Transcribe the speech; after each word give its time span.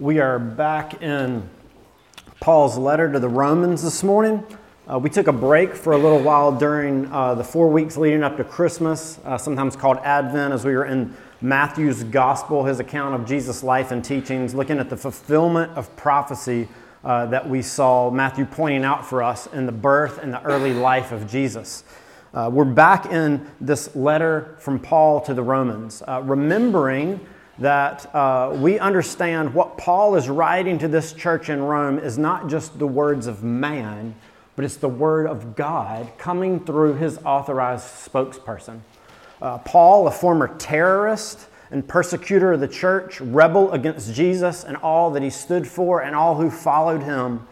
We 0.00 0.20
are 0.20 0.38
back 0.38 1.02
in 1.02 1.48
Paul's 2.40 2.78
letter 2.78 3.12
to 3.12 3.20
the 3.20 3.28
Romans 3.28 3.82
this 3.82 4.02
morning. 4.02 4.42
Uh, 4.90 4.98
we 4.98 5.10
took 5.10 5.26
a 5.26 5.32
break 5.32 5.76
for 5.76 5.92
a 5.92 5.98
little 5.98 6.18
while 6.18 6.50
during 6.50 7.12
uh, 7.12 7.34
the 7.34 7.44
four 7.44 7.68
weeks 7.68 7.98
leading 7.98 8.22
up 8.22 8.38
to 8.38 8.42
Christmas, 8.42 9.20
uh, 9.26 9.36
sometimes 9.36 9.76
called 9.76 9.98
Advent, 9.98 10.54
as 10.54 10.64
we 10.64 10.74
were 10.74 10.86
in 10.86 11.14
Matthew's 11.42 12.04
gospel, 12.04 12.64
his 12.64 12.80
account 12.80 13.14
of 13.14 13.28
Jesus' 13.28 13.62
life 13.62 13.90
and 13.90 14.02
teachings, 14.02 14.54
looking 14.54 14.78
at 14.78 14.88
the 14.88 14.96
fulfillment 14.96 15.70
of 15.72 15.94
prophecy 15.94 16.68
uh, 17.04 17.26
that 17.26 17.46
we 17.46 17.60
saw 17.60 18.10
Matthew 18.10 18.46
pointing 18.46 18.84
out 18.84 19.04
for 19.04 19.22
us 19.22 19.46
in 19.48 19.66
the 19.66 19.72
birth 19.72 20.18
and 20.18 20.32
the 20.32 20.42
early 20.42 20.72
life 20.72 21.12
of 21.12 21.30
Jesus. 21.30 21.84
Uh, 22.32 22.48
we're 22.50 22.64
back 22.64 23.12
in 23.12 23.46
this 23.60 23.94
letter 23.94 24.56
from 24.58 24.80
Paul 24.80 25.20
to 25.20 25.34
the 25.34 25.42
Romans, 25.42 26.02
uh, 26.08 26.22
remembering 26.24 27.20
that 27.58 28.12
uh, 28.14 28.52
we 28.56 28.78
understand 28.78 29.52
what 29.54 29.76
Paul 29.76 30.16
is 30.16 30.28
writing 30.28 30.78
to 30.78 30.88
this 30.88 31.12
church 31.12 31.48
in 31.48 31.62
Rome 31.62 31.98
is 31.98 32.18
not 32.18 32.48
just 32.48 32.78
the 32.78 32.86
words 32.86 33.26
of 33.26 33.42
man, 33.42 34.14
but 34.56 34.64
it's 34.64 34.76
the 34.76 34.88
word 34.88 35.26
of 35.26 35.54
God 35.54 36.10
coming 36.18 36.60
through 36.60 36.94
his 36.94 37.18
authorized 37.24 37.84
spokesperson. 37.84 38.80
Uh, 39.40 39.58
Paul, 39.58 40.06
a 40.06 40.10
former 40.10 40.54
terrorist 40.56 41.48
and 41.70 41.86
persecutor 41.86 42.52
of 42.52 42.60
the 42.60 42.68
church, 42.68 43.20
rebel 43.20 43.72
against 43.72 44.14
Jesus 44.14 44.64
and 44.64 44.76
all 44.78 45.10
that 45.10 45.22
he 45.22 45.30
stood 45.30 45.66
for 45.66 46.02
and 46.02 46.14
all 46.14 46.36
who 46.36 46.50
followed 46.50 47.02
him, 47.02 47.46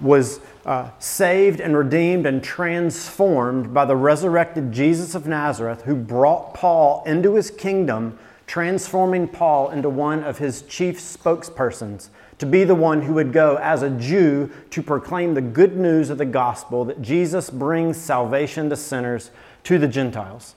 was 0.00 0.40
uh, 0.66 0.90
saved 0.98 1.60
and 1.60 1.76
redeemed 1.76 2.26
and 2.26 2.42
transformed 2.42 3.72
by 3.72 3.84
the 3.84 3.96
resurrected 3.96 4.72
Jesus 4.72 5.14
of 5.14 5.26
Nazareth, 5.26 5.82
who 5.82 5.94
brought 5.94 6.54
Paul 6.54 7.02
into 7.06 7.34
his 7.34 7.50
kingdom 7.50 8.18
transforming 8.54 9.26
Paul 9.26 9.70
into 9.70 9.88
one 9.88 10.22
of 10.22 10.38
his 10.38 10.62
chief 10.62 11.00
spokespersons, 11.00 12.10
to 12.38 12.46
be 12.46 12.62
the 12.62 12.72
one 12.72 13.02
who 13.02 13.14
would 13.14 13.32
go 13.32 13.56
as 13.56 13.82
a 13.82 13.90
Jew 13.90 14.48
to 14.70 14.80
proclaim 14.80 15.34
the 15.34 15.40
good 15.40 15.76
news 15.76 16.08
of 16.08 16.18
the 16.18 16.24
gospel 16.24 16.84
that 16.84 17.02
Jesus 17.02 17.50
brings 17.50 17.96
salvation 17.96 18.70
to 18.70 18.76
sinners, 18.76 19.32
to 19.64 19.76
the 19.76 19.88
Gentiles. 19.88 20.54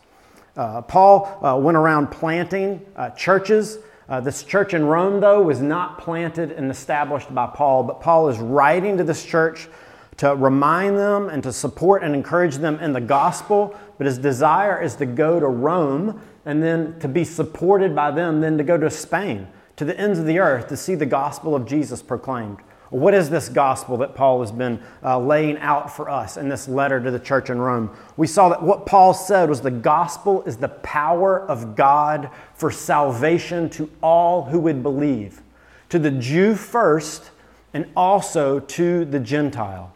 Uh, 0.56 0.84
Paul 0.84 1.44
uh, 1.44 1.58
went 1.58 1.76
around 1.76 2.12
planting 2.12 2.86
uh, 2.96 3.10
churches. 3.10 3.80
Uh, 4.08 4.22
this 4.22 4.44
church 4.44 4.76
in 4.76 4.86
Rome, 4.86 5.20
though, 5.20 5.42
was 5.42 5.60
not 5.60 5.98
planted 5.98 6.52
and 6.52 6.70
established 6.70 7.34
by 7.34 7.48
Paul, 7.48 7.82
but 7.82 8.00
Paul 8.00 8.30
is 8.30 8.38
writing 8.38 8.98
to 8.98 9.04
this 9.04 9.26
church 9.26 9.70
to 10.18 10.36
remind 10.36 11.00
them 11.00 11.30
and 11.30 11.42
to 11.42 11.52
support 11.52 12.04
and 12.04 12.14
encourage 12.14 12.58
them 12.58 12.78
in 12.78 12.94
the 12.94 13.02
gospel. 13.02 13.76
But 13.98 14.06
his 14.06 14.20
desire 14.20 14.80
is 14.80 14.96
to 14.98 15.08
go 15.08 15.40
to 15.40 15.48
Rome 15.48 16.22
and 16.48 16.64
then 16.64 16.98
to 17.02 17.10
be 17.10 17.26
supported 17.26 17.94
by 17.94 18.10
them, 18.10 18.40
then 18.40 18.58
to 18.58 18.64
go 18.64 18.78
to 18.78 18.90
Spain, 18.90 19.48
to 19.76 19.84
the 19.84 20.00
ends 20.00 20.18
of 20.18 20.26
the 20.26 20.40
earth, 20.40 20.70
to 20.70 20.78
see 20.78 20.96
the 20.96 21.06
gospel 21.06 21.54
of 21.54 21.68
Jesus 21.68 22.02
proclaimed. 22.02 22.60
What 22.90 23.14
is 23.14 23.30
this 23.30 23.50
gospel 23.50 23.98
that 23.98 24.16
Paul 24.16 24.40
has 24.40 24.54
been 24.54 24.82
uh, 25.04 25.20
laying 25.20 25.58
out 25.58 25.94
for 25.94 26.10
us 26.10 26.38
in 26.38 26.48
this 26.48 26.70
letter 26.70 27.04
to 27.04 27.12
the 27.12 27.20
church 27.20 27.50
in 27.50 27.60
Rome? 27.60 27.94
We 28.16 28.28
saw 28.28 28.48
that 28.48 28.64
what 28.64 28.86
Paul 28.86 29.14
said 29.14 29.50
was 29.50 29.60
the 29.60 29.70
gospel 29.70 30.42
is 30.44 30.56
the 30.56 30.70
power 30.70 31.42
of 31.42 31.76
God 31.76 32.30
for 32.54 32.72
salvation 32.72 33.70
to 33.72 33.90
all 34.02 34.46
who 34.46 34.60
would 34.62 34.82
believe, 34.82 35.42
to 35.90 36.00
the 36.00 36.12
Jew 36.12 36.56
first, 36.56 37.32
and 37.74 37.88
also 37.94 38.62
to 38.62 39.04
the 39.04 39.20
Gentile. 39.20 39.94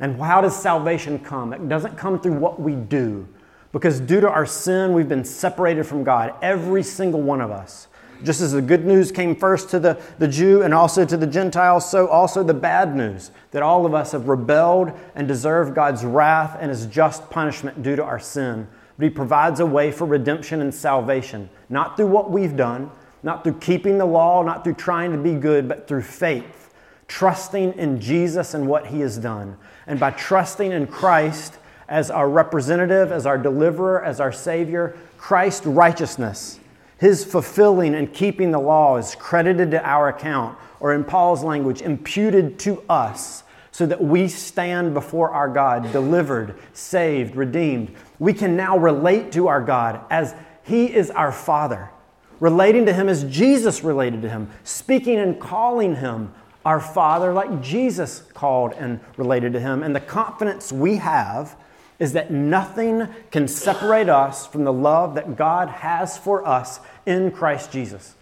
And 0.00 0.20
how 0.20 0.42
does 0.42 0.54
salvation 0.54 1.18
come? 1.18 1.54
It 1.54 1.66
doesn't 1.66 1.96
come 1.96 2.20
through 2.20 2.34
what 2.34 2.60
we 2.60 2.74
do, 2.74 3.26
because 3.74 3.98
due 3.98 4.20
to 4.20 4.30
our 4.30 4.46
sin, 4.46 4.92
we've 4.92 5.08
been 5.08 5.24
separated 5.24 5.84
from 5.84 6.04
God, 6.04 6.32
every 6.40 6.84
single 6.84 7.20
one 7.20 7.40
of 7.40 7.50
us. 7.50 7.88
Just 8.22 8.40
as 8.40 8.52
the 8.52 8.62
good 8.62 8.86
news 8.86 9.10
came 9.10 9.34
first 9.34 9.68
to 9.70 9.80
the, 9.80 10.00
the 10.20 10.28
Jew 10.28 10.62
and 10.62 10.72
also 10.72 11.04
to 11.04 11.16
the 11.16 11.26
Gentiles, 11.26 11.90
so 11.90 12.06
also 12.06 12.44
the 12.44 12.54
bad 12.54 12.94
news 12.94 13.32
that 13.50 13.64
all 13.64 13.84
of 13.84 13.92
us 13.92 14.12
have 14.12 14.28
rebelled 14.28 14.92
and 15.16 15.26
deserve 15.26 15.74
God's 15.74 16.04
wrath 16.04 16.56
and 16.60 16.70
his 16.70 16.86
just 16.86 17.28
punishment 17.30 17.82
due 17.82 17.96
to 17.96 18.04
our 18.04 18.20
sin. 18.20 18.68
But 18.96 19.04
he 19.04 19.10
provides 19.10 19.58
a 19.58 19.66
way 19.66 19.90
for 19.90 20.06
redemption 20.06 20.60
and 20.60 20.72
salvation, 20.72 21.50
not 21.68 21.96
through 21.96 22.06
what 22.06 22.30
we've 22.30 22.56
done, 22.56 22.92
not 23.24 23.42
through 23.42 23.58
keeping 23.58 23.98
the 23.98 24.06
law, 24.06 24.44
not 24.44 24.62
through 24.62 24.74
trying 24.74 25.10
to 25.10 25.18
be 25.18 25.34
good, 25.34 25.66
but 25.66 25.88
through 25.88 26.02
faith, 26.02 26.72
trusting 27.08 27.72
in 27.72 28.00
Jesus 28.00 28.54
and 28.54 28.68
what 28.68 28.86
he 28.86 29.00
has 29.00 29.18
done. 29.18 29.56
And 29.88 29.98
by 29.98 30.12
trusting 30.12 30.70
in 30.70 30.86
Christ, 30.86 31.58
as 31.88 32.10
our 32.10 32.28
representative, 32.28 33.12
as 33.12 33.26
our 33.26 33.38
deliverer, 33.38 34.02
as 34.02 34.20
our 34.20 34.32
Savior, 34.32 34.96
Christ's 35.18 35.66
righteousness, 35.66 36.58
His 36.98 37.24
fulfilling 37.24 37.94
and 37.94 38.12
keeping 38.12 38.50
the 38.50 38.58
law 38.58 38.96
is 38.96 39.14
credited 39.14 39.70
to 39.72 39.86
our 39.86 40.08
account, 40.08 40.58
or 40.80 40.94
in 40.94 41.04
Paul's 41.04 41.42
language, 41.42 41.82
imputed 41.82 42.58
to 42.60 42.82
us, 42.88 43.42
so 43.72 43.86
that 43.86 44.02
we 44.02 44.28
stand 44.28 44.94
before 44.94 45.30
our 45.30 45.48
God, 45.48 45.90
delivered, 45.92 46.54
saved, 46.72 47.34
redeemed. 47.34 47.94
We 48.18 48.32
can 48.32 48.56
now 48.56 48.78
relate 48.78 49.32
to 49.32 49.48
our 49.48 49.60
God 49.60 50.00
as 50.10 50.34
He 50.62 50.94
is 50.94 51.10
our 51.10 51.32
Father, 51.32 51.90
relating 52.38 52.86
to 52.86 52.92
Him 52.92 53.08
as 53.08 53.24
Jesus 53.24 53.82
related 53.82 54.22
to 54.22 54.28
Him, 54.28 54.48
speaking 54.62 55.18
and 55.18 55.40
calling 55.40 55.96
Him 55.96 56.32
our 56.64 56.80
Father 56.80 57.32
like 57.32 57.60
Jesus 57.60 58.22
called 58.32 58.72
and 58.74 59.00
related 59.16 59.52
to 59.54 59.60
Him. 59.60 59.82
And 59.82 59.94
the 59.94 60.00
confidence 60.00 60.72
we 60.72 60.96
have 60.96 61.56
is 61.98 62.12
that 62.12 62.30
nothing 62.30 63.08
can 63.30 63.46
separate 63.46 64.08
us 64.08 64.46
from 64.46 64.64
the 64.64 64.72
love 64.72 65.14
that 65.14 65.36
God 65.36 65.68
has 65.68 66.18
for 66.18 66.46
us 66.46 66.80
in 67.06 67.30
Christ 67.30 67.70
Jesus. 67.72 68.14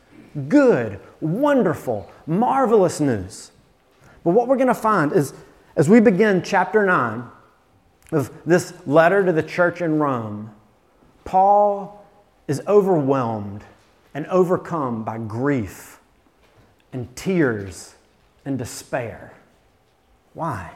Good, 0.48 1.00
wonderful, 1.20 2.10
marvelous 2.26 3.00
news. 3.00 3.50
But 4.24 4.30
what 4.30 4.48
we're 4.48 4.56
going 4.56 4.68
to 4.68 4.74
find 4.74 5.12
is 5.12 5.34
as 5.76 5.88
we 5.88 6.00
begin 6.00 6.42
chapter 6.42 6.84
9 6.84 7.24
of 8.12 8.30
this 8.44 8.74
letter 8.86 9.24
to 9.24 9.32
the 9.32 9.42
church 9.42 9.80
in 9.80 9.98
Rome, 9.98 10.54
Paul 11.24 12.04
is 12.46 12.60
overwhelmed 12.66 13.64
and 14.14 14.26
overcome 14.26 15.04
by 15.04 15.18
grief 15.18 15.98
and 16.92 17.14
tears 17.16 17.94
and 18.44 18.58
despair. 18.58 19.32
Why? 20.34 20.72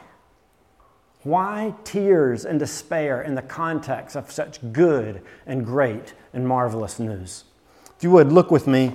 Why 1.27 1.73
tears 1.83 2.45
and 2.45 2.57
despair 2.57 3.21
in 3.21 3.35
the 3.35 3.41
context 3.41 4.15
of 4.15 4.31
such 4.31 4.59
good 4.71 5.21
and 5.45 5.65
great 5.65 6.13
and 6.31 6.47
marvelous 6.47 6.99
news? 6.99 7.43
If 7.97 8.03
you 8.03 8.11
would, 8.11 8.31
look 8.31 8.49
with 8.49 8.65
me 8.65 8.93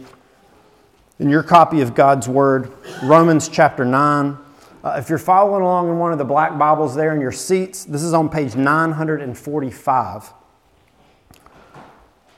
in 1.19 1.29
your 1.29 1.43
copy 1.43 1.83
of 1.83 1.95
God's 1.95 2.29
Word, 2.29 2.73
Romans 3.03 3.51
chapter 3.51 3.85
9. 3.85 4.39
Uh, 4.83 4.95
if 4.97 5.11
you're 5.11 5.19
following 5.19 5.61
along 5.61 5.91
in 5.91 5.99
one 5.99 6.11
of 6.11 6.17
the 6.17 6.25
black 6.25 6.57
Bibles 6.57 6.95
there 6.95 7.15
in 7.15 7.21
your 7.21 7.33
seats, 7.33 7.85
this 7.85 8.03
is 8.03 8.15
on 8.15 8.31
page 8.31 8.57
945. 8.57 10.33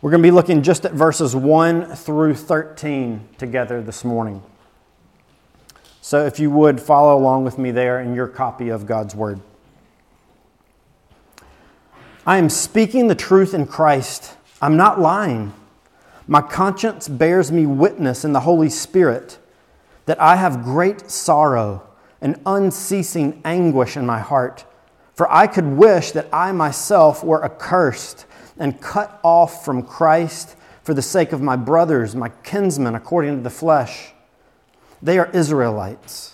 We're 0.03 0.11
going 0.11 0.21
to 0.21 0.27
be 0.27 0.33
looking 0.33 0.65
just 0.65 0.85
at 0.85 0.91
verses 0.91 1.37
1 1.37 1.95
through 1.95 2.35
13 2.35 3.29
together 3.39 3.81
this 3.81 4.05
morning. 4.05 4.43
So 6.01 6.27
if 6.27 6.41
you 6.41 6.51
would 6.51 6.81
follow 6.81 7.17
along 7.17 7.45
with 7.45 7.59
me 7.59 7.71
there 7.71 8.01
in 8.01 8.17
your 8.17 8.27
copy 8.27 8.71
of 8.71 8.87
God's 8.87 9.15
Word. 9.15 9.41
I 12.27 12.39
am 12.39 12.49
speaking 12.49 13.09
the 13.09 13.15
truth 13.15 13.53
in 13.53 13.67
Christ. 13.67 14.35
I'm 14.63 14.79
not 14.79 14.99
lying. 14.99 15.53
My 16.27 16.41
conscience 16.41 17.07
bears 17.07 17.53
me 17.53 17.67
witness 17.67 18.25
in 18.25 18.33
the 18.33 18.41
Holy 18.41 18.71
Spirit 18.71 19.39
that 20.07 20.19
I 20.19 20.37
have 20.37 20.65
great 20.65 21.11
sorrow 21.11 21.87
and 22.23 22.41
unceasing 22.47 23.43
anguish 23.45 23.95
in 23.95 24.07
my 24.07 24.21
heart. 24.21 24.65
For 25.15 25.31
I 25.31 25.47
could 25.47 25.67
wish 25.67 26.13
that 26.13 26.29
I 26.33 26.51
myself 26.53 27.23
were 27.23 27.45
accursed 27.45 28.25
and 28.59 28.81
cut 28.81 29.21
off 29.23 29.63
from 29.63 29.83
Christ 29.83 30.57
for 30.83 30.95
the 30.95 31.03
sake 31.03 31.33
of 31.33 31.43
my 31.43 31.57
brothers, 31.57 32.17
my 32.17 32.31
kinsmen 32.43 32.95
according 32.95 33.37
to 33.37 33.43
the 33.43 33.51
flesh. 33.51 34.13
They 35.03 35.19
are 35.19 35.31
Israelites 35.33 36.34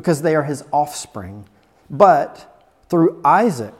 because 0.00 0.22
they 0.22 0.34
are 0.34 0.44
his 0.44 0.64
offspring, 0.72 1.44
but 1.90 2.66
through 2.88 3.20
Isaac 3.22 3.74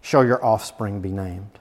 shall 0.00 0.24
your 0.24 0.42
offspring 0.42 1.02
be 1.02 1.10
named. 1.10 1.58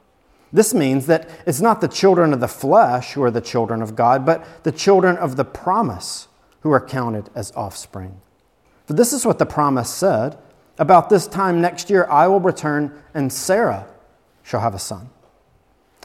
This 0.53 0.73
means 0.73 1.07
that 1.07 1.29
it's 1.45 1.59
not 1.59 1.81
the 1.81 1.89
children 1.89 2.31
of 2.31 2.39
the 2.39 2.47
flesh 2.47 3.11
who 3.11 3.23
are 3.23 3.31
the 3.31 3.41
children 3.41 3.81
of 3.81 3.97
God, 3.97 4.25
but 4.25 4.63
the 4.63 4.71
children 4.71 5.17
of 5.17 5.35
the 5.35 5.43
promise 5.43 6.29
who 6.61 6.71
are 6.71 6.79
counted 6.79 7.29
as 7.35 7.51
offspring. 7.51 8.21
For 8.85 8.93
this 8.93 9.11
is 9.11 9.25
what 9.25 9.39
the 9.39 9.45
promise 9.45 9.93
said 9.93 10.37
About 10.79 11.09
this 11.09 11.27
time 11.27 11.59
next 11.59 11.89
year 11.89 12.07
I 12.09 12.27
will 12.27 12.39
return, 12.39 12.97
and 13.13 13.33
Sarah 13.33 13.87
shall 14.41 14.61
have 14.61 14.73
a 14.73 14.79
son. 14.79 15.09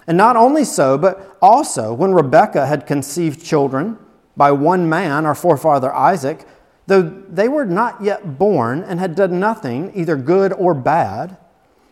And 0.08 0.16
not 0.16 0.34
only 0.34 0.64
so, 0.64 0.98
but 0.98 1.38
also 1.40 1.94
when 1.94 2.14
Rebekah 2.14 2.66
had 2.66 2.84
conceived 2.84 3.44
children 3.44 3.96
by 4.36 4.50
one 4.50 4.88
man, 4.88 5.24
our 5.24 5.36
forefather 5.36 5.94
Isaac, 5.94 6.44
though 6.86 7.02
they 7.02 7.48
were 7.48 7.64
not 7.64 8.02
yet 8.02 8.38
born 8.38 8.82
and 8.82 8.98
had 8.98 9.14
done 9.14 9.38
nothing, 9.38 9.92
either 9.94 10.16
good 10.16 10.52
or 10.52 10.74
bad, 10.74 11.36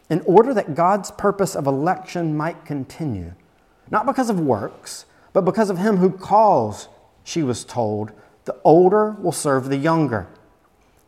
in 0.08 0.20
order 0.22 0.52
that 0.54 0.74
God's 0.74 1.10
purpose 1.12 1.54
of 1.54 1.66
election 1.66 2.36
might 2.36 2.64
continue, 2.64 3.34
not 3.90 4.06
because 4.06 4.28
of 4.28 4.40
works, 4.40 5.04
but 5.32 5.42
because 5.42 5.70
of 5.70 5.78
him 5.78 5.98
who 5.98 6.10
calls, 6.10 6.88
she 7.22 7.42
was 7.42 7.64
told, 7.64 8.12
the 8.44 8.56
older 8.64 9.12
will 9.12 9.32
serve 9.32 9.68
the 9.68 9.76
younger. 9.76 10.26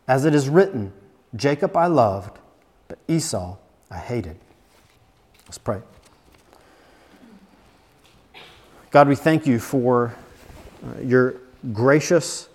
As 0.06 0.24
it 0.24 0.34
is 0.34 0.48
written, 0.48 0.92
Jacob 1.34 1.76
I 1.76 1.86
loved, 1.86 2.38
but 2.86 2.98
Esau 3.08 3.56
I 3.90 3.98
hated. 3.98 4.38
Let's 5.46 5.58
pray. 5.58 5.80
God, 8.90 9.08
we 9.08 9.16
thank 9.16 9.46
you 9.46 9.58
for 9.58 10.14
uh, 10.84 11.00
your 11.00 11.36
gracious 11.72 12.48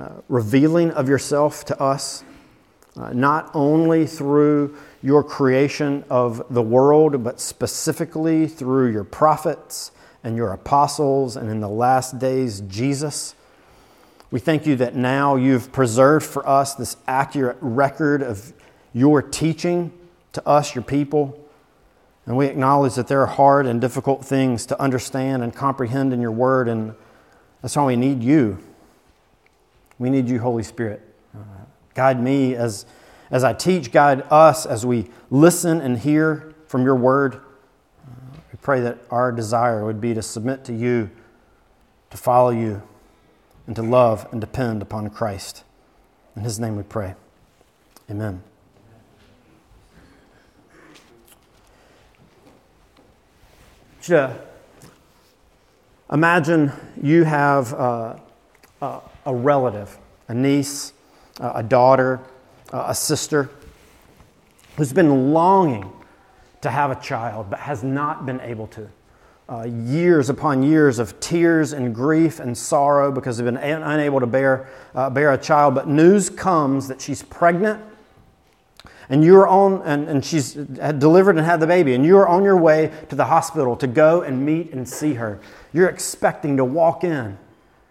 uh, 0.00 0.22
revealing 0.30 0.90
of 0.92 1.10
yourself 1.10 1.62
to 1.66 1.78
us, 1.78 2.24
uh, 2.96 3.12
not 3.12 3.50
only 3.52 4.06
through 4.06 4.74
your 5.02 5.22
creation 5.22 6.02
of 6.08 6.42
the 6.48 6.62
world, 6.62 7.22
but 7.22 7.38
specifically 7.38 8.46
through 8.46 8.90
your 8.90 9.04
prophets 9.04 9.92
and 10.24 10.36
your 10.36 10.52
apostles, 10.52 11.36
and 11.36 11.50
in 11.50 11.60
the 11.60 11.68
last 11.68 12.18
days, 12.18 12.62
Jesus. 12.62 13.34
We 14.30 14.40
thank 14.40 14.66
you 14.66 14.74
that 14.76 14.94
now 14.94 15.36
you've 15.36 15.70
preserved 15.70 16.24
for 16.24 16.48
us 16.48 16.74
this 16.74 16.96
accurate 17.06 17.58
record 17.60 18.22
of 18.22 18.54
your 18.94 19.20
teaching 19.20 19.92
to 20.32 20.48
us, 20.48 20.74
your 20.74 20.84
people. 20.84 21.38
And 22.24 22.38
we 22.38 22.46
acknowledge 22.46 22.94
that 22.94 23.08
there 23.08 23.20
are 23.20 23.26
hard 23.26 23.66
and 23.66 23.82
difficult 23.82 24.24
things 24.24 24.64
to 24.66 24.80
understand 24.80 25.42
and 25.42 25.54
comprehend 25.54 26.14
in 26.14 26.22
your 26.22 26.32
word, 26.32 26.68
and 26.68 26.94
that's 27.60 27.76
why 27.76 27.84
we 27.84 27.96
need 27.96 28.22
you. 28.22 28.58
We 30.00 30.08
need 30.08 30.30
you, 30.30 30.40
Holy 30.40 30.62
Spirit. 30.62 31.02
Uh, 31.34 31.42
guide 31.92 32.20
me 32.22 32.54
as, 32.54 32.86
as 33.30 33.44
I 33.44 33.52
teach, 33.52 33.92
guide 33.92 34.24
us 34.30 34.64
as 34.64 34.86
we 34.86 35.10
listen 35.30 35.78
and 35.82 35.98
hear 35.98 36.54
from 36.66 36.84
your 36.84 36.96
word. 36.96 37.34
Uh, 37.36 38.38
we 38.50 38.58
pray 38.62 38.80
that 38.80 38.98
our 39.10 39.30
desire 39.30 39.84
would 39.84 40.00
be 40.00 40.14
to 40.14 40.22
submit 40.22 40.64
to 40.64 40.72
you, 40.72 41.10
to 42.08 42.16
follow 42.16 42.48
you, 42.48 42.82
and 43.66 43.76
to 43.76 43.82
love 43.82 44.26
and 44.32 44.40
depend 44.40 44.80
upon 44.80 45.10
Christ. 45.10 45.64
In 46.34 46.44
his 46.44 46.58
name 46.58 46.76
we 46.76 46.82
pray. 46.82 47.14
Amen. 48.10 48.42
to 54.02 54.34
imagine 56.10 56.72
you 57.02 57.24
have 57.24 57.74
uh, 57.74 58.16
uh, 58.80 59.00
a 59.26 59.34
relative, 59.34 59.98
a 60.28 60.34
niece, 60.34 60.92
uh, 61.40 61.52
a 61.54 61.62
daughter, 61.62 62.20
uh, 62.72 62.84
a 62.88 62.94
sister, 62.94 63.50
who's 64.76 64.92
been 64.92 65.32
longing 65.32 65.90
to 66.60 66.70
have 66.70 66.90
a 66.90 67.00
child 67.00 67.48
but 67.50 67.60
has 67.60 67.82
not 67.82 68.26
been 68.26 68.40
able 68.40 68.66
to. 68.68 68.88
Uh, 69.48 69.64
years 69.64 70.30
upon 70.30 70.62
years 70.62 71.00
of 71.00 71.18
tears 71.18 71.72
and 71.72 71.92
grief 71.92 72.38
and 72.38 72.56
sorrow 72.56 73.10
because 73.10 73.36
they've 73.36 73.44
been 73.44 73.56
unable 73.56 74.20
to 74.20 74.26
bear, 74.26 74.68
uh, 74.94 75.10
bear 75.10 75.32
a 75.32 75.38
child. 75.38 75.74
But 75.74 75.88
news 75.88 76.30
comes 76.30 76.86
that 76.86 77.00
she's 77.00 77.22
pregnant 77.24 77.82
and 79.10 79.24
you're 79.24 79.48
on, 79.48 79.82
and, 79.82 80.08
and 80.08 80.24
she's 80.24 80.54
had 80.80 81.00
delivered 81.00 81.36
and 81.36 81.44
had 81.44 81.58
the 81.58 81.66
baby, 81.66 81.94
and 81.94 82.06
you're 82.06 82.28
on 82.28 82.44
your 82.44 82.56
way 82.56 82.92
to 83.08 83.16
the 83.16 83.24
hospital 83.24 83.76
to 83.76 83.88
go 83.88 84.22
and 84.22 84.46
meet 84.46 84.72
and 84.72 84.88
see 84.88 85.14
her. 85.14 85.40
You're 85.72 85.88
expecting 85.88 86.56
to 86.58 86.64
walk 86.64 87.02
in 87.02 87.36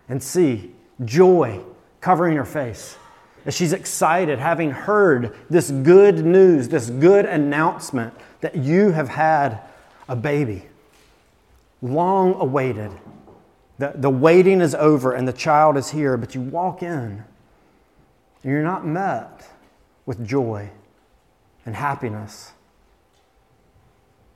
and 0.07 0.23
see 0.23 0.71
joy 1.05 1.61
covering 2.01 2.37
her 2.37 2.45
face. 2.45 2.97
As 3.45 3.55
she's 3.55 3.73
excited, 3.73 4.39
having 4.39 4.71
heard 4.71 5.35
this 5.49 5.71
good 5.71 6.25
news, 6.25 6.69
this 6.69 6.89
good 6.89 7.25
announcement 7.25 8.13
that 8.41 8.55
you 8.55 8.91
have 8.91 9.09
had 9.09 9.61
a 10.07 10.15
baby, 10.15 10.63
long 11.81 12.33
awaited. 12.35 12.91
The, 13.77 13.93
the 13.95 14.09
waiting 14.09 14.59
is 14.59 14.75
over 14.75 15.13
and 15.13 15.27
the 15.27 15.33
child 15.33 15.77
is 15.77 15.91
here, 15.91 16.17
but 16.17 16.35
you 16.35 16.41
walk 16.41 16.83
in 16.83 17.23
and 18.43 18.51
you're 18.51 18.63
not 18.63 18.85
met 18.85 19.49
with 20.05 20.25
joy 20.25 20.69
and 21.65 21.75
happiness. 21.75 22.51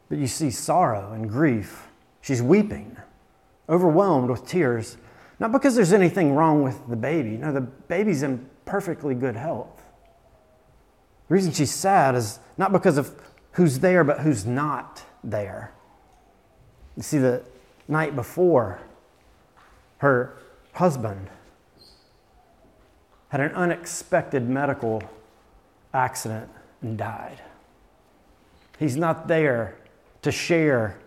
But 0.10 0.18
you 0.18 0.28
see 0.28 0.52
sorrow 0.52 1.12
and 1.14 1.30
grief. 1.30 1.88
She's 2.22 2.42
weeping, 2.42 2.96
overwhelmed 3.68 4.30
with 4.30 4.48
tears, 4.48 4.98
not 5.44 5.52
because 5.52 5.76
there's 5.76 5.92
anything 5.92 6.36
wrong 6.36 6.64
with 6.64 6.88
the 6.88 6.96
baby. 6.96 7.32
No, 7.32 7.52
the 7.52 7.60
baby's 7.60 8.24
in 8.24 8.50
perfectly 8.64 9.14
good 9.14 9.36
health. 9.36 9.84
The 11.28 11.34
reason 11.34 11.52
she's 11.52 11.70
sad 11.70 12.16
is 12.16 12.40
not 12.58 12.72
because 12.72 12.98
of 12.98 13.14
who's 13.52 13.80
there, 13.80 14.06
but 14.06 14.22
who's 14.22 14.46
not 14.46 15.04
there. 15.22 15.74
You 16.96 17.04
see, 17.04 17.18
the 17.18 17.44
night 17.90 18.16
before, 18.16 18.80
her 19.98 20.38
husband 20.72 21.30
had 23.28 23.42
an 23.42 23.52
unexpected 23.52 24.48
medical 24.48 25.04
accident 25.94 26.50
and 26.82 26.98
died. 26.98 27.42
He's 28.80 28.96
not 28.96 29.28
there 29.28 29.76
to 30.22 30.32
share 30.32 31.00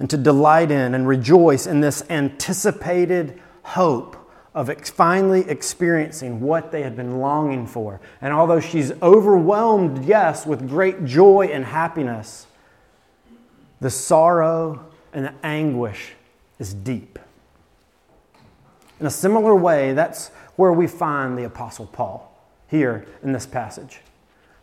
and 0.00 0.10
to 0.10 0.16
delight 0.16 0.72
in 0.72 0.92
and 0.92 1.06
rejoice 1.06 1.68
in 1.68 1.82
this 1.82 2.02
anticipated 2.10 3.40
hope 3.66 4.16
of 4.54 4.72
finally 4.88 5.48
experiencing 5.50 6.40
what 6.40 6.72
they 6.72 6.82
had 6.82 6.96
been 6.96 7.18
longing 7.18 7.66
for. 7.66 8.00
And 8.22 8.32
although 8.32 8.60
she's 8.60 8.90
overwhelmed, 9.02 10.04
yes, 10.04 10.46
with 10.46 10.68
great 10.68 11.04
joy 11.04 11.50
and 11.52 11.64
happiness, 11.64 12.46
the 13.80 13.90
sorrow 13.90 14.86
and 15.12 15.26
the 15.26 15.34
anguish 15.42 16.12
is 16.58 16.72
deep. 16.72 17.18
In 18.98 19.06
a 19.06 19.10
similar 19.10 19.54
way, 19.54 19.92
that's 19.92 20.28
where 20.56 20.72
we 20.72 20.86
find 20.86 21.36
the 21.36 21.44
Apostle 21.44 21.86
Paul 21.86 22.32
here 22.68 23.06
in 23.22 23.32
this 23.32 23.46
passage 23.46 24.00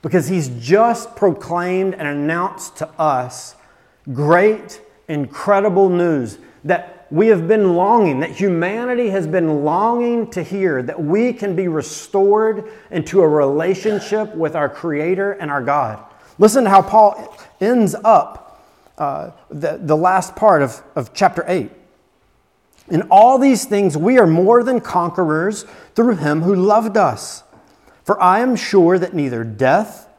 because 0.02 0.28
he's 0.28 0.50
just 0.60 1.16
proclaimed 1.16 1.94
and 1.94 2.08
announced 2.08 2.78
to 2.78 2.88
us 3.00 3.56
great, 4.12 4.82
incredible 5.08 5.90
news 5.90 6.38
that 6.64 7.03
we 7.14 7.28
have 7.28 7.48
been 7.48 7.76
longing, 7.76 8.22
that 8.22 8.32
humanity 8.32 9.12
has 9.12 9.28
been 9.28 9.64
longing 9.64 10.32
to 10.32 10.42
hear, 10.42 10.82
that 10.82 11.00
we 11.00 11.32
can 11.32 11.56
be 11.56 11.68
restored 11.68 12.72
into 12.90 13.22
a 13.22 13.28
relationship 13.28 14.34
with 14.34 14.56
our 14.56 14.68
Creator 14.68 15.34
and 15.34 15.52
our 15.52 15.62
God. 15.62 16.04
Listen 16.40 16.64
to 16.64 16.72
how 16.72 16.82
Paul 16.82 17.38
ends 17.62 17.94
up 18.04 18.68
uh, 18.98 19.30
the, 19.52 19.78
the 19.80 19.96
last 19.96 20.36
part 20.36 20.64
of, 20.64 20.82
of 20.96 21.14
chapter 21.14 21.46
8. 21.48 21.70
In 22.90 23.04
all 23.12 23.38
these 23.38 23.66
things, 23.66 23.96
we 23.96 24.18
are 24.18 24.26
more 24.26 24.64
than 24.64 24.82
conquerors 24.82 25.68
through 25.94 26.16
him 26.16 26.42
who 26.42 26.56
loved 26.56 26.98
us. 26.98 27.44
For 28.06 28.20
I 28.20 28.40
am 28.40 28.56
sure 28.56 28.98
that 28.98 29.14
neither 29.14 29.44
death, 29.44 30.10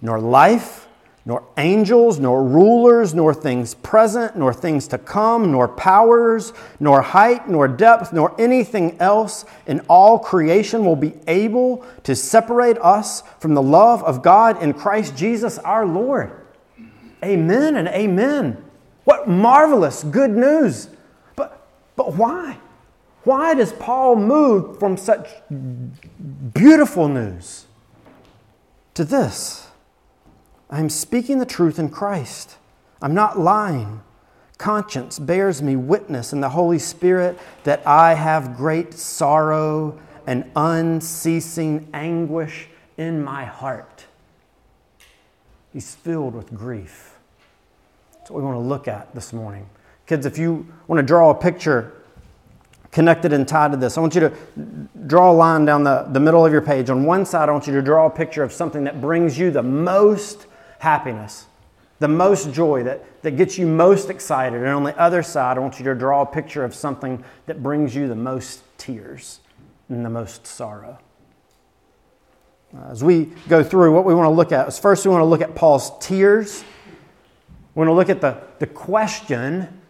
nor 0.00 0.20
life, 0.20 0.85
nor 1.26 1.42
angels, 1.56 2.20
nor 2.20 2.44
rulers, 2.44 3.12
nor 3.12 3.34
things 3.34 3.74
present, 3.74 4.36
nor 4.36 4.54
things 4.54 4.86
to 4.86 4.96
come, 4.96 5.50
nor 5.50 5.66
powers, 5.66 6.52
nor 6.78 7.02
height, 7.02 7.48
nor 7.48 7.66
depth, 7.66 8.12
nor 8.12 8.32
anything 8.40 8.96
else 9.00 9.44
in 9.66 9.80
all 9.88 10.20
creation 10.20 10.84
will 10.84 10.94
be 10.94 11.14
able 11.26 11.84
to 12.04 12.14
separate 12.14 12.78
us 12.78 13.24
from 13.40 13.54
the 13.54 13.62
love 13.62 14.04
of 14.04 14.22
God 14.22 14.62
in 14.62 14.72
Christ 14.72 15.16
Jesus 15.16 15.58
our 15.58 15.84
Lord. 15.84 16.30
Amen 17.24 17.74
and 17.74 17.88
amen. 17.88 18.62
What 19.02 19.28
marvelous 19.28 20.04
good 20.04 20.30
news. 20.30 20.88
But, 21.34 21.66
but 21.96 22.14
why? 22.14 22.58
Why 23.24 23.54
does 23.54 23.72
Paul 23.72 24.14
move 24.14 24.78
from 24.78 24.96
such 24.96 25.28
beautiful 26.54 27.08
news 27.08 27.66
to 28.94 29.04
this? 29.04 29.65
I'm 30.68 30.90
speaking 30.90 31.38
the 31.38 31.46
truth 31.46 31.78
in 31.78 31.88
Christ. 31.88 32.56
I'm 33.00 33.14
not 33.14 33.38
lying. 33.38 34.02
Conscience 34.58 35.18
bears 35.18 35.62
me 35.62 35.76
witness 35.76 36.32
in 36.32 36.40
the 36.40 36.48
Holy 36.48 36.78
Spirit 36.78 37.38
that 37.64 37.86
I 37.86 38.14
have 38.14 38.56
great 38.56 38.94
sorrow 38.94 39.98
and 40.26 40.50
unceasing 40.56 41.88
anguish 41.94 42.68
in 42.96 43.22
my 43.22 43.44
heart. 43.44 44.06
He's 45.72 45.94
filled 45.94 46.34
with 46.34 46.54
grief. 46.54 47.16
That's 48.14 48.30
what 48.30 48.40
we 48.40 48.46
want 48.46 48.56
to 48.56 48.60
look 48.60 48.88
at 48.88 49.14
this 49.14 49.32
morning. 49.32 49.68
Kids, 50.06 50.24
if 50.24 50.38
you 50.38 50.66
want 50.88 50.98
to 50.98 51.06
draw 51.06 51.30
a 51.30 51.34
picture 51.34 51.92
connected 52.96 53.30
and 53.30 53.46
tied 53.46 53.72
to 53.72 53.76
this. 53.76 53.98
I 53.98 54.00
want 54.00 54.14
you 54.14 54.22
to 54.22 54.32
draw 55.06 55.30
a 55.30 55.34
line 55.34 55.66
down 55.66 55.84
the, 55.84 56.06
the 56.12 56.18
middle 56.18 56.46
of 56.46 56.50
your 56.50 56.62
page. 56.62 56.88
On 56.88 57.04
one 57.04 57.26
side, 57.26 57.50
I 57.50 57.52
want 57.52 57.66
you 57.66 57.74
to 57.74 57.82
draw 57.82 58.06
a 58.06 58.10
picture 58.10 58.42
of 58.42 58.54
something 58.54 58.84
that 58.84 59.02
brings 59.02 59.38
you 59.38 59.50
the 59.50 59.62
most 59.62 60.45
happiness, 60.78 61.46
the 61.98 62.08
most 62.08 62.52
joy, 62.52 62.82
that, 62.84 63.22
that 63.22 63.32
gets 63.32 63.58
you 63.58 63.66
most 63.66 64.10
excited. 64.10 64.60
And 64.60 64.68
on 64.68 64.84
the 64.84 64.98
other 64.98 65.22
side, 65.22 65.56
I 65.56 65.60
want 65.60 65.78
you 65.78 65.84
to 65.86 65.94
draw 65.94 66.22
a 66.22 66.26
picture 66.26 66.64
of 66.64 66.74
something 66.74 67.24
that 67.46 67.62
brings 67.62 67.94
you 67.94 68.08
the 68.08 68.14
most 68.14 68.62
tears 68.78 69.40
and 69.88 70.04
the 70.04 70.10
most 70.10 70.46
sorrow. 70.46 70.98
As 72.90 73.02
we 73.02 73.32
go 73.48 73.62
through, 73.62 73.94
what 73.94 74.04
we 74.04 74.14
want 74.14 74.26
to 74.26 74.30
look 74.30 74.52
at 74.52 74.68
is 74.68 74.78
first, 74.78 75.06
we 75.06 75.10
want 75.10 75.22
to 75.22 75.26
look 75.26 75.40
at 75.40 75.54
Paul's 75.54 75.92
tears. 75.98 76.64
We 77.74 77.80
want 77.80 77.88
to 77.88 77.94
look 77.94 78.10
at 78.10 78.20
the, 78.20 78.42
the 78.58 78.66
question 78.66 79.80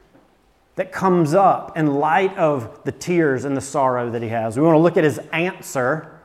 that 0.76 0.93
comes 0.93 1.35
up 1.35 1.76
in 1.76 1.95
light 1.95 2.37
of 2.37 2.85
the 2.85 2.93
tears 2.93 3.45
and 3.45 3.57
the 3.57 3.61
sorrow 3.61 4.11
that 4.11 4.23
he 4.23 4.28
has. 4.28 4.57
We 4.57 4.62
want 4.62 4.75
to 4.75 4.81
look 4.81 4.97
at 4.97 5.05
his 5.05 5.19
answer 5.33 6.21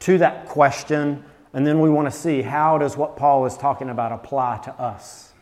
to 0.00 0.18
that 0.18 0.46
question, 0.46 1.24
and 1.52 1.66
then 1.66 1.80
we 1.80 1.90
want 1.90 2.10
to 2.10 2.16
see 2.16 2.42
how 2.42 2.78
does 2.78 2.96
what 2.96 3.16
Paul 3.16 3.46
is 3.46 3.56
talking 3.56 3.88
about 3.88 4.12
apply 4.12 4.58
to 4.64 4.72
us. 4.74 5.32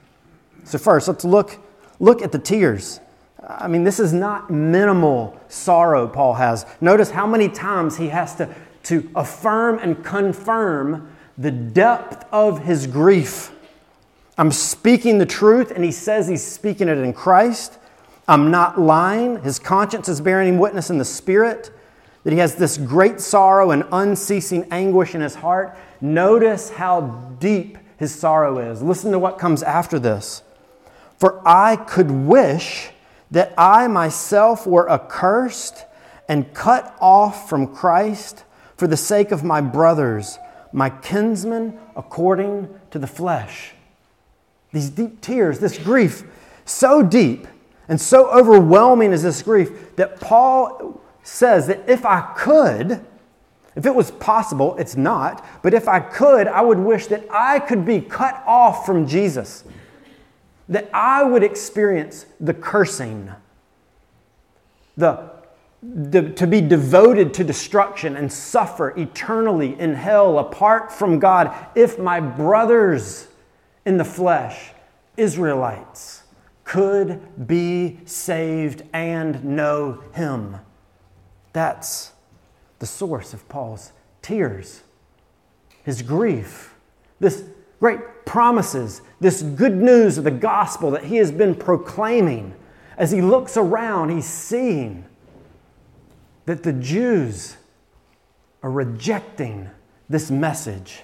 So 0.64 0.78
first, 0.78 1.08
let's 1.08 1.24
look, 1.24 1.58
look 2.00 2.22
at 2.22 2.32
the 2.32 2.38
tears. 2.38 3.00
I 3.46 3.68
mean, 3.68 3.84
this 3.84 4.00
is 4.00 4.12
not 4.12 4.50
minimal 4.50 5.38
sorrow 5.48 6.08
Paul 6.08 6.34
has. 6.34 6.66
Notice 6.80 7.10
how 7.10 7.26
many 7.26 7.48
times 7.48 7.96
he 7.96 8.08
has 8.08 8.34
to, 8.36 8.54
to 8.84 9.08
affirm 9.14 9.78
and 9.78 10.04
confirm 10.04 11.14
the 11.36 11.50
depth 11.50 12.26
of 12.32 12.64
his 12.64 12.86
grief. 12.86 13.52
I'm 14.36 14.50
speaking 14.50 15.18
the 15.18 15.26
truth, 15.26 15.70
and 15.70 15.84
he 15.84 15.92
says 15.92 16.28
he's 16.28 16.44
speaking 16.44 16.88
it 16.88 16.98
in 16.98 17.12
Christ. 17.12 17.78
I'm 18.26 18.50
not 18.50 18.78
lying. 18.78 19.42
His 19.42 19.58
conscience 19.58 20.08
is 20.08 20.20
bearing 20.20 20.58
witness 20.58 20.90
in 20.90 20.98
the 20.98 21.04
spirit 21.04 21.70
that 22.24 22.32
he 22.32 22.38
has 22.40 22.56
this 22.56 22.76
great 22.76 23.20
sorrow 23.20 23.70
and 23.70 23.84
unceasing 23.90 24.66
anguish 24.70 25.14
in 25.14 25.20
his 25.20 25.36
heart. 25.36 25.76
Notice 26.00 26.70
how 26.70 27.00
deep 27.40 27.78
his 27.96 28.14
sorrow 28.14 28.58
is. 28.58 28.82
Listen 28.82 29.12
to 29.12 29.18
what 29.18 29.38
comes 29.38 29.62
after 29.62 29.98
this. 29.98 30.42
For 31.18 31.42
I 31.46 31.76
could 31.76 32.10
wish 32.10 32.90
that 33.30 33.52
I 33.58 33.88
myself 33.88 34.66
were 34.66 34.88
accursed 34.90 35.84
and 36.28 36.52
cut 36.54 36.96
off 37.00 37.48
from 37.48 37.74
Christ 37.74 38.44
for 38.76 38.86
the 38.86 38.96
sake 38.96 39.32
of 39.32 39.42
my 39.42 39.60
brothers, 39.60 40.38
my 40.72 40.90
kinsmen 40.90 41.78
according 41.96 42.68
to 42.92 42.98
the 42.98 43.06
flesh. 43.06 43.72
These 44.72 44.90
deep 44.90 45.20
tears, 45.20 45.58
this 45.58 45.78
grief, 45.78 46.22
so 46.64 47.02
deep 47.02 47.46
and 47.88 48.00
so 48.00 48.30
overwhelming 48.30 49.12
is 49.12 49.22
this 49.22 49.42
grief 49.42 49.96
that 49.96 50.20
Paul 50.20 51.00
says 51.22 51.66
that 51.66 51.88
if 51.88 52.04
I 52.06 52.20
could, 52.36 53.04
if 53.78 53.87
it 53.87 53.94
was 53.94 54.11
possible, 54.11 54.75
it's 54.76 54.97
not, 54.97 55.47
but 55.62 55.73
if 55.73 55.87
I 55.87 56.00
could, 56.00 56.49
I 56.49 56.62
would 56.62 56.80
wish 56.80 57.06
that 57.06 57.25
I 57.30 57.61
could 57.61 57.85
be 57.85 58.00
cut 58.00 58.42
off 58.44 58.85
from 58.85 59.06
Jesus. 59.06 59.62
That 60.68 60.90
I 60.92 61.23
would 61.23 61.44
experience 61.44 62.26
the 62.40 62.54
cursing, 62.54 63.30
the, 64.97 65.30
the, 65.80 66.28
to 66.30 66.49
be 66.49 66.61
devoted 66.61 67.32
to 67.35 67.44
destruction 67.44 68.16
and 68.16 68.32
suffer 68.32 68.99
eternally 68.99 69.78
in 69.78 69.94
hell 69.94 70.40
apart 70.40 70.90
from 70.90 71.20
God 71.20 71.54
if 71.76 72.00
my 72.00 72.18
brothers 72.18 73.28
in 73.87 73.97
the 73.97 74.04
flesh, 74.04 74.73
Israelites, 75.16 76.25
could 76.64 77.47
be 77.47 78.00
saved 78.06 78.82
and 78.92 79.44
know 79.44 80.02
Him. 80.14 80.56
That's 81.52 82.11
the 82.78 82.87
source 82.87 83.32
of 83.35 83.49
Paul's 83.49 83.92
tears, 84.23 84.82
his 85.85 86.02
grief, 86.02 86.75
this 87.20 87.44
great 87.80 88.25
promises, 88.25 89.02
this 89.20 89.42
good 89.42 89.76
news 89.76 90.18
of 90.18 90.25
the 90.25 90.30
gospel 90.30 90.90
that 90.90 91.04
he 91.04 91.16
has 91.16 91.30
been 91.30 91.54
proclaiming. 91.54 92.54
As 92.97 93.11
he 93.11 93.20
looks 93.20 93.56
around, 93.56 94.11
he's 94.11 94.26
seeing 94.26 95.04
that 96.47 96.62
the 96.62 96.73
Jews 96.73 97.56
are 98.62 98.70
rejecting 98.70 99.70
this 100.08 100.30
message. 100.30 101.02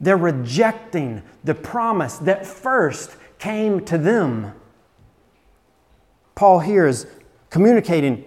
They're 0.00 0.16
rejecting 0.16 1.22
the 1.44 1.54
promise 1.54 2.18
that 2.18 2.46
first 2.46 3.16
came 3.38 3.84
to 3.86 3.98
them. 3.98 4.52
Paul 6.34 6.60
here 6.60 6.86
is 6.86 7.06
communicating 7.50 8.24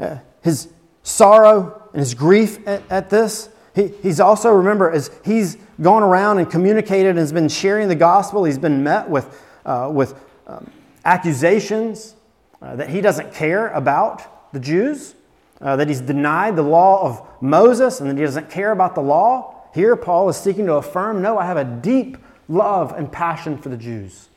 uh, 0.00 0.18
his 0.42 0.68
sorrow 1.02 1.83
and 1.94 2.00
his 2.00 2.12
grief 2.12 2.58
at, 2.66 2.82
at 2.90 3.08
this. 3.08 3.48
He, 3.74 3.88
he's 4.02 4.20
also, 4.20 4.50
remember, 4.52 4.90
as 4.90 5.10
he's 5.24 5.56
gone 5.80 6.02
around 6.02 6.38
and 6.38 6.50
communicated 6.50 7.10
and 7.10 7.18
has 7.18 7.32
been 7.32 7.48
sharing 7.48 7.88
the 7.88 7.94
gospel, 7.94 8.44
he's 8.44 8.58
been 8.58 8.82
met 8.82 9.08
with, 9.08 9.42
uh, 9.64 9.90
with 9.92 10.20
um, 10.46 10.70
accusations 11.04 12.16
uh, 12.60 12.76
that 12.76 12.88
he 12.88 13.00
doesn't 13.00 13.32
care 13.32 13.68
about 13.68 14.52
the 14.52 14.58
Jews, 14.58 15.14
uh, 15.60 15.76
that 15.76 15.88
he's 15.88 16.00
denied 16.00 16.56
the 16.56 16.62
law 16.62 17.02
of 17.06 17.26
Moses, 17.40 18.00
and 18.00 18.10
that 18.10 18.18
he 18.18 18.24
doesn't 18.24 18.50
care 18.50 18.72
about 18.72 18.96
the 18.96 19.02
law. 19.02 19.62
Here, 19.72 19.94
Paul 19.94 20.28
is 20.28 20.36
seeking 20.36 20.66
to 20.66 20.74
affirm 20.74 21.22
no, 21.22 21.38
I 21.38 21.46
have 21.46 21.56
a 21.56 21.64
deep 21.64 22.18
love 22.48 22.92
and 22.92 23.10
passion 23.10 23.56
for 23.56 23.68
the 23.68 23.76
Jews. 23.76 24.28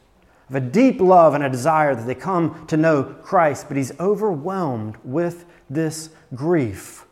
Have 0.52 0.64
a 0.64 0.66
deep 0.66 1.02
love 1.02 1.34
and 1.34 1.44
a 1.44 1.50
desire 1.50 1.96
that 1.96 2.06
they 2.06 2.16
come 2.16 2.68
to 2.68 2.78
know 2.78 3.04
Christ, 3.04 3.68
but 3.68 3.78
he's 3.78 3.98
overwhelmed 4.00 4.96
with 5.04 5.46
this 5.70 6.10
grief 6.34 7.07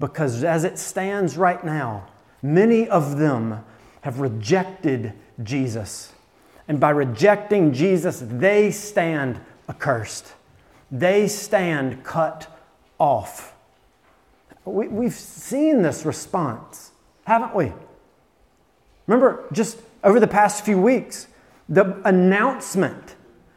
because 0.00 0.42
as 0.42 0.64
it 0.64 0.78
stands 0.78 1.36
right 1.36 1.62
now, 1.62 2.08
many 2.42 2.88
of 2.88 3.18
them 3.18 3.62
have 4.00 4.18
rejected 4.18 5.12
Jesus. 5.42 6.12
And 6.66 6.80
by 6.80 6.90
rejecting 6.90 7.72
Jesus, 7.72 8.24
they 8.26 8.70
stand 8.70 9.38
accursed. 9.68 10.32
They 10.90 11.28
stand 11.28 12.02
cut 12.02 12.48
off. 12.98 13.54
We, 14.64 14.88
we've 14.88 15.14
seen 15.14 15.82
this 15.82 16.04
response, 16.06 16.92
haven't 17.24 17.54
we? 17.54 17.72
Remember, 19.06 19.44
just 19.52 19.78
over 20.02 20.18
the 20.18 20.26
past 20.26 20.64
few 20.64 20.80
weeks, 20.80 21.28
the 21.68 22.00
announcement 22.06 23.16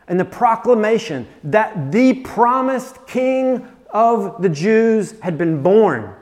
and 0.09 0.19
the 0.19 0.25
proclamation 0.25 1.25
that 1.45 1.91
the 1.91 2.15
promised 2.15 3.07
King 3.07 3.65
of 3.91 4.41
the 4.41 4.49
Jews 4.49 5.17
had 5.21 5.37
been 5.37 5.63
born 5.63 6.15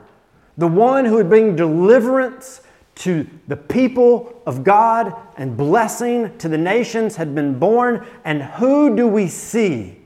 the 0.56 0.68
one 0.68 1.04
who 1.04 1.14
would 1.16 1.28
bring 1.28 1.56
deliverance 1.56 2.60
to 2.94 3.26
the 3.48 3.56
people 3.56 4.40
of 4.46 4.64
God 4.64 5.14
and 5.36 5.56
blessing 5.56 6.36
to 6.38 6.48
the 6.48 6.58
nations 6.58 7.16
had 7.16 7.34
been 7.34 7.58
born. 7.58 8.06
And 8.24 8.42
who 8.42 8.94
do 8.94 9.08
we 9.08 9.28
see 9.28 9.98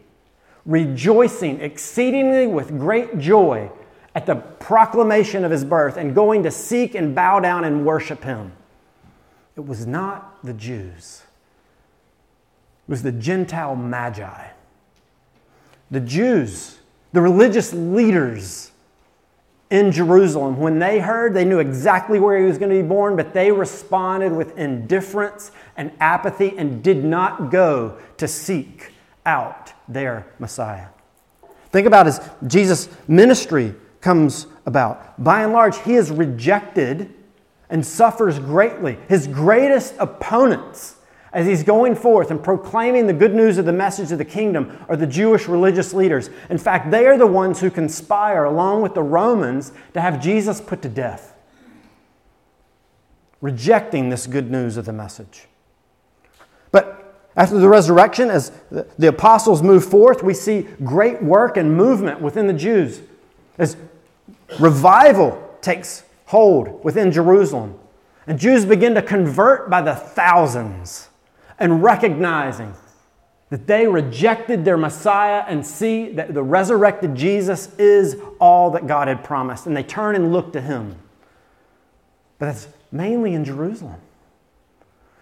rejoicing 0.64 1.60
exceedingly 1.60 2.46
with 2.46 2.78
great 2.78 3.18
joy 3.18 3.70
at 4.14 4.26
the 4.26 4.36
proclamation 4.36 5.44
of 5.44 5.50
his 5.50 5.64
birth 5.64 5.96
and 5.96 6.14
going 6.14 6.42
to 6.44 6.50
seek 6.50 6.94
and 6.94 7.14
bow 7.14 7.40
down 7.40 7.64
and 7.64 7.84
worship 7.84 8.22
him? 8.22 8.52
It 9.56 9.66
was 9.66 9.86
not 9.86 10.44
the 10.44 10.52
Jews, 10.52 11.22
it 12.86 12.90
was 12.90 13.02
the 13.02 13.12
Gentile 13.12 13.76
magi. 13.76 14.48
The 15.88 16.00
Jews, 16.00 16.80
the 17.12 17.20
religious 17.20 17.72
leaders, 17.72 18.72
in 19.70 19.90
Jerusalem. 19.90 20.58
When 20.58 20.78
they 20.78 21.00
heard, 21.00 21.34
they 21.34 21.44
knew 21.44 21.58
exactly 21.58 22.20
where 22.20 22.38
he 22.38 22.44
was 22.44 22.58
going 22.58 22.70
to 22.70 22.82
be 22.82 22.86
born, 22.86 23.16
but 23.16 23.32
they 23.32 23.50
responded 23.50 24.32
with 24.32 24.56
indifference 24.56 25.50
and 25.76 25.90
apathy 26.00 26.56
and 26.56 26.82
did 26.82 27.04
not 27.04 27.50
go 27.50 27.98
to 28.18 28.28
seek 28.28 28.92
out 29.24 29.72
their 29.88 30.26
Messiah. 30.38 30.88
Think 31.70 31.86
about 31.86 32.06
as 32.06 32.28
Jesus' 32.46 32.88
ministry 33.08 33.74
comes 34.00 34.46
about. 34.66 35.22
By 35.22 35.42
and 35.42 35.52
large, 35.52 35.78
he 35.82 35.94
is 35.94 36.10
rejected 36.10 37.12
and 37.68 37.84
suffers 37.84 38.38
greatly. 38.38 38.98
His 39.08 39.26
greatest 39.26 39.94
opponents 39.98 40.96
as 41.32 41.46
he's 41.46 41.62
going 41.62 41.94
forth 41.94 42.30
and 42.30 42.42
proclaiming 42.42 43.06
the 43.06 43.12
good 43.12 43.34
news 43.34 43.58
of 43.58 43.64
the 43.64 43.72
message 43.72 44.12
of 44.12 44.18
the 44.18 44.24
kingdom 44.24 44.78
are 44.88 44.96
the 44.96 45.06
Jewish 45.06 45.48
religious 45.48 45.92
leaders. 45.92 46.30
In 46.50 46.58
fact, 46.58 46.90
they 46.90 47.06
are 47.06 47.18
the 47.18 47.26
ones 47.26 47.60
who 47.60 47.70
conspire, 47.70 48.44
along 48.44 48.82
with 48.82 48.94
the 48.94 49.02
Romans, 49.02 49.72
to 49.94 50.00
have 50.00 50.22
Jesus 50.22 50.60
put 50.60 50.82
to 50.82 50.88
death, 50.88 51.34
rejecting 53.40 54.08
this 54.08 54.26
good 54.26 54.50
news 54.50 54.76
of 54.76 54.84
the 54.84 54.92
message. 54.92 55.46
But 56.70 57.02
after 57.36 57.58
the 57.58 57.68
resurrection, 57.68 58.30
as 58.30 58.50
the 58.70 59.08
apostles 59.08 59.62
move 59.62 59.84
forth, 59.84 60.22
we 60.22 60.32
see 60.32 60.62
great 60.84 61.22
work 61.22 61.56
and 61.56 61.76
movement 61.76 62.20
within 62.20 62.46
the 62.46 62.54
Jews. 62.54 63.02
As 63.58 63.76
revival 64.58 65.42
takes 65.60 66.04
hold 66.26 66.82
within 66.82 67.12
Jerusalem, 67.12 67.78
and 68.26 68.38
Jews 68.38 68.64
begin 68.64 68.94
to 68.94 69.02
convert 69.02 69.68
by 69.68 69.82
the 69.82 69.94
thousands 69.94 71.08
and 71.58 71.82
recognizing 71.82 72.74
that 73.50 73.66
they 73.66 73.86
rejected 73.86 74.64
their 74.64 74.76
Messiah 74.76 75.44
and 75.46 75.64
see 75.64 76.10
that 76.12 76.34
the 76.34 76.42
resurrected 76.42 77.14
Jesus 77.14 77.72
is 77.78 78.16
all 78.40 78.70
that 78.72 78.86
God 78.86 79.08
had 79.08 79.22
promised, 79.22 79.66
and 79.66 79.76
they 79.76 79.84
turn 79.84 80.16
and 80.16 80.32
look 80.32 80.52
to 80.52 80.60
him. 80.60 80.96
But 82.38 82.46
that's 82.46 82.68
mainly 82.90 83.34
in 83.34 83.44
Jerusalem. 83.44 84.00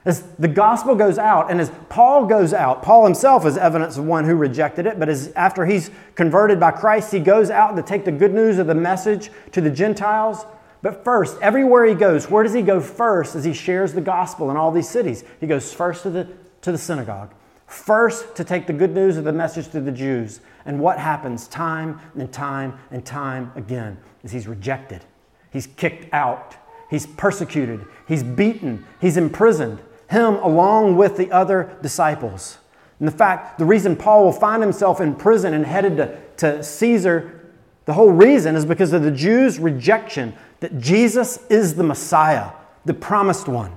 As 0.07 0.23
the 0.39 0.49
gospel 0.49 0.95
goes 0.95 1.19
out, 1.19 1.51
and 1.51 1.61
as 1.61 1.71
Paul 1.89 2.27
goes 2.27 2.53
out, 2.53 2.83
Paul 2.83 3.05
himself 3.05 3.47
is 3.47 3.57
evidence 3.57 3.97
of 3.97 4.05
one 4.05 4.25
who 4.25 4.35
rejected 4.35 4.87
it, 4.87 4.99
but 4.99 5.09
as 5.09 5.33
after 5.33 5.65
he's 5.65 5.91
converted 6.15 6.61
by 6.61 6.73
Christ, 6.73 7.11
he 7.13 7.21
goes 7.21 7.51
out 7.51 7.75
to 7.77 7.83
take 7.83 8.05
the 8.05 8.13
good 8.13 8.35
news 8.35 8.59
of 8.59 8.67
the 8.67 8.75
message 8.75 9.31
to 9.53 9.63
the 9.63 9.71
Gentiles. 9.71 10.45
But 10.85 11.03
first, 11.03 11.39
everywhere 11.41 11.87
he 11.87 11.95
goes, 11.95 12.29
where 12.29 12.45
does 12.45 12.53
he 12.53 12.61
go 12.61 12.79
first 12.79 13.35
as 13.35 13.43
he 13.43 13.55
shares 13.55 13.95
the 13.95 14.03
gospel 14.03 14.51
in 14.51 14.59
all 14.59 14.71
these 14.71 14.87
cities? 14.87 15.25
He 15.41 15.47
goes 15.47 15.73
first 15.73 16.03
to 16.03 16.11
the, 16.11 16.29
to 16.61 16.73
the 16.73 16.77
synagogue, 16.77 17.33
first 17.67 18.37
to 18.37 18.45
take 18.45 18.67
the 18.67 18.75
good 18.75 18.95
news 18.95 19.17
of 19.17 19.25
the 19.25 19.33
message 19.33 19.71
to 19.71 19.81
the 19.81 19.91
Jews. 19.91 20.43
And 20.67 20.79
what 20.79 20.99
happens 20.99 21.49
time 21.49 22.01
and 22.19 22.31
time 22.31 22.79
and 22.91 23.03
time 23.03 23.51
again 23.57 23.97
is 24.25 24.31
he's 24.31 24.47
rejected, 24.47 25.03
he's 25.51 25.67
kicked 25.67 26.13
out, 26.13 26.55
he's 26.91 27.07
persecuted, 27.07 27.87
he's 28.07 28.23
beaten, 28.23 28.85
he's 29.01 29.17
imprisoned 29.17 29.79
him 30.11 30.35
along 30.35 30.99
with 30.99 31.17
the 31.17 31.33
other 31.33 31.79
disciples. 31.81 32.59
And 32.99 33.09
the 33.09 33.13
fact, 33.13 33.59
the 33.59 33.65
reason 33.65 33.97
Paul 33.97 34.25
will 34.25 34.33
find 34.33 34.63
himself 34.63 35.01
in 35.01 35.15
prison 35.15 35.55
and 35.55 35.65
headed 35.65 35.97
to, 35.97 36.19
to 36.37 36.63
Caesar, 36.63 37.41
the 37.87 37.95
whole 37.95 38.11
reason 38.11 38.55
is 38.55 38.67
because 38.67 38.93
of 38.93 39.03
the 39.03 39.11
Jews' 39.11 39.59
rejection 39.59 40.35
that 40.65 40.79
Jesus 40.79 41.39
is 41.49 41.75
the 41.75 41.83
Messiah, 41.83 42.51
the 42.85 42.95
promised 42.95 43.47
one. 43.47 43.73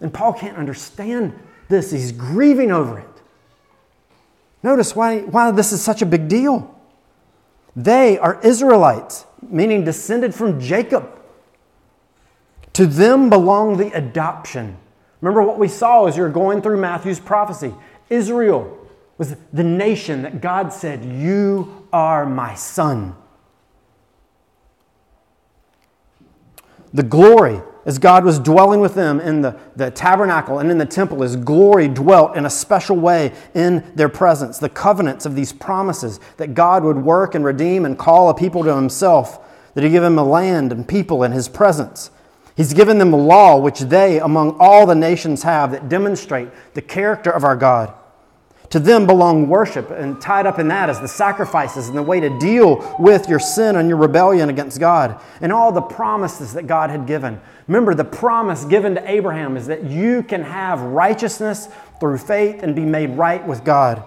And 0.00 0.12
Paul 0.12 0.32
can't 0.32 0.56
understand 0.56 1.38
this. 1.68 1.90
He's 1.90 2.12
grieving 2.12 2.70
over 2.70 2.98
it. 2.98 3.06
Notice 4.62 4.94
why, 4.94 5.20
why 5.20 5.50
this 5.52 5.72
is 5.72 5.80
such 5.80 6.02
a 6.02 6.06
big 6.06 6.28
deal. 6.28 6.74
They 7.76 8.18
are 8.18 8.40
Israelites, 8.42 9.24
meaning 9.40 9.84
descended 9.84 10.34
from 10.34 10.60
Jacob. 10.60 11.08
To 12.72 12.86
them 12.86 13.30
belong 13.30 13.76
the 13.76 13.90
adoption 13.96 14.76
Remember 15.20 15.42
what 15.42 15.58
we 15.58 15.68
saw 15.68 16.06
as 16.06 16.16
you're 16.16 16.28
going 16.28 16.62
through 16.62 16.80
Matthew's 16.80 17.20
prophecy. 17.20 17.74
Israel 18.08 18.76
was 19.16 19.34
the 19.52 19.64
nation 19.64 20.22
that 20.22 20.40
God 20.40 20.72
said, 20.72 21.04
You 21.04 21.86
are 21.92 22.24
my 22.24 22.54
son. 22.54 23.16
The 26.92 27.02
glory, 27.02 27.60
as 27.84 27.98
God 27.98 28.24
was 28.24 28.38
dwelling 28.38 28.80
with 28.80 28.94
them 28.94 29.20
in 29.20 29.42
the, 29.42 29.58
the 29.76 29.90
tabernacle 29.90 30.58
and 30.58 30.70
in 30.70 30.78
the 30.78 30.86
temple, 30.86 31.22
His 31.22 31.36
glory 31.36 31.88
dwelt 31.88 32.36
in 32.36 32.46
a 32.46 32.50
special 32.50 32.96
way 32.96 33.32
in 33.54 33.84
their 33.94 34.08
presence. 34.08 34.58
The 34.58 34.68
covenants 34.68 35.26
of 35.26 35.34
these 35.34 35.52
promises 35.52 36.20
that 36.38 36.54
God 36.54 36.84
would 36.84 36.98
work 36.98 37.34
and 37.34 37.44
redeem 37.44 37.84
and 37.84 37.98
call 37.98 38.30
a 38.30 38.34
people 38.34 38.64
to 38.64 38.74
Himself, 38.74 39.40
that 39.74 39.84
He'd 39.84 39.90
give 39.90 40.02
them 40.02 40.18
a 40.18 40.24
land 40.24 40.72
and 40.72 40.88
people 40.88 41.22
in 41.22 41.32
His 41.32 41.48
presence. 41.48 42.10
He's 42.56 42.74
given 42.74 42.98
them 42.98 43.12
a 43.12 43.16
law 43.16 43.56
which 43.58 43.80
they, 43.80 44.18
among 44.18 44.56
all 44.58 44.84
the 44.84 44.94
nations, 44.94 45.44
have 45.44 45.70
that 45.70 45.88
demonstrate 45.88 46.48
the 46.74 46.82
character 46.82 47.30
of 47.30 47.44
our 47.44 47.54
God. 47.54 47.94
To 48.70 48.78
them 48.78 49.06
belong 49.06 49.48
worship, 49.48 49.90
and 49.90 50.20
tied 50.20 50.46
up 50.46 50.58
in 50.58 50.68
that 50.68 50.90
is 50.90 51.00
the 51.00 51.08
sacrifices 51.08 51.88
and 51.88 51.96
the 51.96 52.02
way 52.02 52.20
to 52.20 52.38
deal 52.38 52.96
with 52.98 53.26
your 53.26 53.38
sin 53.38 53.76
and 53.76 53.88
your 53.88 53.96
rebellion 53.96 54.50
against 54.50 54.78
God, 54.78 55.18
and 55.40 55.52
all 55.52 55.72
the 55.72 55.80
promises 55.80 56.52
that 56.52 56.66
God 56.66 56.90
had 56.90 57.06
given. 57.06 57.40
Remember, 57.66 57.94
the 57.94 58.04
promise 58.04 58.64
given 58.64 58.94
to 58.94 59.10
Abraham 59.10 59.56
is 59.56 59.66
that 59.68 59.84
you 59.84 60.22
can 60.22 60.42
have 60.42 60.82
righteousness 60.82 61.68
through 61.98 62.18
faith 62.18 62.62
and 62.62 62.76
be 62.76 62.84
made 62.84 63.10
right 63.16 63.46
with 63.46 63.64
God. 63.64 64.02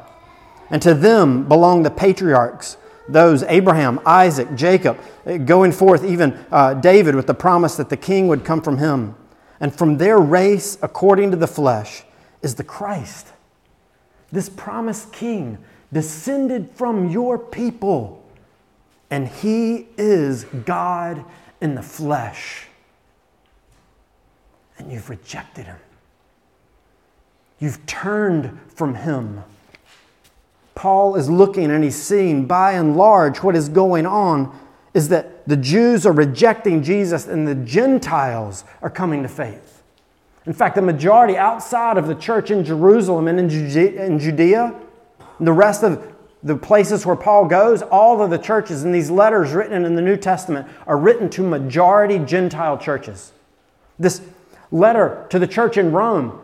And 0.69 0.81
to 0.83 0.93
them 0.93 1.47
belong 1.47 1.81
the 1.81 1.91
patriarchs 1.91 2.77
those 3.09 3.43
Abraham, 3.43 3.99
Isaac, 4.05 4.55
Jacob, 4.55 4.97
eh, 5.25 5.37
going 5.37 5.71
forth, 5.71 6.03
even 6.03 6.45
uh, 6.51 6.75
David, 6.75 7.15
with 7.15 7.27
the 7.27 7.33
promise 7.33 7.75
that 7.75 7.89
the 7.89 7.97
king 7.97 8.27
would 8.27 8.45
come 8.45 8.61
from 8.61 8.77
him. 8.77 9.15
And 9.59 9.75
from 9.75 9.97
their 9.97 10.17
race, 10.17 10.77
according 10.81 11.31
to 11.31 11.37
the 11.37 11.47
flesh, 11.47 12.03
is 12.41 12.55
the 12.55 12.63
Christ. 12.63 13.27
This 14.31 14.49
promised 14.49 15.11
king 15.11 15.57
descended 15.91 16.71
from 16.73 17.09
your 17.09 17.37
people, 17.37 18.23
and 19.09 19.27
he 19.27 19.87
is 19.97 20.45
God 20.65 21.23
in 21.59 21.75
the 21.75 21.81
flesh. 21.81 22.67
And 24.77 24.91
you've 24.91 25.09
rejected 25.09 25.65
him, 25.65 25.77
you've 27.59 27.85
turned 27.85 28.59
from 28.73 28.95
him. 28.95 29.43
Paul 30.73 31.15
is 31.15 31.29
looking 31.29 31.69
and 31.69 31.83
he's 31.83 32.01
seeing 32.01 32.47
by 32.47 32.71
and 32.71 32.97
large 32.97 33.43
what 33.43 33.55
is 33.55 33.69
going 33.69 34.07
on 34.07 34.57
is 34.93 35.09
that 35.09 35.47
the 35.47 35.57
Jews 35.57 36.05
are 36.05 36.11
rejecting 36.11 36.81
Jesus 36.81 37.27
and 37.27 37.47
the 37.47 37.55
Gentiles 37.55 38.63
are 38.81 38.89
coming 38.89 39.21
to 39.23 39.29
faith. 39.29 39.70
In 40.45 40.53
fact, 40.53 40.75
the 40.75 40.81
majority 40.81 41.37
outside 41.37 41.97
of 41.97 42.07
the 42.07 42.15
church 42.15 42.49
in 42.49 42.63
Jerusalem 42.63 43.27
and 43.27 43.39
in 43.39 43.49
Judea, 44.19 44.75
and 45.37 45.47
the 45.47 45.53
rest 45.53 45.83
of 45.83 46.11
the 46.43 46.55
places 46.55 47.05
where 47.05 47.15
Paul 47.15 47.45
goes, 47.45 47.83
all 47.83 48.23
of 48.23 48.31
the 48.31 48.39
churches 48.39 48.83
in 48.83 48.91
these 48.91 49.11
letters 49.11 49.51
written 49.51 49.85
in 49.85 49.93
the 49.93 50.01
New 50.01 50.17
Testament 50.17 50.67
are 50.87 50.97
written 50.97 51.29
to 51.31 51.43
majority 51.43 52.17
Gentile 52.17 52.79
churches. 52.79 53.31
This 53.99 54.21
letter 54.71 55.27
to 55.29 55.37
the 55.37 55.45
church 55.45 55.77
in 55.77 55.91
Rome, 55.91 56.41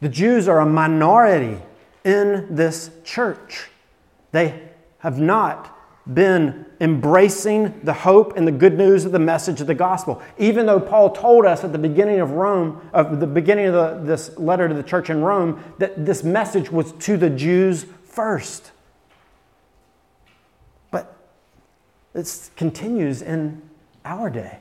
the 0.00 0.08
Jews 0.08 0.46
are 0.46 0.60
a 0.60 0.66
minority 0.66 1.60
in 2.04 2.46
this 2.54 2.90
church. 3.02 3.68
They 4.30 4.62
have 4.98 5.18
not 5.18 5.76
been 6.12 6.66
embracing 6.80 7.78
the 7.82 7.92
hope 7.92 8.36
and 8.36 8.46
the 8.46 8.52
good 8.52 8.76
news 8.76 9.04
of 9.04 9.12
the 9.12 9.18
message 9.18 9.60
of 9.60 9.66
the 9.66 9.74
gospel. 9.74 10.22
Even 10.38 10.66
though 10.66 10.80
Paul 10.80 11.10
told 11.10 11.44
us 11.44 11.62
at 11.62 11.72
the 11.72 11.78
beginning 11.78 12.20
of 12.20 12.32
Rome, 12.32 12.88
of 12.92 13.20
the 13.20 13.26
beginning 13.26 13.66
of 13.66 13.74
the, 13.74 14.00
this 14.04 14.36
letter 14.38 14.68
to 14.68 14.74
the 14.74 14.82
church 14.82 15.10
in 15.10 15.22
Rome, 15.22 15.62
that 15.78 16.06
this 16.06 16.24
message 16.24 16.70
was 16.70 16.92
to 16.92 17.16
the 17.16 17.30
Jews 17.30 17.86
first. 18.04 18.72
But 20.90 21.14
it 22.14 22.50
continues 22.56 23.20
in 23.22 23.62
our 24.04 24.30
day. 24.30 24.58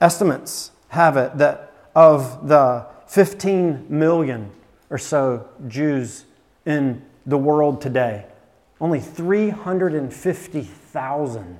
Estimates 0.00 0.72
have 0.88 1.16
it 1.16 1.38
that 1.38 1.72
of 1.94 2.48
the 2.48 2.86
15 3.06 3.86
million 3.88 4.50
or 4.90 4.98
so 4.98 5.48
Jews 5.68 6.24
in 6.64 7.02
the 7.26 7.38
world 7.38 7.80
today. 7.80 8.26
Only 8.82 9.00
350,000 9.00 11.56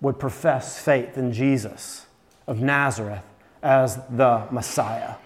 would 0.00 0.18
profess 0.18 0.80
faith 0.80 1.18
in 1.18 1.34
Jesus 1.34 2.06
of 2.46 2.62
Nazareth 2.62 3.22
as 3.62 3.96
the 4.08 4.46
Messiah. 4.50 5.16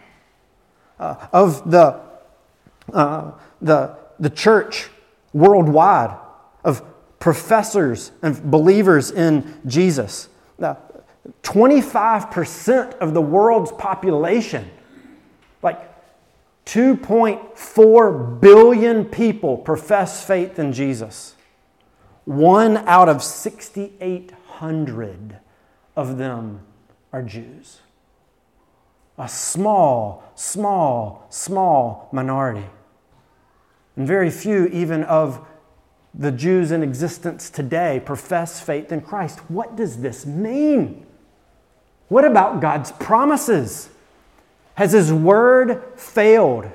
Uh, 0.99 1.29
of 1.33 1.71
the, 1.71 2.01
uh, 2.93 3.31
the, 3.63 3.97
the 4.19 4.31
church 4.31 4.89
worldwide, 5.33 6.19
of 6.65 6.83
professors 7.21 8.11
and 8.21 8.51
believers 8.51 9.13
in 9.13 9.61
Jesus, 9.65 10.29
uh, 10.61 10.75
25% 11.45 12.99
of 12.99 13.15
the 13.15 13.23
world's 13.23 13.71
population, 13.71 14.69
2.4 16.67 18.41
billion 18.41 19.05
people 19.05 19.59
profess 19.59 20.25
faith 20.25 20.59
in 20.59 20.73
Jesus. 20.73 21.37
One 22.25 22.79
out 22.79 23.09
of 23.09 23.23
6,800 23.23 25.39
of 25.95 26.19
them 26.19 26.63
are 27.13 27.23
Jews. 27.23 27.81
A 29.19 29.29
small, 29.29 30.25
small, 30.35 31.27
small 31.29 32.09
minority. 32.13 32.65
And 33.97 34.05
very 34.07 34.31
few, 34.31 34.67
even 34.67 35.05
of 35.05 35.47
the 36.15 36.33
Jews 36.33 36.73
in 36.73 36.83
existence 36.83 37.51
today, 37.51 38.01
profess 38.05 38.61
faith 38.61 38.91
in 38.91 39.03
Christ. 39.03 39.39
What 39.51 39.77
does 39.77 40.01
this 40.01 40.27
mean? 40.27 41.07
What 42.09 42.25
about 42.25 42.61
God's 42.61 42.91
promises? 42.93 43.91
Has 44.75 44.93
His 44.93 45.13
word 45.13 45.83
failed? 45.97 46.71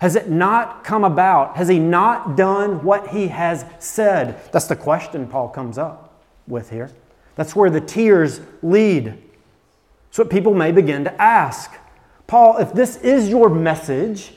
Has 0.00 0.14
it 0.14 0.28
not 0.30 0.84
come 0.84 1.04
about? 1.04 1.56
Has 1.56 1.68
He 1.68 1.78
not 1.78 2.36
done 2.36 2.84
what 2.84 3.08
He 3.08 3.28
has 3.28 3.64
said? 3.78 4.40
That's 4.52 4.66
the 4.66 4.76
question 4.76 5.26
Paul 5.26 5.48
comes 5.48 5.78
up 5.78 6.22
with 6.46 6.70
here. 6.70 6.90
That's 7.34 7.54
where 7.54 7.70
the 7.70 7.80
tears 7.80 8.40
lead. 8.62 9.06
That's 10.08 10.18
what 10.18 10.30
people 10.30 10.54
may 10.54 10.72
begin 10.72 11.04
to 11.04 11.22
ask. 11.22 11.72
Paul, 12.26 12.58
if 12.58 12.72
this 12.72 12.96
is 12.96 13.28
your 13.28 13.48
message, 13.48 14.32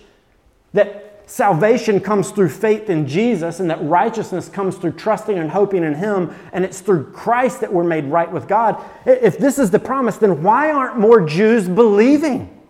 that 0.74 1.24
salvation 1.26 2.00
comes 2.00 2.32
through 2.32 2.50
faith 2.50 2.90
in 2.90 3.08
Jesus 3.08 3.60
and 3.60 3.70
that 3.70 3.82
righteousness 3.84 4.50
comes 4.50 4.76
through 4.76 4.94
trusting 4.94 5.38
and 5.38 5.50
hoping 5.50 5.84
in 5.84 5.94
Him, 5.94 6.34
and 6.52 6.66
it's 6.66 6.82
through 6.82 7.12
Christ 7.12 7.62
that 7.62 7.72
we're 7.72 7.84
made 7.84 8.06
right 8.06 8.32
with 8.32 8.48
God. 8.48 8.84
If 9.06 9.38
this 9.38 9.60
is 9.60 9.72
the 9.72 9.80
promise, 9.80 10.18
then 10.18 10.42
why 10.44 10.72
aren't 10.72 10.98
more 10.98 11.22
Jews 11.26 11.70
believing? 11.70 12.61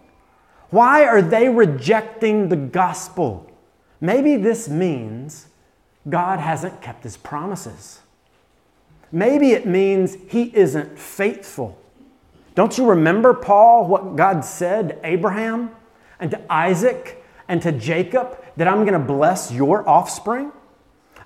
Why 0.72 1.06
are 1.06 1.22
they 1.22 1.50
rejecting 1.50 2.50
the 2.50 2.56
gospel? 2.56 3.50
Maybe 4.00 4.38
this 4.38 4.68
means 4.68 5.48
God 6.10 6.40
hasn't 6.40 6.82
kept 6.82 7.04
his 7.04 7.18
promises. 7.18 8.00
Maybe 9.12 9.52
it 9.52 9.68
means 9.68 10.18
he 10.30 10.44
isn't 10.56 10.98
faithful. 10.98 11.78
Don't 12.56 12.78
you 12.78 12.90
remember, 12.90 13.34
Paul, 13.34 13.86
what 13.88 14.16
God 14.16 14.44
said 14.44 14.90
to 14.90 15.08
Abraham 15.08 15.72
and 16.20 16.32
to 16.32 16.42
Isaac 16.52 17.24
and 17.48 17.62
to 17.62 17.72
Jacob 17.74 18.38
that 18.56 18.68
I'm 18.68 18.86
going 18.86 18.94
to 18.94 19.00
bless 19.00 19.52
your 19.52 19.88
offspring? 19.88 20.52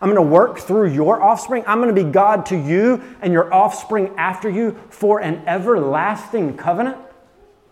I'm 0.01 0.09
going 0.11 0.15
to 0.15 0.33
work 0.33 0.59
through 0.59 0.91
your 0.91 1.21
offspring. 1.21 1.63
I'm 1.67 1.79
going 1.81 1.93
to 1.93 2.03
be 2.03 2.09
God 2.09 2.47
to 2.47 2.57
you 2.57 3.01
and 3.21 3.31
your 3.31 3.53
offspring 3.53 4.11
after 4.17 4.49
you 4.49 4.77
for 4.89 5.19
an 5.21 5.43
everlasting 5.47 6.57
covenant. 6.57 6.97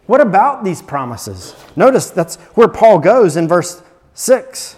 What 0.06 0.22
about 0.22 0.64
these 0.64 0.82
promises? 0.82 1.56
Notice 1.76 2.10
that's 2.10 2.36
where 2.56 2.68
Paul 2.68 3.00
goes 3.00 3.38
in 3.38 3.48
verse 3.48 3.82
6. 4.14 4.78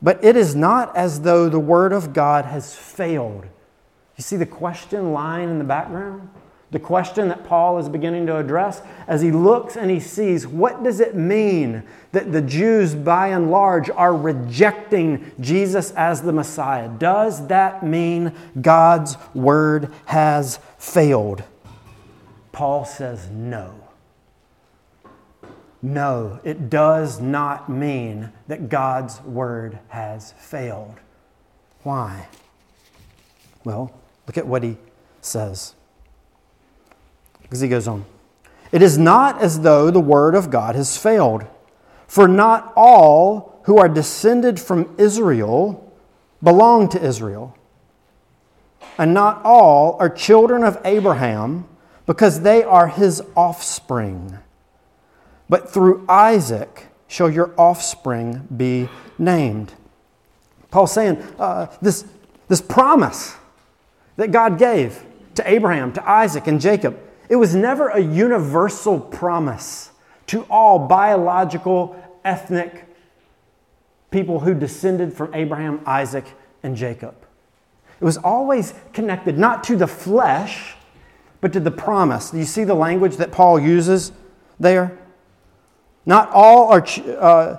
But 0.00 0.22
it 0.24 0.36
is 0.36 0.54
not 0.54 0.94
as 0.96 1.22
though 1.22 1.48
the 1.48 1.60
word 1.60 1.92
of 1.92 2.12
God 2.12 2.44
has 2.46 2.74
failed. 2.74 3.46
You 4.16 4.22
see 4.22 4.36
the 4.36 4.46
question 4.46 5.12
lying 5.12 5.50
in 5.50 5.58
the 5.58 5.64
background? 5.64 6.30
The 6.70 6.80
question 6.80 7.28
that 7.28 7.44
Paul 7.44 7.78
is 7.78 7.88
beginning 7.88 8.26
to 8.26 8.38
address 8.38 8.82
as 9.06 9.22
he 9.22 9.30
looks 9.30 9.76
and 9.76 9.90
he 9.90 10.00
sees 10.00 10.46
what 10.46 10.82
does 10.82 10.98
it 10.98 11.14
mean 11.14 11.84
that 12.12 12.32
the 12.32 12.42
Jews 12.42 12.94
by 12.94 13.28
and 13.28 13.50
large 13.50 13.88
are 13.88 14.16
rejecting 14.16 15.30
Jesus 15.40 15.92
as 15.92 16.22
the 16.22 16.32
Messiah? 16.32 16.88
Does 16.88 17.46
that 17.46 17.84
mean 17.84 18.32
God's 18.60 19.16
word 19.32 19.92
has 20.06 20.58
failed? 20.76 21.44
Paul 22.50 22.84
says 22.84 23.30
no. 23.30 23.85
No, 25.86 26.40
it 26.42 26.68
does 26.68 27.20
not 27.20 27.68
mean 27.68 28.32
that 28.48 28.68
God's 28.68 29.20
word 29.22 29.78
has 29.86 30.32
failed. 30.32 30.96
Why? 31.84 32.26
Well, 33.62 33.94
look 34.26 34.36
at 34.36 34.48
what 34.48 34.64
he 34.64 34.78
says. 35.20 35.76
Because 37.40 37.60
he 37.60 37.68
goes 37.68 37.86
on. 37.86 38.04
It 38.72 38.82
is 38.82 38.98
not 38.98 39.40
as 39.40 39.60
though 39.60 39.92
the 39.92 40.00
word 40.00 40.34
of 40.34 40.50
God 40.50 40.74
has 40.74 40.96
failed, 40.96 41.46
for 42.08 42.26
not 42.26 42.72
all 42.74 43.60
who 43.66 43.78
are 43.78 43.88
descended 43.88 44.58
from 44.58 44.92
Israel 44.98 45.94
belong 46.42 46.88
to 46.88 47.00
Israel. 47.00 47.56
And 48.98 49.14
not 49.14 49.40
all 49.44 49.96
are 50.00 50.10
children 50.10 50.64
of 50.64 50.80
Abraham 50.84 51.68
because 52.06 52.40
they 52.40 52.64
are 52.64 52.88
his 52.88 53.22
offspring. 53.36 54.40
But 55.48 55.70
through 55.70 56.04
Isaac 56.08 56.88
shall 57.08 57.30
your 57.30 57.54
offspring 57.56 58.46
be 58.54 58.88
named. 59.18 59.72
Paul's 60.70 60.92
saying 60.92 61.22
uh, 61.38 61.66
this, 61.80 62.04
this 62.48 62.60
promise 62.60 63.36
that 64.16 64.32
God 64.32 64.58
gave 64.58 65.04
to 65.36 65.48
Abraham, 65.48 65.92
to 65.92 66.08
Isaac, 66.08 66.46
and 66.46 66.60
Jacob, 66.60 66.98
it 67.28 67.36
was 67.36 67.54
never 67.54 67.88
a 67.88 68.00
universal 68.00 68.98
promise 68.98 69.90
to 70.26 70.42
all 70.50 70.78
biological, 70.78 71.96
ethnic 72.24 72.86
people 74.10 74.40
who 74.40 74.54
descended 74.54 75.12
from 75.12 75.32
Abraham, 75.34 75.80
Isaac, 75.86 76.24
and 76.62 76.76
Jacob. 76.76 77.14
It 78.00 78.04
was 78.04 78.16
always 78.16 78.74
connected 78.92 79.38
not 79.38 79.64
to 79.64 79.76
the 79.76 79.86
flesh, 79.86 80.74
but 81.40 81.52
to 81.52 81.60
the 81.60 81.70
promise. 81.70 82.30
Do 82.30 82.38
you 82.38 82.44
see 82.44 82.64
the 82.64 82.74
language 82.74 83.16
that 83.16 83.30
Paul 83.32 83.60
uses 83.60 84.12
there? 84.58 84.98
Not 86.06 86.30
all 86.30 86.72
are. 86.72 86.86
Uh, 87.18 87.56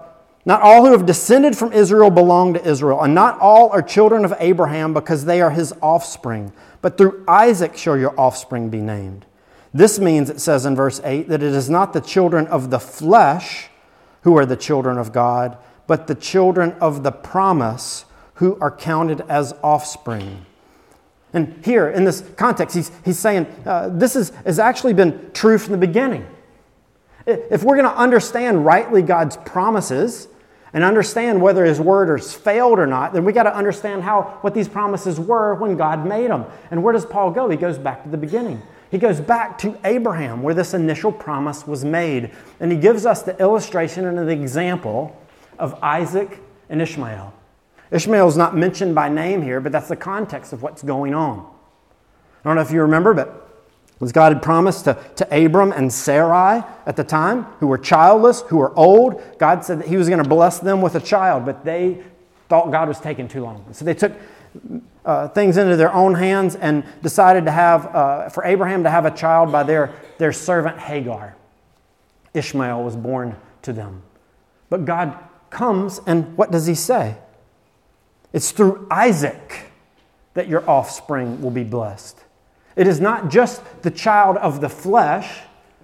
not 0.47 0.62
all 0.62 0.86
who 0.86 0.93
have 0.93 1.05
descended 1.05 1.57
from 1.57 1.73
Israel 1.73 2.10
belong 2.10 2.53
to 2.53 2.65
Israel, 2.65 3.03
and 3.03 3.13
not 3.13 3.38
all 3.41 3.69
are 3.71 3.81
children 3.81 4.23
of 4.23 4.33
Abraham 4.39 4.93
because 4.93 5.25
they 5.25 5.41
are 5.41 5.51
his 5.51 5.73
offspring. 5.81 6.53
But 6.81 6.97
through 6.97 7.25
Isaac 7.27 7.75
shall 7.75 7.97
your 7.97 8.17
offspring 8.17 8.69
be 8.69 8.79
named. 8.79 9.25
This 9.73 9.99
means, 9.99 10.29
it 10.29 10.39
says 10.39 10.65
in 10.65 10.73
verse 10.73 11.01
8, 11.03 11.27
that 11.27 11.43
it 11.43 11.51
is 11.51 11.69
not 11.69 11.91
the 11.91 11.99
children 11.99 12.47
of 12.47 12.69
the 12.69 12.79
flesh 12.79 13.67
who 14.21 14.38
are 14.38 14.45
the 14.45 14.55
children 14.55 14.97
of 14.97 15.12
God, 15.12 15.57
but 15.86 16.07
the 16.07 16.15
children 16.15 16.71
of 16.79 17.03
the 17.03 17.12
promise 17.12 18.05
who 18.36 18.57
are 18.62 18.71
counted 18.71 19.21
as 19.27 19.53
offspring. 19.62 20.45
And 21.33 21.62
here, 21.65 21.89
in 21.89 22.05
this 22.05 22.23
context, 22.38 22.73
he's, 22.73 22.89
he's 23.03 23.19
saying 23.19 23.47
uh, 23.65 23.89
this 23.89 24.15
is, 24.15 24.29
has 24.45 24.60
actually 24.60 24.93
been 24.93 25.31
true 25.33 25.57
from 25.57 25.73
the 25.73 25.77
beginning. 25.77 26.25
If 27.28 27.63
we're 27.63 27.76
going 27.76 27.90
to 27.90 27.98
understand 27.98 28.66
rightly 28.66 29.02
God's 29.02 29.36
promises 29.38 30.30
and 30.74 30.84
understand 30.84 31.42
whether 31.42 31.66
His 31.66 31.80
word 31.80 32.10
has 32.10 32.34
failed 32.34 32.80
or 32.80 32.88
not, 32.88 33.13
then 33.13 33.26
we 33.26 33.34
got 33.34 33.44
to 33.44 33.56
understand 33.56 34.04
how 34.04 34.38
what 34.42 34.54
these 34.54 34.70
promises 34.70 35.20
were 35.20 35.54
when 35.56 35.76
God 35.76 36.06
made 36.08 36.30
them. 36.30 36.46
And 36.72 36.84
where 36.84 36.94
does 36.94 37.06
Paul 37.06 37.32
go? 37.32 37.50
He 37.50 37.58
goes 37.58 37.78
back 37.78 38.04
to 38.04 38.10
the 38.10 38.18
beginning. 38.18 38.62
He 38.90 38.98
goes 38.98 39.20
back 39.20 39.58
to 39.60 39.78
Abraham, 39.84 40.42
where 40.42 40.54
this 40.54 40.74
initial 40.74 41.12
promise 41.12 41.68
was 41.68 41.84
made. 41.84 42.32
And 42.62 42.72
he 42.72 42.78
gives 42.78 43.06
us 43.06 43.22
the 43.22 43.38
illustration 43.40 44.06
and 44.06 44.18
the 44.18 44.30
example 44.30 45.20
of 45.60 45.78
Isaac 45.84 46.40
and 46.70 46.82
Ishmael. 46.82 47.34
Ishmael 47.92 48.28
is 48.28 48.38
not 48.38 48.56
mentioned 48.56 48.96
by 48.96 49.10
name 49.10 49.42
here, 49.42 49.60
but 49.60 49.72
that's 49.74 49.90
the 49.90 49.96
context 49.96 50.54
of 50.54 50.62
what's 50.62 50.84
going 50.84 51.13
on. 51.13 51.40
I 51.40 52.50
don't 52.50 52.56
know 52.56 52.62
if 52.62 52.72
you 52.72 52.82
remember, 52.82 53.13
but 53.13 53.46
as 54.01 54.12
God 54.12 54.33
had 54.33 54.43
promised 54.43 54.86
to, 54.86 54.97
to 55.15 55.45
Abram 55.45 55.71
and 55.71 55.91
Sarai 55.91 56.63
at 56.86 56.95
the 56.95 57.03
time, 57.03 57.43
who 57.60 57.67
were 57.67 57.77
childless, 57.77 58.41
who 58.41 58.57
were 58.57 58.77
old, 58.77 59.21
God 59.39 59.65
said 59.65 59.79
that 59.79 59.88
He 59.88 59.97
was 59.97 60.07
going 60.07 60.21
to 60.21 60.29
bless 60.29 60.60
them 60.60 60.81
with 60.81 60.95
a 60.95 60.99
child, 60.99 61.45
but 61.45 61.65
they 61.65 62.03
thought 62.47 62.71
God 62.71 62.88
was 62.88 62.99
taking 62.99 63.27
too 63.27 63.41
long. 63.41 63.65
So 63.73 63.86
they 63.86 63.95
took 63.95 64.13
uh, 65.03 65.29
things 65.29 65.57
into 65.57 65.75
their 65.75 65.93
own 65.93 66.13
hands 66.13 66.55
and 66.55 66.83
decided 67.01 67.45
to 67.45 67.51
have, 67.51 67.88
uh, 67.88 68.29
for 68.29 68.45
Abraham 68.45 68.83
to 68.83 68.89
have 68.89 69.05
a 69.05 69.12
child 69.12 69.51
by 69.51 69.63
their, 69.63 69.93
their 70.19 70.31
servant 70.31 70.77
Hagar. 70.77 71.36
Ishmael 72.33 72.83
was 72.83 72.95
born 72.95 73.36
to 73.63 73.73
them. 73.73 74.03
But 74.69 74.86
God 74.86 75.17
comes, 75.49 75.99
and 76.05 76.38
what 76.38 76.51
does 76.51 76.67
He 76.67 76.75
say? 76.75 77.15
It's 78.31 78.51
through 78.51 78.86
Isaac 78.91 79.71
that 80.36 80.47
your 80.47 80.69
offspring 80.69 81.41
will 81.41 81.51
be 81.51 81.63
blessed. 81.63 82.23
It 82.78 82.88
is 82.88 83.02
not 83.02 83.30
just 83.30 83.62
the 83.82 83.92
child 83.92 84.38
of 84.38 84.62
the 84.62 84.70
flesh, 84.70 85.42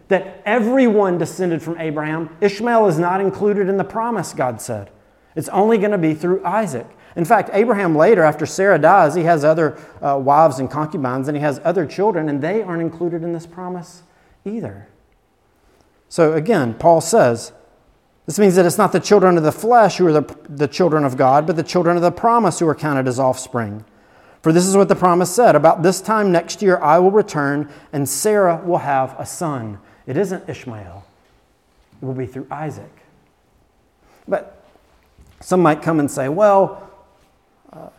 that 0.10 0.44
everyone 0.46 1.18
descended 1.18 1.62
from 1.62 1.78
Abraham. 1.80 2.30
Ishmael 2.40 2.88
is 2.88 3.00
not 3.00 3.20
included 3.20 3.68
in 3.68 3.78
the 3.78 3.84
promise, 3.84 4.32
God 4.34 4.62
said. 4.62 4.92
It's 5.36 5.50
only 5.50 5.80
going 5.80 5.92
to 5.92 5.98
be 5.98 6.14
through 6.14 6.46
Isaac. 6.46 6.86
In 7.16 7.26
fact, 7.26 7.50
Abraham 7.54 7.96
later, 7.96 8.22
after 8.22 8.46
Sarah 8.46 8.78
dies, 8.78 9.16
he 9.16 9.24
has 9.24 9.44
other 9.44 9.78
uh, 10.02 10.20
wives 10.20 10.60
and 10.60 10.70
concubines, 10.70 11.28
and 11.28 11.36
he 11.36 11.42
has 11.42 11.60
other 11.64 11.88
children, 11.88 12.30
and 12.30 12.42
they 12.42 12.62
aren't 12.62 12.82
included 12.82 13.24
in 13.24 13.34
this 13.34 13.48
promise 13.48 14.04
either. 14.46 14.88
So 16.10 16.34
again, 16.34 16.76
Paul 16.76 17.02
says, 17.02 17.54
this 18.28 18.38
means 18.38 18.56
that 18.56 18.68
it's 18.68 18.78
not 18.78 18.92
the 18.92 19.00
children 19.00 19.36
of 19.38 19.44
the 19.44 19.52
flesh 19.52 19.98
who 19.98 20.06
are 20.08 20.12
the, 20.12 20.38
the 20.48 20.68
children 20.68 21.06
of 21.06 21.18
God, 21.18 21.48
but 21.48 21.56
the 21.56 21.64
children 21.64 21.96
of 21.96 22.04
the 22.04 22.12
promise 22.12 22.60
who 22.60 22.68
are 22.68 22.76
counted 22.76 23.08
as 23.08 23.20
offspring. 23.20 23.84
For 24.44 24.52
this 24.52 24.68
is 24.68 24.76
what 24.76 24.90
the 24.90 24.96
promise 24.96 25.34
said 25.34 25.56
About 25.56 25.82
this 25.82 26.02
time 26.02 26.32
next 26.32 26.62
year 26.62 26.78
I 26.78 27.00
will 27.00 27.12
return, 27.12 27.72
and 27.92 28.08
Sarah 28.08 28.62
will 28.64 28.78
have 28.78 29.16
a 29.18 29.26
son. 29.26 29.80
It 30.06 30.18
isn't 30.18 30.48
Ishmael, 30.48 31.06
it 32.02 32.06
will 32.06 32.14
be 32.14 32.28
through 32.28 32.48
Isaac. 32.52 32.92
But 34.28 34.64
some 35.40 35.62
might 35.62 35.82
come 35.82 36.00
and 36.00 36.12
say, 36.12 36.30
well, 36.30 36.90
uh, 37.72 37.90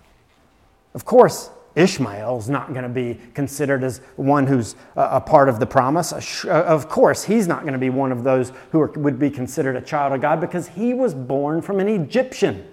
of 0.92 1.04
course, 1.04 1.50
Ishmael 1.74 2.38
is 2.38 2.48
not 2.48 2.72
going 2.72 2.84
to 2.84 2.88
be 2.88 3.20
considered 3.32 3.82
as 3.82 3.98
one 4.16 4.46
who's 4.46 4.76
a 4.96 5.20
part 5.20 5.48
of 5.48 5.58
the 5.58 5.66
promise. 5.66 6.44
Uh, 6.44 6.48
of 6.48 6.88
course, 6.88 7.24
he's 7.24 7.48
not 7.48 7.62
going 7.62 7.72
to 7.72 7.78
be 7.78 7.90
one 7.90 8.12
of 8.12 8.22
those 8.22 8.52
who 8.70 8.86
would 8.96 9.18
be 9.18 9.30
considered 9.30 9.76
a 9.76 9.80
child 9.80 10.12
of 10.12 10.20
God 10.20 10.40
because 10.40 10.68
he 10.68 10.94
was 10.94 11.14
born 11.14 11.62
from 11.62 11.80
an 11.80 11.88
Egyptian. 11.88 12.66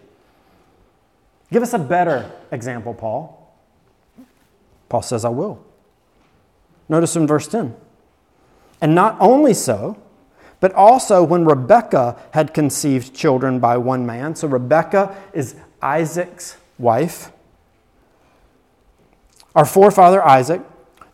Give 1.51 1.63
us 1.63 1.73
a 1.73 1.79
better 1.79 2.31
example, 2.51 2.93
Paul. 2.93 3.40
Paul 4.91 5.01
says, 5.01 5.23
I 5.23 5.29
will. 5.29 5.63
Notice 6.89 7.15
in 7.15 7.25
verse 7.25 7.47
10. 7.47 7.73
And 8.81 8.93
not 8.93 9.15
only 9.21 9.53
so, 9.53 9.97
but 10.59 10.73
also 10.73 11.23
when 11.23 11.45
Rebekah 11.45 12.19
had 12.31 12.53
conceived 12.53 13.15
children 13.15 13.61
by 13.61 13.77
one 13.77 14.05
man. 14.05 14.35
So 14.35 14.49
Rebekah 14.49 15.15
is 15.31 15.55
Isaac's 15.81 16.57
wife. 16.77 17.31
Our 19.55 19.63
forefather 19.63 20.21
Isaac, 20.21 20.61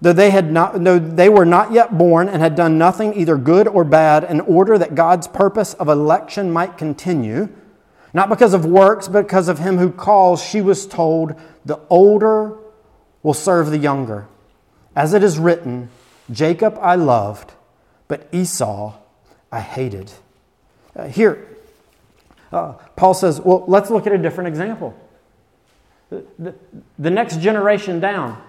though 0.01 0.11
they, 0.11 0.31
had 0.31 0.51
not, 0.51 0.83
though 0.83 0.97
they 0.97 1.29
were 1.29 1.45
not 1.45 1.71
yet 1.71 1.99
born 1.99 2.29
and 2.29 2.41
had 2.41 2.55
done 2.55 2.79
nothing 2.79 3.13
either 3.13 3.37
good 3.37 3.67
or 3.67 3.83
bad, 3.83 4.23
in 4.23 4.41
order 4.41 4.79
that 4.79 4.95
God's 4.95 5.27
purpose 5.27 5.75
of 5.75 5.87
election 5.87 6.49
might 6.49 6.79
continue, 6.79 7.47
not 8.11 8.27
because 8.27 8.55
of 8.55 8.65
works, 8.65 9.07
but 9.07 9.27
because 9.27 9.47
of 9.47 9.59
him 9.59 9.77
who 9.77 9.91
calls, 9.91 10.43
she 10.43 10.61
was 10.61 10.87
told, 10.87 11.39
The 11.63 11.79
older 11.91 12.57
will 13.27 13.33
serve 13.33 13.71
the 13.71 13.77
younger. 13.77 14.25
As 14.95 15.13
it 15.13 15.21
is 15.21 15.37
written, 15.37 15.89
Jacob 16.31 16.79
I 16.81 16.95
loved, 16.95 17.51
but 18.07 18.29
Esau 18.31 18.93
I 19.51 19.59
hated. 19.59 20.13
uh, 20.95 21.09
here, 21.09 21.45
uh, 22.53 22.71
Paul 22.95 23.13
says, 23.13 23.41
well, 23.41 23.65
let's 23.67 23.89
look 23.89 24.07
at 24.07 24.13
a 24.13 24.17
different 24.17 24.47
example. 24.47 24.97
The, 26.09 26.23
the, 26.39 26.55
the 26.97 27.09
next 27.09 27.41
generation 27.41 27.99
down, 27.99 28.41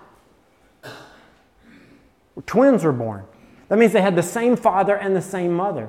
twins 2.47 2.85
were 2.85 2.93
born. 2.93 3.25
That 3.71 3.81
means 3.81 3.93
they 3.93 4.01
had 4.01 4.15
the 4.15 4.23
same 4.23 4.55
father 4.55 4.95
and 4.95 5.17
the 5.17 5.23
same 5.23 5.55
mother. 5.55 5.89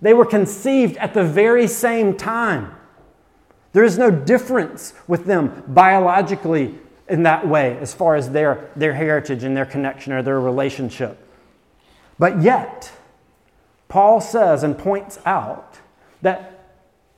They 0.00 0.14
were 0.14 0.24
conceived 0.24 0.96
at 0.98 1.12
the 1.12 1.24
very 1.24 1.66
same 1.66 2.16
time. 2.16 2.72
There 3.72 3.82
is 3.82 3.98
no 3.98 4.12
difference 4.12 4.94
with 5.08 5.24
them 5.24 5.64
biologically 5.66 6.78
in 7.08 7.22
that 7.22 7.46
way 7.46 7.78
as 7.78 7.94
far 7.94 8.16
as 8.16 8.30
their, 8.30 8.70
their 8.76 8.94
heritage 8.94 9.44
and 9.44 9.56
their 9.56 9.66
connection 9.66 10.12
or 10.12 10.22
their 10.22 10.40
relationship. 10.40 11.18
But 12.18 12.42
yet, 12.42 12.92
Paul 13.88 14.20
says 14.20 14.62
and 14.62 14.76
points 14.76 15.18
out 15.24 15.78
that 16.20 16.66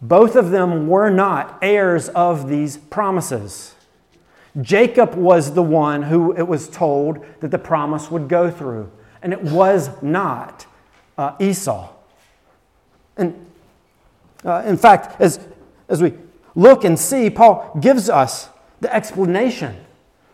both 0.00 0.36
of 0.36 0.50
them 0.50 0.88
were 0.88 1.10
not 1.10 1.58
heirs 1.60 2.08
of 2.10 2.48
these 2.48 2.76
promises. 2.76 3.74
Jacob 4.60 5.14
was 5.14 5.54
the 5.54 5.62
one 5.62 6.02
who 6.04 6.32
it 6.36 6.46
was 6.46 6.68
told 6.68 7.24
that 7.40 7.50
the 7.50 7.58
promise 7.58 8.10
would 8.10 8.28
go 8.28 8.50
through, 8.50 8.90
and 9.22 9.32
it 9.32 9.42
was 9.42 9.90
not 10.02 10.66
uh, 11.18 11.34
Esau. 11.38 11.88
And 13.16 13.46
uh, 14.44 14.62
in 14.66 14.76
fact, 14.76 15.20
as, 15.20 15.40
as 15.88 16.02
we 16.02 16.14
look 16.54 16.84
and 16.84 16.98
see, 16.98 17.30
Paul 17.30 17.78
gives 17.80 18.08
us 18.08 18.48
the 18.80 18.94
explanation 18.94 19.76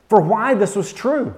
for 0.08 0.20
why 0.20 0.54
this 0.54 0.76
was 0.76 0.92
true. 0.92 1.34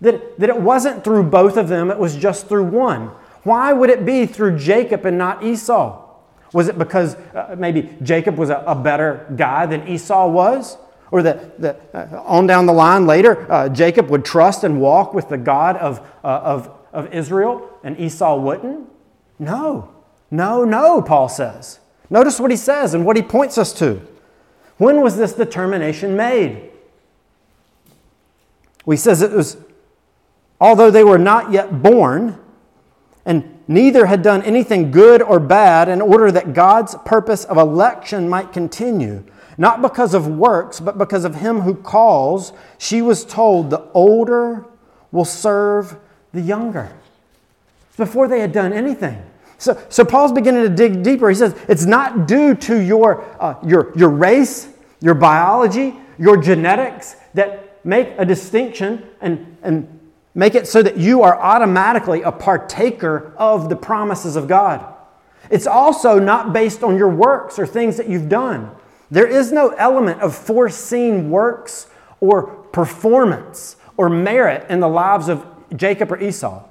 That, 0.00 0.38
that 0.38 0.48
it 0.48 0.60
wasn't 0.60 1.02
through 1.02 1.24
both 1.24 1.56
of 1.56 1.68
them, 1.68 1.90
it 1.90 1.98
was 1.98 2.16
just 2.16 2.48
through 2.48 2.64
one. 2.64 3.10
Why 3.42 3.72
would 3.72 3.90
it 3.90 4.04
be 4.04 4.26
through 4.26 4.58
Jacob 4.58 5.04
and 5.04 5.18
not 5.18 5.42
Esau? 5.42 6.04
Was 6.52 6.68
it 6.68 6.78
because 6.78 7.16
uh, 7.34 7.56
maybe 7.58 7.96
Jacob 8.02 8.36
was 8.36 8.50
a, 8.50 8.62
a, 8.66 8.74
better 8.74 9.26
guy 9.36 9.66
than 9.66 9.86
Esau 9.86 10.28
was? 10.28 10.78
Or 11.10 11.22
that, 11.22 11.60
that 11.60 11.90
uh, 11.94 12.22
on 12.24 12.46
down 12.46 12.66
the 12.66 12.72
line 12.72 13.06
later, 13.06 13.50
uh, 13.50 13.68
Jacob 13.68 14.08
would 14.10 14.24
trust 14.24 14.64
and 14.64 14.80
walk 14.80 15.14
with 15.14 15.28
the 15.28 15.38
God 15.38 15.76
of, 15.76 16.00
uh, 16.22 16.26
of, 16.26 16.70
of 16.92 17.12
Israel 17.12 17.68
and 17.82 17.98
Esau 17.98 18.36
wouldn't? 18.36 18.88
No, 19.38 19.94
no, 20.30 20.64
no, 20.64 21.02
Paul 21.02 21.28
says. 21.28 21.80
Notice 22.10 22.40
what 22.40 22.50
he 22.50 22.56
says 22.56 22.94
and 22.94 23.04
what 23.04 23.16
he 23.16 23.22
points 23.22 23.58
us 23.58 23.72
to. 23.74 24.00
When 24.78 25.00
was 25.00 25.16
this 25.16 25.32
determination 25.34 26.16
made? 26.16 26.70
Well, 28.86 28.94
he 28.94 28.96
says 28.96 29.20
it 29.20 29.32
was, 29.32 29.58
although 30.60 30.90
they 30.90 31.04
were 31.04 31.18
not 31.18 31.52
yet 31.52 31.82
born, 31.82 32.38
and 33.26 33.58
neither 33.68 34.06
had 34.06 34.22
done 34.22 34.42
anything 34.42 34.90
good 34.90 35.20
or 35.20 35.38
bad, 35.40 35.88
in 35.88 36.00
order 36.00 36.30
that 36.30 36.54
God's 36.54 36.94
purpose 37.04 37.44
of 37.44 37.58
election 37.58 38.28
might 38.28 38.52
continue. 38.52 39.24
Not 39.58 39.82
because 39.82 40.14
of 40.14 40.28
works, 40.28 40.78
but 40.78 40.96
because 40.96 41.24
of 41.24 41.34
him 41.34 41.60
who 41.60 41.74
calls, 41.74 42.52
she 42.78 43.02
was 43.02 43.24
told, 43.24 43.70
The 43.70 43.82
older 43.92 44.64
will 45.10 45.24
serve 45.24 45.98
the 46.32 46.40
younger. 46.40 46.92
Before 47.96 48.28
they 48.28 48.38
had 48.38 48.52
done 48.52 48.72
anything. 48.72 49.20
So, 49.58 49.80
so 49.88 50.04
Paul's 50.04 50.32
beginning 50.32 50.62
to 50.62 50.68
dig 50.68 51.02
deeper. 51.02 51.28
He 51.28 51.34
says 51.34 51.54
it's 51.68 51.84
not 51.84 52.26
due 52.26 52.54
to 52.54 52.78
your, 52.78 53.24
uh, 53.40 53.56
your, 53.66 53.92
your 53.96 54.08
race, 54.08 54.68
your 55.00 55.14
biology, 55.14 55.94
your 56.18 56.36
genetics 56.36 57.16
that 57.34 57.84
make 57.84 58.08
a 58.18 58.24
distinction 58.24 59.04
and, 59.20 59.56
and 59.62 60.00
make 60.34 60.54
it 60.54 60.68
so 60.68 60.82
that 60.82 60.96
you 60.96 61.22
are 61.22 61.38
automatically 61.38 62.22
a 62.22 62.30
partaker 62.30 63.34
of 63.36 63.68
the 63.68 63.76
promises 63.76 64.36
of 64.36 64.46
God. 64.46 64.94
It's 65.50 65.66
also 65.66 66.18
not 66.18 66.52
based 66.52 66.82
on 66.82 66.96
your 66.96 67.08
works 67.08 67.58
or 67.58 67.66
things 67.66 67.96
that 67.96 68.08
you've 68.08 68.28
done. 68.28 68.70
There 69.10 69.26
is 69.26 69.50
no 69.50 69.70
element 69.70 70.20
of 70.20 70.36
foreseen 70.36 71.30
works 71.30 71.88
or 72.20 72.46
performance 72.72 73.76
or 73.96 74.08
merit 74.08 74.70
in 74.70 74.80
the 74.80 74.88
lives 74.88 75.28
of 75.28 75.44
Jacob 75.74 76.12
or 76.12 76.20
Esau. 76.20 76.62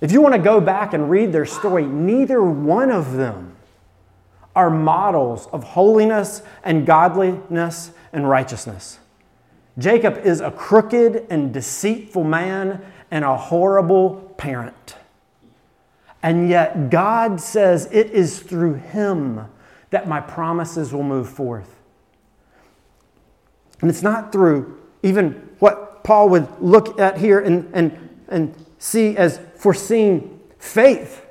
If 0.00 0.12
you 0.12 0.20
want 0.20 0.34
to 0.34 0.40
go 0.40 0.60
back 0.60 0.92
and 0.92 1.08
read 1.08 1.32
their 1.32 1.46
story, 1.46 1.86
neither 1.86 2.42
one 2.42 2.90
of 2.90 3.14
them 3.14 3.56
are 4.54 4.70
models 4.70 5.48
of 5.52 5.64
holiness 5.64 6.42
and 6.62 6.86
godliness 6.86 7.90
and 8.12 8.28
righteousness. 8.28 8.98
Jacob 9.78 10.18
is 10.18 10.40
a 10.40 10.50
crooked 10.50 11.26
and 11.30 11.52
deceitful 11.52 12.22
man 12.22 12.80
and 13.10 13.24
a 13.24 13.36
horrible 13.36 14.34
parent. 14.36 14.96
And 16.22 16.48
yet, 16.48 16.90
God 16.90 17.40
says 17.40 17.88
it 17.92 18.10
is 18.10 18.40
through 18.40 18.74
him 18.74 19.46
that 19.90 20.08
my 20.08 20.20
promises 20.20 20.92
will 20.92 21.02
move 21.02 21.28
forth. 21.28 21.74
And 23.80 23.90
it's 23.90 24.02
not 24.02 24.32
through 24.32 24.80
even 25.02 25.50
what 25.58 26.02
Paul 26.02 26.30
would 26.30 26.48
look 26.60 26.98
at 26.98 27.18
here 27.18 27.40
and, 27.40 27.68
and, 27.74 28.24
and 28.28 28.54
see 28.78 29.16
as 29.16 29.40
foreseeing 29.64 30.38
faith 30.58 31.24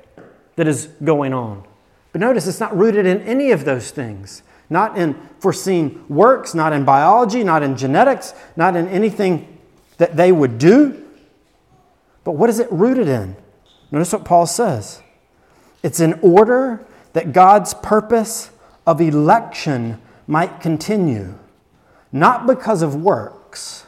that 0.56 0.66
is 0.66 0.88
going 1.04 1.32
on. 1.32 1.62
But 2.10 2.20
notice 2.20 2.48
it's 2.48 2.58
not 2.58 2.76
rooted 2.76 3.06
in 3.06 3.20
any 3.20 3.52
of 3.52 3.64
those 3.64 3.92
things. 3.92 4.42
Not 4.68 4.98
in 4.98 5.14
foreseen 5.38 6.04
works, 6.08 6.52
not 6.52 6.72
in 6.72 6.84
biology, 6.84 7.44
not 7.44 7.62
in 7.62 7.76
genetics, 7.76 8.34
not 8.56 8.74
in 8.74 8.88
anything 8.88 9.56
that 9.98 10.16
they 10.16 10.32
would 10.32 10.58
do. 10.58 11.00
But 12.24 12.32
what 12.32 12.50
is 12.50 12.58
it 12.58 12.66
rooted 12.72 13.06
in? 13.06 13.36
Notice 13.92 14.12
what 14.12 14.24
Paul 14.24 14.46
says. 14.46 15.00
It's 15.84 16.00
in 16.00 16.14
order 16.14 16.84
that 17.12 17.32
God's 17.32 17.72
purpose 17.72 18.50
of 18.84 19.00
election 19.00 20.02
might 20.26 20.60
continue, 20.60 21.38
not 22.10 22.48
because 22.48 22.82
of 22.82 22.96
works, 22.96 23.86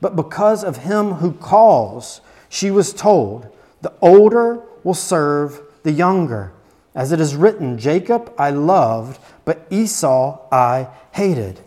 but 0.00 0.14
because 0.14 0.62
of 0.62 0.76
him 0.76 1.14
who 1.14 1.32
calls. 1.32 2.20
She 2.48 2.70
was 2.70 2.92
told, 2.92 3.52
the 3.80 3.92
older 4.00 4.62
will 4.84 4.94
serve 4.94 5.60
the 5.82 5.92
younger. 5.92 6.52
As 6.94 7.12
it 7.12 7.20
is 7.20 7.36
written, 7.36 7.78
Jacob 7.78 8.32
I 8.38 8.50
loved, 8.50 9.20
but 9.44 9.66
Esau 9.70 10.40
I 10.50 10.88
hated. 11.12 11.60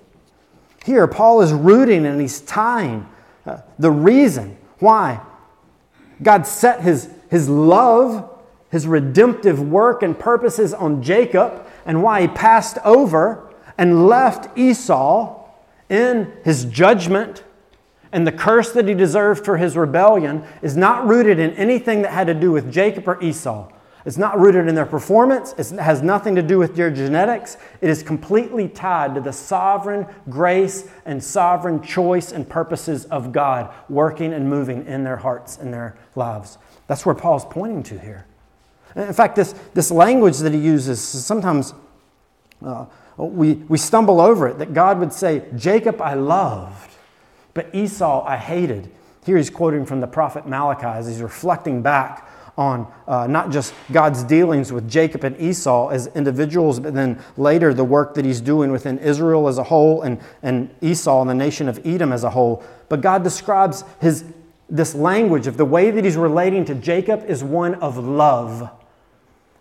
Here, 0.85 1.07
Paul 1.07 1.41
is 1.41 1.53
rooting 1.53 2.05
and 2.05 2.19
he's 2.19 2.41
tying 2.41 3.07
uh, 3.45 3.59
the 3.77 3.91
reason 3.91 4.57
why 4.79 5.21
God 6.21 6.45
set 6.45 6.81
his, 6.81 7.09
his 7.29 7.47
love, 7.49 8.29
his 8.69 8.87
redemptive 8.87 9.61
work 9.61 10.03
and 10.03 10.17
purposes 10.17 10.73
on 10.73 11.01
Jacob, 11.03 11.65
and 11.85 12.03
why 12.03 12.21
he 12.21 12.27
passed 12.27 12.77
over 12.83 13.51
and 13.77 14.07
left 14.07 14.57
Esau 14.57 15.45
in 15.89 16.31
his 16.43 16.65
judgment 16.65 17.43
and 18.11 18.27
the 18.27 18.31
curse 18.31 18.71
that 18.73 18.87
he 18.87 18.93
deserved 18.93 19.45
for 19.45 19.57
his 19.57 19.77
rebellion 19.77 20.43
is 20.61 20.75
not 20.75 21.07
rooted 21.07 21.39
in 21.39 21.51
anything 21.51 22.01
that 22.01 22.11
had 22.11 22.27
to 22.27 22.33
do 22.33 22.51
with 22.51 22.71
Jacob 22.71 23.07
or 23.07 23.21
Esau. 23.23 23.71
It's 24.03 24.17
not 24.17 24.39
rooted 24.39 24.67
in 24.67 24.73
their 24.73 24.85
performance. 24.85 25.53
It 25.57 25.77
has 25.79 26.01
nothing 26.01 26.33
to 26.35 26.41
do 26.41 26.57
with 26.57 26.75
their 26.75 26.89
genetics. 26.89 27.57
It 27.81 27.89
is 27.89 28.01
completely 28.01 28.67
tied 28.67 29.13
to 29.15 29.21
the 29.21 29.31
sovereign 29.31 30.07
grace 30.27 30.89
and 31.05 31.23
sovereign 31.23 31.83
choice 31.83 32.31
and 32.31 32.49
purposes 32.49 33.05
of 33.05 33.31
God 33.31 33.71
working 33.89 34.33
and 34.33 34.49
moving 34.49 34.87
in 34.87 35.03
their 35.03 35.17
hearts 35.17 35.57
and 35.57 35.71
their 35.71 35.95
lives. 36.15 36.57
That's 36.87 37.05
where 37.05 37.15
Paul's 37.15 37.45
pointing 37.45 37.83
to 37.83 37.99
here. 37.99 38.25
In 38.95 39.13
fact, 39.13 39.35
this, 39.35 39.53
this 39.73 39.91
language 39.91 40.39
that 40.39 40.51
he 40.51 40.59
uses, 40.59 40.99
sometimes 40.99 41.73
uh, 42.65 42.85
we, 43.17 43.53
we 43.53 43.77
stumble 43.77 44.19
over 44.19 44.47
it, 44.47 44.57
that 44.57 44.73
God 44.73 44.99
would 44.99 45.13
say, 45.13 45.43
Jacob 45.55 46.01
I 46.01 46.15
loved 46.15 46.90
but 47.53 47.73
Esau 47.73 48.23
I 48.25 48.37
hated. 48.37 48.89
Here 49.25 49.37
he's 49.37 49.49
quoting 49.49 49.85
from 49.85 49.99
the 50.01 50.07
prophet 50.07 50.47
Malachi 50.47 50.85
as 50.85 51.07
he's 51.07 51.21
reflecting 51.21 51.81
back 51.81 52.27
on 52.57 52.91
uh, 53.07 53.27
not 53.27 53.51
just 53.51 53.73
God's 53.91 54.23
dealings 54.23 54.71
with 54.71 54.89
Jacob 54.89 55.23
and 55.23 55.39
Esau 55.39 55.89
as 55.89 56.07
individuals, 56.07 56.79
but 56.79 56.93
then 56.93 57.21
later 57.37 57.73
the 57.73 57.83
work 57.83 58.13
that 58.15 58.25
he's 58.25 58.41
doing 58.41 58.71
within 58.71 58.97
Israel 58.99 59.47
as 59.47 59.57
a 59.57 59.63
whole 59.63 60.01
and, 60.01 60.19
and 60.43 60.73
Esau 60.81 61.21
and 61.21 61.29
the 61.29 61.35
nation 61.35 61.69
of 61.69 61.79
Edom 61.85 62.11
as 62.11 62.23
a 62.23 62.29
whole. 62.29 62.63
But 62.89 63.01
God 63.01 63.23
describes 63.23 63.83
his, 63.99 64.25
this 64.69 64.93
language 64.93 65.47
of 65.47 65.57
the 65.57 65.65
way 65.65 65.91
that 65.91 66.03
he's 66.03 66.17
relating 66.17 66.65
to 66.65 66.75
Jacob 66.75 67.23
is 67.25 67.43
one 67.43 67.75
of 67.75 67.97
love. 67.97 68.69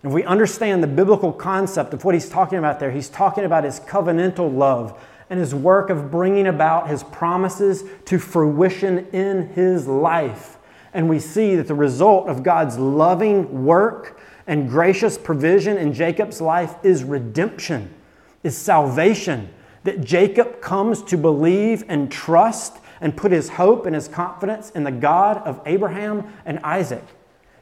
If 0.02 0.12
we 0.12 0.24
understand 0.24 0.82
the 0.82 0.88
biblical 0.88 1.32
concept 1.32 1.92
of 1.92 2.04
what 2.04 2.14
he's 2.14 2.28
talking 2.28 2.58
about 2.58 2.80
there, 2.80 2.90
he's 2.90 3.08
talking 3.08 3.44
about 3.44 3.64
his 3.64 3.80
covenantal 3.80 4.52
love 4.54 4.98
and 5.30 5.38
his 5.38 5.54
work 5.54 5.88
of 5.88 6.10
bringing 6.10 6.48
about 6.48 6.88
his 6.88 7.04
promises 7.04 7.84
to 8.04 8.18
fruition 8.18 9.06
in 9.12 9.48
his 9.50 9.86
life. 9.86 10.58
And 10.92 11.08
we 11.08 11.20
see 11.20 11.54
that 11.54 11.68
the 11.68 11.74
result 11.74 12.28
of 12.28 12.42
God's 12.42 12.76
loving 12.76 13.64
work 13.64 14.20
and 14.48 14.68
gracious 14.68 15.16
provision 15.16 15.78
in 15.78 15.92
Jacob's 15.92 16.40
life 16.40 16.74
is 16.82 17.04
redemption, 17.04 17.94
is 18.42 18.56
salvation. 18.56 19.48
That 19.84 20.04
Jacob 20.04 20.60
comes 20.60 21.02
to 21.04 21.16
believe 21.16 21.84
and 21.88 22.10
trust 22.10 22.78
and 23.00 23.16
put 23.16 23.32
his 23.32 23.50
hope 23.50 23.86
and 23.86 23.94
his 23.94 24.08
confidence 24.08 24.70
in 24.70 24.84
the 24.84 24.90
God 24.90 25.38
of 25.38 25.60
Abraham 25.64 26.34
and 26.44 26.58
Isaac. 26.58 27.04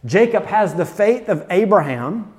Jacob 0.05 0.47
has 0.47 0.75
the 0.75 0.87
faith 0.87 1.29
of 1.29 1.47
Abraham 1.51 2.33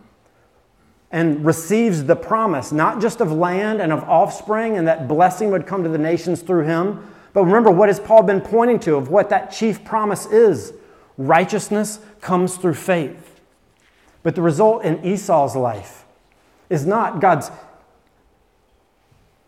and 1.12 1.44
receives 1.44 2.04
the 2.04 2.16
promise, 2.16 2.72
not 2.72 3.02
just 3.02 3.20
of 3.22 3.32
land 3.32 3.82
and 3.82 3.92
of 3.92 4.04
offspring, 4.04 4.78
and 4.78 4.88
that 4.88 5.08
blessing 5.08 5.52
would 5.52 5.66
come 5.66 5.84
to 5.84 5.90
the 5.90 5.98
nations 5.98 6.42
through 6.42 6.66
him. 6.66 7.04
But 7.34 7.46
remember, 7.46 7.72
what 7.72 7.90
has 7.90 8.00
Paul 8.00 8.24
been 8.24 8.42
pointing 8.42 8.80
to 8.82 8.96
of 8.96 9.10
what 9.10 9.30
that 9.30 9.52
chief 9.52 9.84
promise 9.84 10.26
is? 10.28 10.74
Righteousness 11.18 12.00
comes 12.22 12.58
through 12.58 12.76
faith. 12.76 13.42
But 14.22 14.36
the 14.36 14.42
result 14.42 14.84
in 14.84 15.04
Esau's 15.04 15.56
life 15.56 16.06
is 16.70 16.86
not 16.86 17.20
God's 17.20 17.50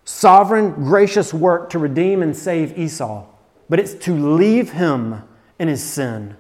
sovereign, 0.03 0.71
gracious 0.71 1.33
work 1.33 1.69
to 1.71 1.79
redeem 1.79 2.23
and 2.23 2.35
save 2.35 2.77
Esau, 2.77 3.25
but 3.69 3.79
it's 3.79 3.93
to 4.05 4.13
leave 4.13 4.71
him 4.71 5.23
in 5.59 5.67
his 5.67 5.83
sin, 5.83 6.35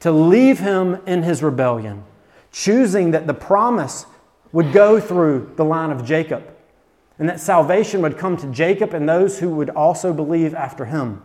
to 0.00 0.10
leave 0.10 0.58
him 0.58 1.00
in 1.06 1.22
his 1.22 1.42
rebellion, 1.42 2.04
choosing 2.50 3.10
that 3.10 3.26
the 3.26 3.34
promise 3.34 4.06
would 4.52 4.72
go 4.72 5.00
through 5.00 5.52
the 5.56 5.64
line 5.64 5.90
of 5.90 6.04
Jacob, 6.04 6.42
and 7.18 7.28
that 7.28 7.40
salvation 7.40 8.02
would 8.02 8.18
come 8.18 8.36
to 8.36 8.46
Jacob 8.48 8.94
and 8.94 9.08
those 9.08 9.38
who 9.38 9.50
would 9.50 9.70
also 9.70 10.12
believe 10.12 10.54
after 10.54 10.84
him, 10.84 11.22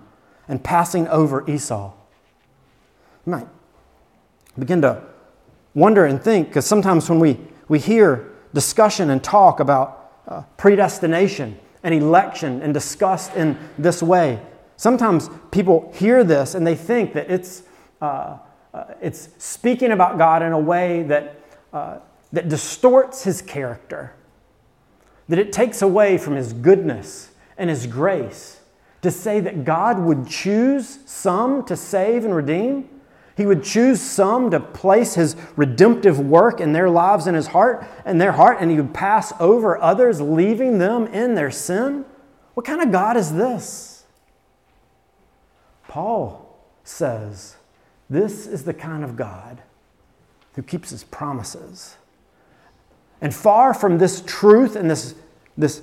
and 0.48 0.64
passing 0.64 1.08
over 1.10 1.50
Esau. 1.50 1.92
You 3.26 3.32
might 3.32 3.48
begin 4.58 4.82
to 4.82 5.04
wonder 5.74 6.06
and 6.06 6.22
think, 6.22 6.48
because 6.48 6.66
sometimes 6.66 7.10
when 7.10 7.20
we, 7.20 7.38
we 7.68 7.80
hear 7.80 8.32
discussion 8.54 9.10
and 9.10 9.24
talk 9.24 9.60
about 9.60 10.12
uh, 10.28 10.42
predestination 10.58 11.60
and 11.84 11.94
election 11.94 12.62
and 12.62 12.74
discussed 12.74 13.36
in 13.36 13.58
this 13.78 14.02
way, 14.02 14.42
sometimes 14.78 15.30
people 15.52 15.92
hear 15.96 16.24
this 16.24 16.56
and 16.56 16.66
they 16.66 16.76
think 16.76 17.14
that 17.14 17.30
it's, 17.30 17.64
uh, 18.02 18.38
uh, 18.74 18.86
it's 19.02 19.30
speaking 19.38 19.92
about 19.92 20.18
God 20.18 20.42
in 20.42 20.54
a 20.54 20.60
way 20.60 21.04
that 21.04 21.42
uh, 21.74 21.98
that 22.32 22.50
distorts 22.50 23.24
his 23.24 23.42
character, 23.42 24.14
that 25.30 25.40
it 25.40 25.52
takes 25.52 25.82
away 25.82 26.18
from 26.18 26.36
his 26.36 26.54
goodness 26.54 27.32
and 27.58 27.70
his 27.70 27.88
grace 27.88 28.60
to 29.02 29.12
say 29.12 29.40
that 29.40 29.64
God 29.64 30.00
would 30.00 30.28
choose 30.28 31.00
some 31.06 31.64
to 31.66 31.76
save 31.76 32.26
and 32.26 32.36
redeem. 32.36 32.90
He 33.36 33.46
would 33.46 33.64
choose 33.64 34.02
some 34.02 34.50
to 34.52 34.60
place 34.60 35.14
his 35.14 35.36
redemptive 35.56 36.20
work 36.20 36.60
in 36.60 36.74
their 36.74 36.90
lives 36.90 37.28
and 37.28 37.36
his 37.36 37.48
heart 37.48 37.86
and 38.04 38.20
their 38.20 38.32
heart, 38.32 38.58
and 38.60 38.72
he 38.72 38.78
would 38.78 38.94
pass 38.94 39.32
over 39.40 39.78
others, 39.78 40.20
leaving 40.20 40.80
them 40.80 41.08
in 41.08 41.36
their 41.36 41.52
sin. 41.52 42.04
What 42.56 42.66
kind 42.66 42.82
of 42.82 42.92
God 42.92 43.16
is 43.16 43.34
this? 43.34 44.06
Paul 45.88 46.58
says, 46.84 47.58
This 48.10 48.48
is 48.48 48.64
the 48.64 48.74
kind 48.74 49.04
of 49.04 49.16
God 49.16 49.62
who 50.56 50.64
keeps 50.64 50.90
his 50.90 51.04
promises 51.04 51.98
and 53.22 53.34
far 53.34 53.74
from 53.74 53.98
this 53.98 54.22
truth 54.26 54.76
and 54.76 54.90
this, 54.90 55.16
this 55.58 55.82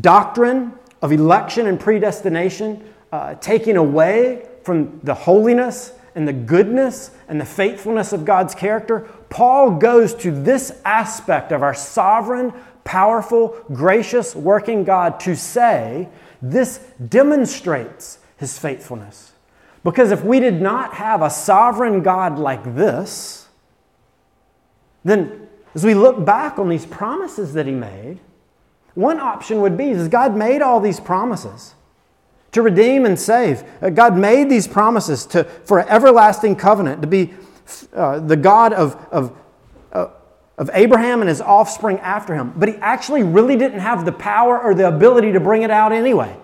doctrine 0.00 0.72
of 1.00 1.12
election 1.12 1.66
and 1.66 1.78
predestination 1.78 2.82
uh, 3.12 3.34
taking 3.34 3.76
away 3.76 4.46
from 4.62 5.00
the 5.02 5.14
holiness 5.14 5.92
and 6.14 6.26
the 6.26 6.32
goodness 6.32 7.10
and 7.28 7.40
the 7.40 7.44
faithfulness 7.44 8.12
of 8.12 8.24
God's 8.24 8.54
character, 8.54 9.00
Paul 9.28 9.72
goes 9.72 10.14
to 10.16 10.30
this 10.30 10.80
aspect 10.84 11.52
of 11.52 11.62
our 11.62 11.74
sovereign, 11.74 12.52
powerful, 12.84 13.56
gracious, 13.72 14.34
working 14.34 14.84
God 14.84 15.20
to 15.20 15.34
say 15.34 16.08
this 16.40 16.78
demonstrates 17.08 18.18
his 18.36 18.58
faithfulness. 18.58 19.32
Because 19.84 20.10
if 20.10 20.24
we 20.24 20.40
did 20.40 20.60
not 20.60 20.94
have 20.94 21.22
a 21.22 21.30
sovereign 21.30 22.02
God 22.02 22.38
like 22.38 22.74
this, 22.74 23.48
then 25.04 25.48
as 25.74 25.84
we 25.84 25.94
look 25.94 26.24
back 26.24 26.58
on 26.58 26.68
these 26.68 26.86
promises 26.86 27.54
that 27.54 27.66
he 27.66 27.72
made, 27.72 28.18
one 28.94 29.18
option 29.20 29.60
would 29.60 29.76
be 29.76 29.90
is 29.90 30.08
God 30.08 30.36
made 30.36 30.60
all 30.60 30.80
these 30.80 31.00
promises 31.00 31.74
to 32.52 32.60
redeem 32.60 33.06
and 33.06 33.18
save. 33.18 33.64
Uh, 33.80 33.88
God 33.88 34.16
made 34.16 34.50
these 34.50 34.68
promises 34.68 35.24
to, 35.26 35.44
for 35.44 35.78
an 35.78 35.88
everlasting 35.88 36.56
covenant, 36.56 37.00
to 37.00 37.08
be 37.08 37.32
uh, 37.94 38.20
the 38.20 38.36
God 38.36 38.74
of, 38.74 38.94
of, 39.10 39.36
uh, 39.92 40.08
of 40.58 40.70
Abraham 40.74 41.20
and 41.20 41.28
his 41.28 41.40
offspring 41.40 41.98
after 42.00 42.34
him. 42.34 42.52
But 42.54 42.68
he 42.68 42.74
actually 42.76 43.22
really 43.22 43.56
didn't 43.56 43.80
have 43.80 44.04
the 44.04 44.12
power 44.12 44.60
or 44.60 44.74
the 44.74 44.88
ability 44.88 45.32
to 45.32 45.40
bring 45.40 45.62
it 45.62 45.70
out 45.70 45.92
anyway. 45.92 46.36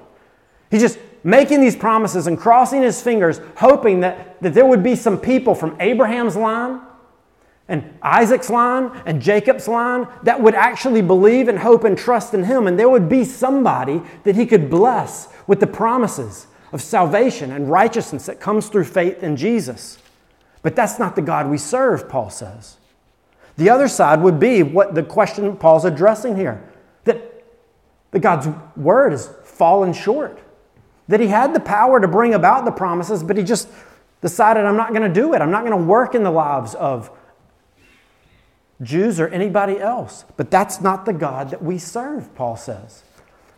He's 0.71 0.81
just 0.81 0.99
making 1.23 1.61
these 1.61 1.77
promises 1.77 2.27
and 2.27 2.39
crossing 2.39 2.83
his 2.83 3.03
fingers, 3.03 3.41
hoping 3.57 4.01
that, 4.01 4.41
that 4.41 4.55
there 4.55 4.65
would 4.65 4.83
be 4.83 4.95
some 4.95 5.19
people 5.19 5.55
from 5.55 5.77
Abraham's 5.81 6.37
line 6.37 6.81
and 7.69 7.99
Isaac's 8.03 8.49
line 8.49 8.91
and 9.05 9.21
Jacob's 9.21 9.69
line 9.69 10.09
that 10.23 10.41
would 10.41 10.55
actually 10.55 11.03
believe 11.03 11.49
and 11.49 11.59
hope 11.59 11.85
and 11.85 11.97
trust 11.99 12.33
in 12.33 12.45
him. 12.45 12.67
And 12.67 12.79
there 12.79 12.89
would 12.89 13.09
be 13.09 13.25
somebody 13.25 14.03
that 14.25 14.37
he 14.37 14.47
could 14.47 14.71
bless 14.71 15.29
with 15.47 15.61
the 15.61 15.67
promises 15.67 16.47
of 16.73 16.83
salvation 16.83 17.53
and 17.53 17.71
righteousness 17.71 18.27
that 18.27 18.41
comes 18.41 18.69
through 18.69 18.85
faith 18.85 19.23
in 19.23 19.37
Jesus. 19.37 19.99
But 20.63 20.77
that's 20.77 20.99
not 20.99 21.15
the 21.15 21.23
God 21.23 21.49
we 21.49 21.59
serve, 21.59 22.09
Paul 22.09 22.31
says. 22.31 22.79
The 23.59 23.71
other 23.71 23.89
side 23.89 24.23
would 24.23 24.41
be 24.41 24.63
what 24.63 24.95
the 24.95 25.03
question 25.03 25.57
Paul's 25.57 25.85
addressing 25.85 26.37
here 26.37 26.63
that, 27.05 27.45
that 28.13 28.21
God's 28.21 28.49
word 28.77 29.13
has 29.13 29.29
fallen 29.45 29.93
short. 29.93 30.39
That 31.09 31.21
he 31.21 31.27
had 31.27 31.55
the 31.55 31.61
power 31.61 32.01
to 32.01 32.09
bring 32.09 32.35
about 32.35 32.65
the 32.65 32.71
promises, 32.71 33.23
but 33.23 33.37
he 33.37 33.43
just 33.43 33.69
decided, 34.21 34.65
I'm 34.65 34.77
not 34.77 34.91
going 34.91 35.03
to 35.03 35.21
do 35.21 35.35
it. 35.35 35.41
I'm 35.41 35.51
not 35.51 35.65
going 35.65 35.79
to 35.79 35.85
work 35.85 36.15
in 36.15 36.23
the 36.23 36.31
lives 36.31 36.75
of 36.75 37.11
Jews 38.83 39.19
or 39.19 39.29
anybody 39.29 39.81
else. 39.81 40.25
But 40.37 40.51
that's 40.51 40.81
not 40.81 41.05
the 41.05 41.13
God 41.13 41.51
that 41.51 41.63
we 41.63 41.79
serve, 41.79 42.35
Paul 42.35 42.57
says. 42.57 43.03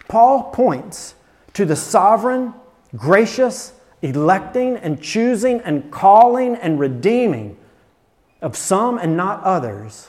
Paul 0.08 0.44
points 0.50 1.14
to 1.54 1.64
the 1.64 1.76
sovereign, 1.76 2.54
gracious, 2.96 3.72
electing 4.02 4.76
and 4.76 5.00
choosing 5.00 5.60
and 5.60 5.90
calling 5.90 6.56
and 6.56 6.80
redeeming 6.80 7.56
of 8.40 8.56
some 8.56 8.98
and 8.98 9.16
not 9.16 9.42
others 9.42 10.08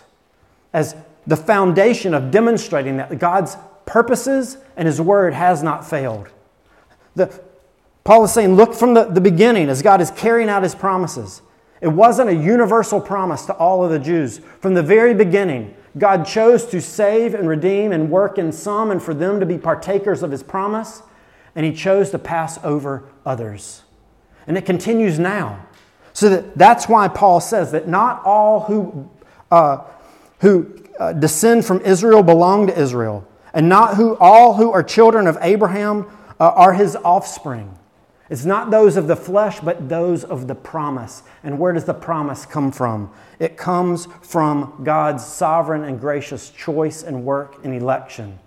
as 0.73 0.95
the 1.27 1.35
foundation 1.35 2.13
of 2.13 2.31
demonstrating 2.31 2.97
that 2.97 3.19
God's 3.19 3.57
purposes 3.85 4.57
and 4.77 4.87
His 4.87 5.01
word 5.01 5.33
has 5.33 5.61
not 5.61 5.87
failed. 5.87 6.29
The, 7.15 7.41
Paul 8.03 8.23
is 8.23 8.33
saying, 8.33 8.55
look 8.55 8.73
from 8.73 8.93
the, 8.93 9.03
the 9.03 9.21
beginning 9.21 9.69
as 9.69 9.81
God 9.81 10.01
is 10.01 10.09
carrying 10.11 10.49
out 10.49 10.63
His 10.63 10.73
promises. 10.73 11.41
It 11.81 11.87
wasn't 11.87 12.29
a 12.29 12.35
universal 12.35 13.01
promise 13.01 13.45
to 13.47 13.53
all 13.53 13.83
of 13.83 13.89
the 13.89 13.99
Jews. 13.99 14.39
From 14.59 14.75
the 14.75 14.83
very 14.83 15.13
beginning, 15.15 15.75
God 15.97 16.25
chose 16.25 16.65
to 16.67 16.79
save 16.79 17.33
and 17.33 17.49
redeem 17.49 17.91
and 17.91 18.09
work 18.09 18.37
in 18.37 18.51
some 18.51 18.91
and 18.91 19.01
for 19.01 19.13
them 19.13 19.39
to 19.39 19.45
be 19.45 19.57
partakers 19.57 20.23
of 20.23 20.31
his 20.31 20.43
promise, 20.43 21.01
and 21.55 21.65
he 21.65 21.73
chose 21.73 22.11
to 22.11 22.19
pass 22.19 22.63
over 22.63 23.03
others. 23.25 23.81
And 24.47 24.57
it 24.57 24.65
continues 24.65 25.19
now. 25.19 25.65
So 26.13 26.29
that, 26.29 26.57
that's 26.57 26.87
why 26.87 27.07
Paul 27.07 27.41
says 27.41 27.71
that 27.71 27.87
not 27.87 28.23
all 28.25 28.61
who, 28.61 29.09
uh, 29.49 29.79
who 30.39 30.71
uh, 30.99 31.13
descend 31.13 31.65
from 31.65 31.81
Israel 31.81 32.21
belong 32.21 32.67
to 32.67 32.79
Israel, 32.79 33.27
and 33.53 33.67
not 33.67 33.95
who, 33.95 34.15
all 34.17 34.53
who 34.53 34.71
are 34.71 34.83
children 34.83 35.27
of 35.27 35.37
Abraham 35.41 36.05
uh, 36.39 36.51
are 36.51 36.73
his 36.73 36.95
offspring. 36.95 37.77
It's 38.31 38.45
not 38.45 38.71
those 38.71 38.95
of 38.95 39.07
the 39.07 39.15
flesh, 39.17 39.59
but 39.59 39.89
those 39.89 40.23
of 40.23 40.47
the 40.47 40.55
promise. 40.55 41.21
And 41.43 41.59
where 41.59 41.73
does 41.73 41.83
the 41.83 41.93
promise 41.93 42.45
come 42.45 42.71
from? 42.71 43.11
It 43.39 43.57
comes 43.57 44.07
from 44.21 44.81
God's 44.85 45.25
sovereign 45.25 45.83
and 45.83 45.99
gracious 45.99 46.49
choice 46.49 47.03
and 47.03 47.25
work 47.25 47.57
in 47.65 47.73
election, 47.73 48.39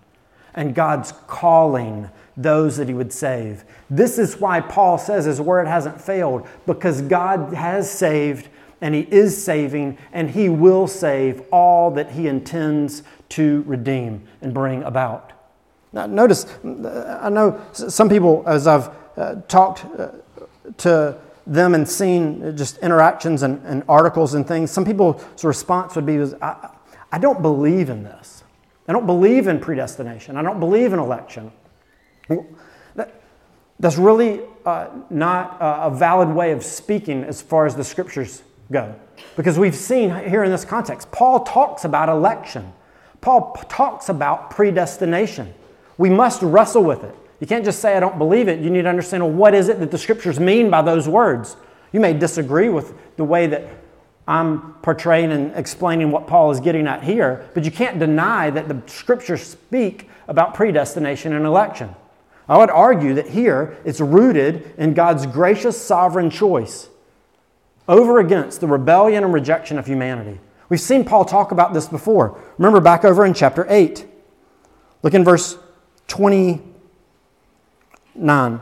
and 0.55 0.75
God's 0.75 1.13
calling 1.27 2.09
those 2.35 2.79
that 2.79 2.89
He 2.89 2.95
would 2.95 3.13
save. 3.13 3.65
This 3.91 4.19
is 4.19 4.41
why 4.41 4.63
Paul 4.63 4.97
says 4.97 5.27
His 5.27 5.39
word 5.39 5.69
hasn't 5.69 6.01
failed, 6.01 6.49
because 6.65 7.03
God 7.03 7.53
has 7.53 7.91
saved, 7.91 8.49
and 8.81 8.95
He 8.95 9.03
is 9.03 9.45
saving, 9.45 9.99
and 10.15 10.31
He 10.31 10.49
will 10.49 10.87
save 10.87 11.43
all 11.53 11.91
that 11.91 12.13
He 12.13 12.27
intends 12.27 13.03
to 13.31 13.63
redeem 13.67 14.27
and 14.41 14.55
bring 14.55 14.83
about. 14.83 15.33
Now, 15.93 16.07
notice, 16.07 16.47
I 16.65 17.29
know 17.29 17.61
some 17.73 18.09
people, 18.09 18.43
as 18.47 18.67
I've 18.67 18.89
uh, 19.17 19.37
talked 19.49 19.85
uh, 19.99 20.09
to 20.79 21.17
them 21.47 21.75
and 21.75 21.89
seen 21.89 22.57
just 22.57 22.79
interactions 22.79 23.43
and, 23.43 23.65
and, 23.67 23.83
articles 23.89 24.35
and 24.35 24.47
things, 24.47 24.71
some 24.71 24.85
people's 24.85 25.45
response 25.45 25.95
would 25.95 26.07
be, 26.07 26.19
I, 26.41 26.71
I 27.13 27.19
don't 27.19 27.43
believe 27.43 27.91
in 27.91 28.03
this. 28.03 28.45
I 28.89 28.93
don't 28.93 29.07
believe 29.07 29.47
in 29.47 29.61
predestination. 29.61 30.37
I 30.37 30.43
don't 30.43 30.61
believe 30.61 30.93
in 30.93 30.99
election. 30.99 31.53
That, 32.97 33.21
that's 33.79 33.97
really 33.97 34.41
uh, 34.65 34.89
not 35.11 35.57
a 35.61 35.91
valid 35.91 36.29
way 36.29 36.53
of 36.53 36.63
speaking 36.63 37.25
as 37.25 37.41
far 37.43 37.67
as 37.67 37.75
the 37.75 37.85
scriptures 37.85 38.43
go. 38.73 38.95
Because 39.37 39.59
we've 39.59 39.75
seen 39.75 40.11
here 40.29 40.45
in 40.45 40.51
this 40.51 40.65
context, 40.65 41.11
Paul 41.13 41.45
talks 41.45 41.85
about 41.85 42.09
election, 42.09 42.73
Paul 43.21 43.55
talks 43.69 44.09
about 44.09 44.51
predestination. 44.51 45.55
We 45.97 46.11
must 46.11 46.43
wrestle 46.43 46.85
with 46.85 47.05
it. 47.05 47.15
You 47.45 47.47
can't 47.47 47.63
just 47.63 47.81
say, 47.81 47.95
I 47.95 48.01
don't 48.01 48.17
believe 48.17 48.49
it. 48.49 48.61
You 48.61 48.71
need 48.71 48.85
to 48.85 48.89
understand 48.89 49.23
well, 49.23 49.31
what 49.31 49.53
is 49.55 49.69
it 49.69 49.79
that 49.81 49.91
the 49.91 49.99
scriptures 49.99 50.41
mean 50.41 50.71
by 50.71 50.81
those 50.81 51.07
words. 51.07 51.59
You 51.93 52.01
may 52.01 52.15
disagree 52.15 52.71
with 52.71 52.95
the 53.19 53.25
way 53.25 53.47
that 53.49 53.69
I'm 54.27 54.73
portraying 54.81 55.31
and 55.31 55.55
explaining 55.55 56.11
what 56.11 56.27
Paul 56.27 56.53
is 56.53 56.59
getting 56.59 56.87
at 56.87 57.05
here, 57.05 57.47
but 57.53 57.67
you 57.67 57.71
can't 57.71 57.99
deny 57.99 58.49
that 58.49 58.69
the 58.69 58.81
scriptures 58.87 59.43
speak 59.43 60.09
about 60.27 60.55
predestination 60.55 61.35
and 61.35 61.45
election. 61.45 61.95
I 62.49 62.57
would 62.57 62.71
argue 62.71 63.13
that 63.13 63.29
here 63.29 63.77
it's 63.85 64.01
rooted 64.01 64.73
in 64.79 64.95
God's 64.95 65.27
gracious 65.27 65.79
sovereign 65.79 66.31
choice 66.31 66.89
over 67.87 68.21
against 68.21 68.63
the 68.63 68.69
rebellion 68.69 69.23
and 69.23 69.35
rejection 69.35 69.79
of 69.79 69.85
humanity. 69.85 70.41
We've 70.71 70.81
seen 70.81 71.05
Paul 71.05 71.27
talk 71.27 71.53
about 71.53 71.75
this 71.75 71.89
before. 71.89 72.41
Remember 72.57 72.81
back 72.81 73.05
over 73.05 73.23
in 73.27 73.35
chapter 73.35 73.67
8. 73.69 74.07
Look 75.03 75.13
in 75.13 75.25
verse 75.25 75.59
29. 78.15 78.61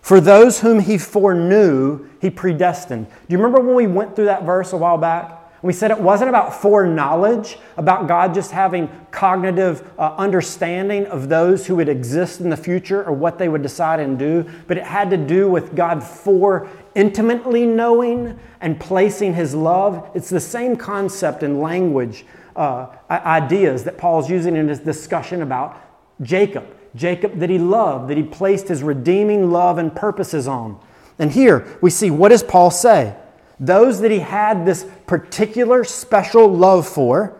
For 0.00 0.20
those 0.20 0.60
whom 0.60 0.80
he 0.80 0.98
foreknew, 0.98 2.08
he 2.20 2.28
predestined. 2.30 3.06
Do 3.08 3.14
you 3.28 3.38
remember 3.38 3.60
when 3.60 3.76
we 3.76 3.86
went 3.86 4.16
through 4.16 4.24
that 4.26 4.44
verse 4.44 4.72
a 4.72 4.76
while 4.76 4.98
back? 4.98 5.38
We 5.62 5.72
said 5.72 5.92
it 5.92 6.00
wasn't 6.00 6.28
about 6.28 6.60
foreknowledge, 6.60 7.56
about 7.76 8.08
God 8.08 8.34
just 8.34 8.50
having 8.50 8.90
cognitive 9.12 9.88
uh, 9.96 10.16
understanding 10.16 11.06
of 11.06 11.28
those 11.28 11.64
who 11.64 11.76
would 11.76 11.88
exist 11.88 12.40
in 12.40 12.50
the 12.50 12.56
future 12.56 13.04
or 13.04 13.12
what 13.12 13.38
they 13.38 13.48
would 13.48 13.62
decide 13.62 14.00
and 14.00 14.18
do, 14.18 14.44
but 14.66 14.76
it 14.76 14.82
had 14.82 15.08
to 15.10 15.16
do 15.16 15.48
with 15.48 15.76
God 15.76 16.02
for 16.02 16.68
intimately 16.96 17.64
knowing 17.64 18.38
and 18.60 18.80
placing 18.80 19.34
his 19.34 19.54
love. 19.54 20.10
It's 20.14 20.28
the 20.28 20.40
same 20.40 20.74
concept 20.74 21.44
and 21.44 21.60
language, 21.60 22.26
uh, 22.56 22.88
ideas 23.08 23.84
that 23.84 23.96
Paul's 23.96 24.28
using 24.28 24.56
in 24.56 24.66
his 24.66 24.80
discussion 24.80 25.42
about 25.42 25.80
Jacob. 26.22 26.66
Jacob 26.94 27.38
that 27.38 27.50
he 27.50 27.58
loved, 27.58 28.08
that 28.08 28.16
he 28.16 28.22
placed 28.22 28.68
his 28.68 28.82
redeeming 28.82 29.50
love 29.50 29.78
and 29.78 29.94
purposes 29.94 30.46
on. 30.46 30.78
And 31.18 31.30
here 31.30 31.78
we 31.80 31.90
see 31.90 32.10
what 32.10 32.28
does 32.28 32.42
Paul 32.42 32.70
say? 32.70 33.14
Those 33.58 34.00
that 34.00 34.10
he 34.10 34.18
had 34.18 34.66
this 34.66 34.86
particular 35.06 35.84
special 35.84 36.52
love 36.52 36.86
for, 36.88 37.38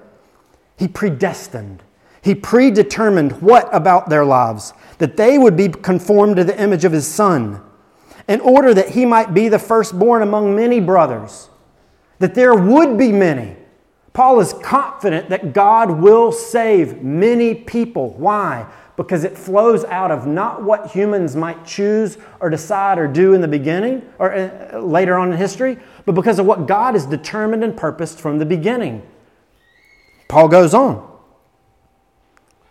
he 0.76 0.88
predestined. 0.88 1.82
He 2.22 2.34
predetermined 2.34 3.42
what 3.42 3.68
about 3.74 4.08
their 4.08 4.24
lives? 4.24 4.72
That 4.98 5.16
they 5.16 5.36
would 5.38 5.56
be 5.56 5.68
conformed 5.68 6.36
to 6.36 6.44
the 6.44 6.60
image 6.60 6.84
of 6.84 6.92
his 6.92 7.06
son, 7.06 7.60
in 8.28 8.40
order 8.40 8.72
that 8.72 8.90
he 8.90 9.04
might 9.04 9.34
be 9.34 9.48
the 9.48 9.58
firstborn 9.58 10.22
among 10.22 10.54
many 10.54 10.78
brothers, 10.78 11.50
that 12.20 12.36
there 12.36 12.54
would 12.54 12.96
be 12.96 13.10
many. 13.10 13.56
Paul 14.12 14.38
is 14.40 14.52
confident 14.62 15.30
that 15.30 15.52
God 15.52 15.90
will 15.90 16.30
save 16.30 17.02
many 17.02 17.54
people. 17.54 18.10
Why? 18.10 18.70
Because 18.96 19.24
it 19.24 19.36
flows 19.36 19.84
out 19.84 20.10
of 20.10 20.26
not 20.26 20.62
what 20.62 20.90
humans 20.90 21.34
might 21.34 21.64
choose 21.64 22.18
or 22.40 22.50
decide 22.50 22.98
or 22.98 23.08
do 23.08 23.32
in 23.32 23.40
the 23.40 23.48
beginning 23.48 24.02
or 24.18 24.34
uh, 24.34 24.78
later 24.78 25.16
on 25.16 25.32
in 25.32 25.38
history, 25.38 25.78
but 26.04 26.14
because 26.14 26.38
of 26.38 26.46
what 26.46 26.66
God 26.66 26.94
has 26.94 27.06
determined 27.06 27.64
and 27.64 27.76
purposed 27.76 28.20
from 28.20 28.38
the 28.38 28.46
beginning. 28.46 29.02
Paul 30.28 30.48
goes 30.48 30.74
on. 30.74 31.08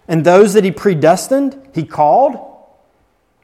And 0.08 0.26
those 0.26 0.54
that 0.54 0.64
he 0.64 0.72
predestined, 0.72 1.70
he 1.74 1.84
called. 1.84 2.48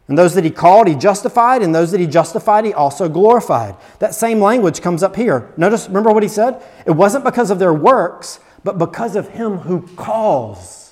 And 0.08 0.18
those 0.18 0.36
that 0.36 0.44
he 0.44 0.52
called, 0.52 0.88
he 0.88 0.96
justified. 0.96 1.62
And 1.62 1.74
those 1.74 1.92
that 1.92 2.00
he 2.00 2.08
justified, 2.08 2.66
he 2.66 2.74
also 2.74 3.10
glorified. 3.10 3.76
That 4.00 4.16
same 4.16 4.40
language 4.40 4.82
comes 4.82 5.04
up 5.04 5.16
here. 5.16 5.54
Notice, 5.58 5.88
remember 5.88 6.12
what 6.12 6.24
he 6.24 6.30
said? 6.30 6.62
It 6.86 6.92
wasn't 6.92 7.26
because 7.26 7.52
of 7.52 7.60
their 7.60 7.74
works, 7.74 8.40
but 8.64 8.78
because 8.78 9.16
of 9.16 9.30
him 9.30 9.60
who 9.60 9.82
calls. 9.96 10.87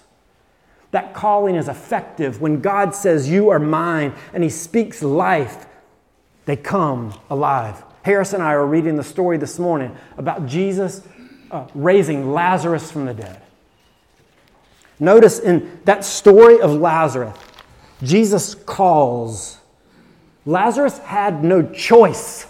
That 0.95 1.13
calling 1.13 1.55
is 1.55 1.67
effective 1.67 2.39
when 2.39 2.61
God 2.61 2.95
says, 2.95 3.29
You 3.29 3.49
are 3.49 3.59
mine, 3.59 4.13
and 4.31 4.41
He 4.41 4.49
speaks 4.49 5.03
life, 5.03 5.65
they 6.45 6.55
come 6.55 7.13
alive. 7.29 7.83
Harris 8.03 8.31
and 8.31 8.41
I 8.41 8.53
are 8.53 8.65
reading 8.65 8.95
the 8.95 9.03
story 9.03 9.35
this 9.37 9.59
morning 9.59 9.93
about 10.17 10.45
Jesus 10.45 11.01
uh, 11.51 11.67
raising 11.75 12.31
Lazarus 12.31 12.89
from 12.89 13.07
the 13.07 13.13
dead. 13.13 13.41
Notice 14.97 15.39
in 15.39 15.81
that 15.83 16.05
story 16.05 16.61
of 16.61 16.71
Lazarus, 16.71 17.37
Jesus 18.01 18.55
calls. 18.55 19.57
Lazarus 20.45 20.99
had 20.99 21.43
no 21.43 21.61
choice. 21.73 22.47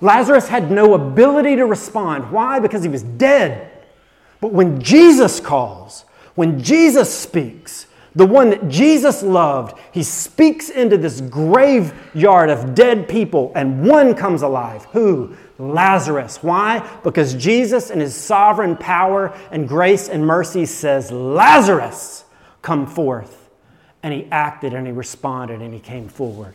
Lazarus 0.00 0.46
had 0.46 0.70
no 0.70 0.94
ability 0.94 1.56
to 1.56 1.66
respond. 1.66 2.30
Why? 2.30 2.60
Because 2.60 2.84
he 2.84 2.88
was 2.88 3.02
dead. 3.02 3.68
But 4.40 4.52
when 4.52 4.80
Jesus 4.80 5.40
calls, 5.40 6.04
when 6.34 6.62
Jesus 6.62 7.12
speaks, 7.12 7.86
the 8.14 8.26
one 8.26 8.50
that 8.50 8.68
Jesus 8.68 9.22
loved, 9.22 9.78
he 9.92 10.02
speaks 10.02 10.68
into 10.68 10.98
this 10.98 11.20
graveyard 11.20 12.50
of 12.50 12.74
dead 12.74 13.08
people, 13.08 13.52
and 13.54 13.86
one 13.86 14.14
comes 14.14 14.42
alive. 14.42 14.84
Who? 14.86 15.34
Lazarus. 15.58 16.42
Why? 16.42 16.86
Because 17.04 17.34
Jesus, 17.34 17.90
in 17.90 18.00
his 18.00 18.14
sovereign 18.14 18.76
power 18.76 19.36
and 19.50 19.68
grace 19.68 20.08
and 20.08 20.26
mercy, 20.26 20.66
says, 20.66 21.10
Lazarus, 21.10 22.24
come 22.60 22.86
forth. 22.86 23.50
And 24.02 24.12
he 24.12 24.26
acted 24.32 24.74
and 24.74 24.86
he 24.86 24.92
responded 24.92 25.62
and 25.62 25.72
he 25.72 25.78
came 25.78 26.08
forward. 26.08 26.54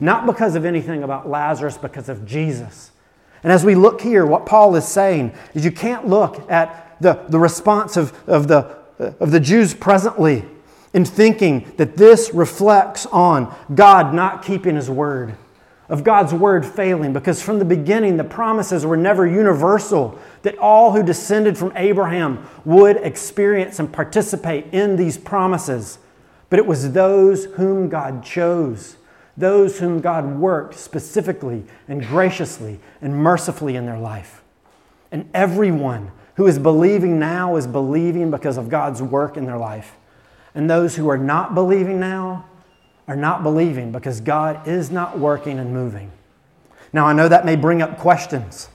Not 0.00 0.26
because 0.26 0.54
of 0.54 0.64
anything 0.64 1.02
about 1.02 1.28
Lazarus, 1.28 1.76
because 1.76 2.08
of 2.08 2.26
Jesus. 2.26 2.90
And 3.42 3.52
as 3.52 3.64
we 3.64 3.74
look 3.74 4.00
here, 4.00 4.24
what 4.24 4.46
Paul 4.46 4.74
is 4.76 4.88
saying 4.88 5.34
is 5.54 5.64
you 5.64 5.70
can't 5.70 6.08
look 6.08 6.50
at 6.50 6.96
the, 7.00 7.24
the 7.28 7.38
response 7.38 7.96
of, 7.96 8.12
of 8.28 8.48
the 8.48 8.76
of 8.98 9.30
the 9.30 9.40
Jews 9.40 9.74
presently 9.74 10.44
in 10.92 11.04
thinking 11.04 11.72
that 11.76 11.96
this 11.96 12.32
reflects 12.32 13.06
on 13.06 13.54
God 13.74 14.14
not 14.14 14.42
keeping 14.42 14.76
his 14.76 14.88
word, 14.88 15.34
of 15.88 16.02
God's 16.02 16.32
word 16.32 16.64
failing, 16.64 17.12
because 17.12 17.42
from 17.42 17.58
the 17.58 17.64
beginning 17.64 18.16
the 18.16 18.24
promises 18.24 18.86
were 18.86 18.96
never 18.96 19.26
universal, 19.26 20.18
that 20.42 20.58
all 20.58 20.92
who 20.92 21.02
descended 21.02 21.58
from 21.58 21.72
Abraham 21.76 22.48
would 22.64 22.96
experience 22.96 23.78
and 23.78 23.92
participate 23.92 24.72
in 24.72 24.96
these 24.96 25.18
promises. 25.18 25.98
But 26.48 26.58
it 26.58 26.66
was 26.66 26.92
those 26.92 27.44
whom 27.44 27.88
God 27.88 28.24
chose, 28.24 28.96
those 29.36 29.78
whom 29.78 30.00
God 30.00 30.38
worked 30.38 30.76
specifically 30.76 31.64
and 31.88 32.06
graciously 32.06 32.80
and 33.02 33.14
mercifully 33.14 33.76
in 33.76 33.84
their 33.84 33.98
life. 33.98 34.42
And 35.12 35.28
everyone 35.34 36.10
who 36.36 36.46
is 36.46 36.58
believing 36.58 37.18
now 37.18 37.56
is 37.56 37.66
believing 37.66 38.30
because 38.30 38.58
of 38.58 38.68
God's 38.68 39.02
work 39.02 39.36
in 39.36 39.46
their 39.46 39.58
life. 39.58 39.96
And 40.54 40.70
those 40.70 40.96
who 40.96 41.08
are 41.08 41.18
not 41.18 41.54
believing 41.54 41.98
now 41.98 42.46
are 43.08 43.16
not 43.16 43.42
believing 43.42 43.92
because 43.92 44.20
God 44.20 44.66
is 44.66 44.90
not 44.90 45.18
working 45.18 45.58
and 45.58 45.72
moving. 45.72 46.12
Now, 46.92 47.06
I 47.06 47.12
know 47.12 47.28
that 47.28 47.44
may 47.44 47.56
bring 47.56 47.82
up 47.82 47.98
questions, 47.98 48.68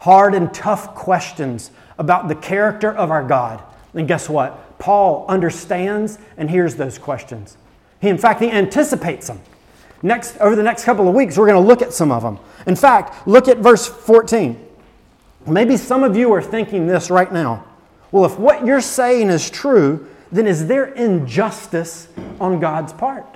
hard 0.00 0.34
and 0.34 0.52
tough 0.52 0.94
questions 0.94 1.70
about 1.98 2.28
the 2.28 2.34
character 2.34 2.92
of 2.92 3.10
our 3.10 3.26
God. 3.26 3.62
And 3.94 4.08
guess 4.08 4.28
what? 4.28 4.78
Paul 4.78 5.26
understands 5.28 6.18
and 6.36 6.50
hears 6.50 6.76
those 6.76 6.98
questions. 6.98 7.56
He, 8.00 8.08
in 8.08 8.18
fact, 8.18 8.40
he 8.40 8.50
anticipates 8.50 9.28
them. 9.28 9.40
Next, 10.02 10.36
over 10.38 10.56
the 10.56 10.62
next 10.62 10.84
couple 10.84 11.06
of 11.06 11.14
weeks, 11.14 11.36
we're 11.36 11.46
going 11.46 11.62
to 11.62 11.66
look 11.66 11.82
at 11.82 11.92
some 11.92 12.10
of 12.10 12.22
them. 12.22 12.38
In 12.66 12.74
fact, 12.74 13.26
look 13.28 13.46
at 13.46 13.58
verse 13.58 13.86
14. 13.86 14.68
Maybe 15.46 15.76
some 15.76 16.04
of 16.04 16.16
you 16.16 16.32
are 16.32 16.42
thinking 16.42 16.86
this 16.86 17.10
right 17.10 17.32
now. 17.32 17.64
Well, 18.12 18.24
if 18.24 18.38
what 18.38 18.64
you're 18.64 18.80
saying 18.80 19.30
is 19.30 19.50
true, 19.50 20.08
then 20.30 20.46
is 20.46 20.66
there 20.66 20.84
injustice 20.84 22.08
on 22.40 22.60
God's 22.60 22.92
part? 22.92 23.26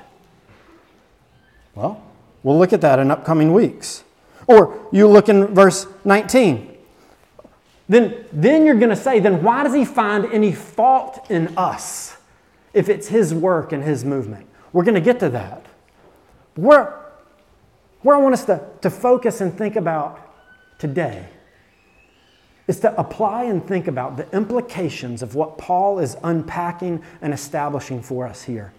Well, 1.75 2.03
we'll 2.43 2.59
look 2.59 2.73
at 2.73 2.81
that 2.83 2.99
in 2.99 3.11
upcoming 3.11 3.53
weeks. 3.53 4.05
Or 4.47 4.89
you 4.93 5.09
look 5.09 5.29
in 5.29 5.47
verse 5.49 5.87
19. 6.05 6.75
Then, 7.89 8.25
then 8.33 8.65
you're 8.65 8.77
going 8.77 8.91
to 8.91 8.97
say, 8.97 9.21
then 9.21 9.43
why 9.43 9.65
does 9.65 9.75
he 9.75 9.85
find 9.85 10.27
any 10.27 10.53
fault 10.53 11.31
in 11.31 11.57
us 11.57 12.17
if 12.73 12.89
it's 12.89 13.09
his 13.09 13.35
work 13.35 13.73
and 13.73 13.83
his 13.83 14.05
movement? 14.05 14.47
We're 14.73 14.85
going 14.85 14.95
to 14.95 15.01
get 15.01 15.21
to 15.21 15.29
that. 15.31 15.67
Where, 16.55 17.01
where 18.03 18.17
I 18.17 18.19
want 18.19 18.35
us 18.35 18.45
to, 18.47 18.65
to 18.83 18.91
focus 18.91 19.41
and 19.41 19.57
think 19.57 19.77
about 19.77 20.21
today 20.79 21.29
is 22.69 22.81
to 22.81 22.99
apply 23.01 23.45
and 23.45 23.67
think 23.67 23.87
about 23.87 24.17
the 24.17 24.29
implications 24.37 25.23
of 25.23 25.35
what 25.35 25.59
Paul 25.59 25.99
is 25.99 26.17
unpacking 26.23 27.03
and 27.21 27.33
establishing 27.33 28.03
for 28.03 28.27
us 28.27 28.43
here. 28.43 28.73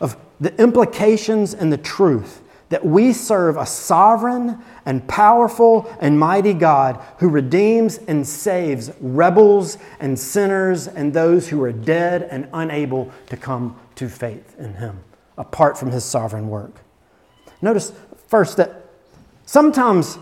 Of 0.00 0.16
the 0.40 0.54
implications 0.60 1.54
and 1.54 1.72
the 1.72 1.78
truth 1.78 2.42
that 2.68 2.84
we 2.84 3.12
serve 3.12 3.58
a 3.58 3.66
sovereign 3.66 4.58
and 4.86 5.06
powerful 5.06 5.94
and 6.00 6.18
mighty 6.18 6.54
God 6.54 6.98
who 7.18 7.28
redeems 7.28 7.98
and 8.08 8.26
saves 8.26 8.90
rebels 8.98 9.76
and 10.00 10.18
sinners 10.18 10.88
and 10.88 11.12
those 11.12 11.48
who 11.48 11.62
are 11.62 11.72
dead 11.72 12.22
and 12.30 12.48
unable 12.54 13.12
to 13.26 13.36
come 13.36 13.78
to 13.96 14.08
faith 14.08 14.58
in 14.58 14.72
Him 14.72 15.00
apart 15.36 15.76
from 15.76 15.90
His 15.90 16.02
sovereign 16.02 16.48
work. 16.48 16.72
Notice 17.60 17.92
first 18.26 18.56
that 18.56 18.86
sometimes 19.44 20.18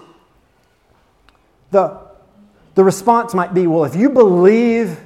the 1.70 2.09
the 2.74 2.84
response 2.84 3.34
might 3.34 3.54
be 3.54 3.66
well, 3.66 3.84
if 3.84 3.96
you 3.96 4.10
believe 4.10 4.98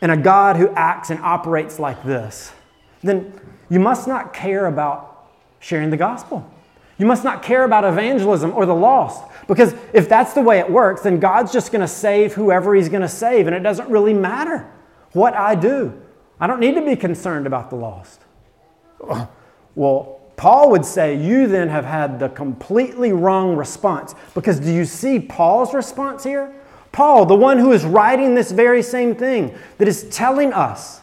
in 0.00 0.10
a 0.10 0.16
God 0.16 0.56
who 0.56 0.68
acts 0.70 1.10
and 1.10 1.20
operates 1.20 1.78
like 1.78 2.02
this, 2.04 2.52
then 3.02 3.32
you 3.68 3.80
must 3.80 4.08
not 4.08 4.32
care 4.32 4.66
about 4.66 5.30
sharing 5.60 5.90
the 5.90 5.96
gospel. 5.96 6.48
You 6.98 7.06
must 7.06 7.22
not 7.22 7.42
care 7.42 7.64
about 7.64 7.84
evangelism 7.84 8.52
or 8.54 8.66
the 8.66 8.74
lost. 8.74 9.24
Because 9.46 9.74
if 9.92 10.08
that's 10.08 10.34
the 10.34 10.42
way 10.42 10.58
it 10.58 10.68
works, 10.70 11.02
then 11.02 11.20
God's 11.20 11.52
just 11.52 11.70
going 11.70 11.80
to 11.80 11.88
save 11.88 12.34
whoever 12.34 12.74
He's 12.74 12.88
going 12.88 13.02
to 13.02 13.08
save, 13.08 13.46
and 13.46 13.54
it 13.54 13.60
doesn't 13.60 13.88
really 13.88 14.14
matter 14.14 14.70
what 15.12 15.34
I 15.34 15.54
do. 15.54 16.00
I 16.40 16.46
don't 16.46 16.60
need 16.60 16.74
to 16.74 16.84
be 16.84 16.96
concerned 16.96 17.46
about 17.46 17.70
the 17.70 17.76
lost. 17.76 18.20
Well, 19.74 20.17
Paul 20.38 20.70
would 20.70 20.84
say 20.84 21.16
you 21.16 21.48
then 21.48 21.68
have 21.68 21.84
had 21.84 22.20
the 22.20 22.28
completely 22.28 23.12
wrong 23.12 23.56
response. 23.56 24.14
Because 24.34 24.60
do 24.60 24.72
you 24.72 24.84
see 24.84 25.18
Paul's 25.18 25.74
response 25.74 26.22
here? 26.22 26.54
Paul, 26.92 27.26
the 27.26 27.34
one 27.34 27.58
who 27.58 27.72
is 27.72 27.84
writing 27.84 28.36
this 28.36 28.52
very 28.52 28.80
same 28.82 29.16
thing, 29.16 29.52
that 29.78 29.88
is 29.88 30.08
telling 30.10 30.52
us 30.52 31.02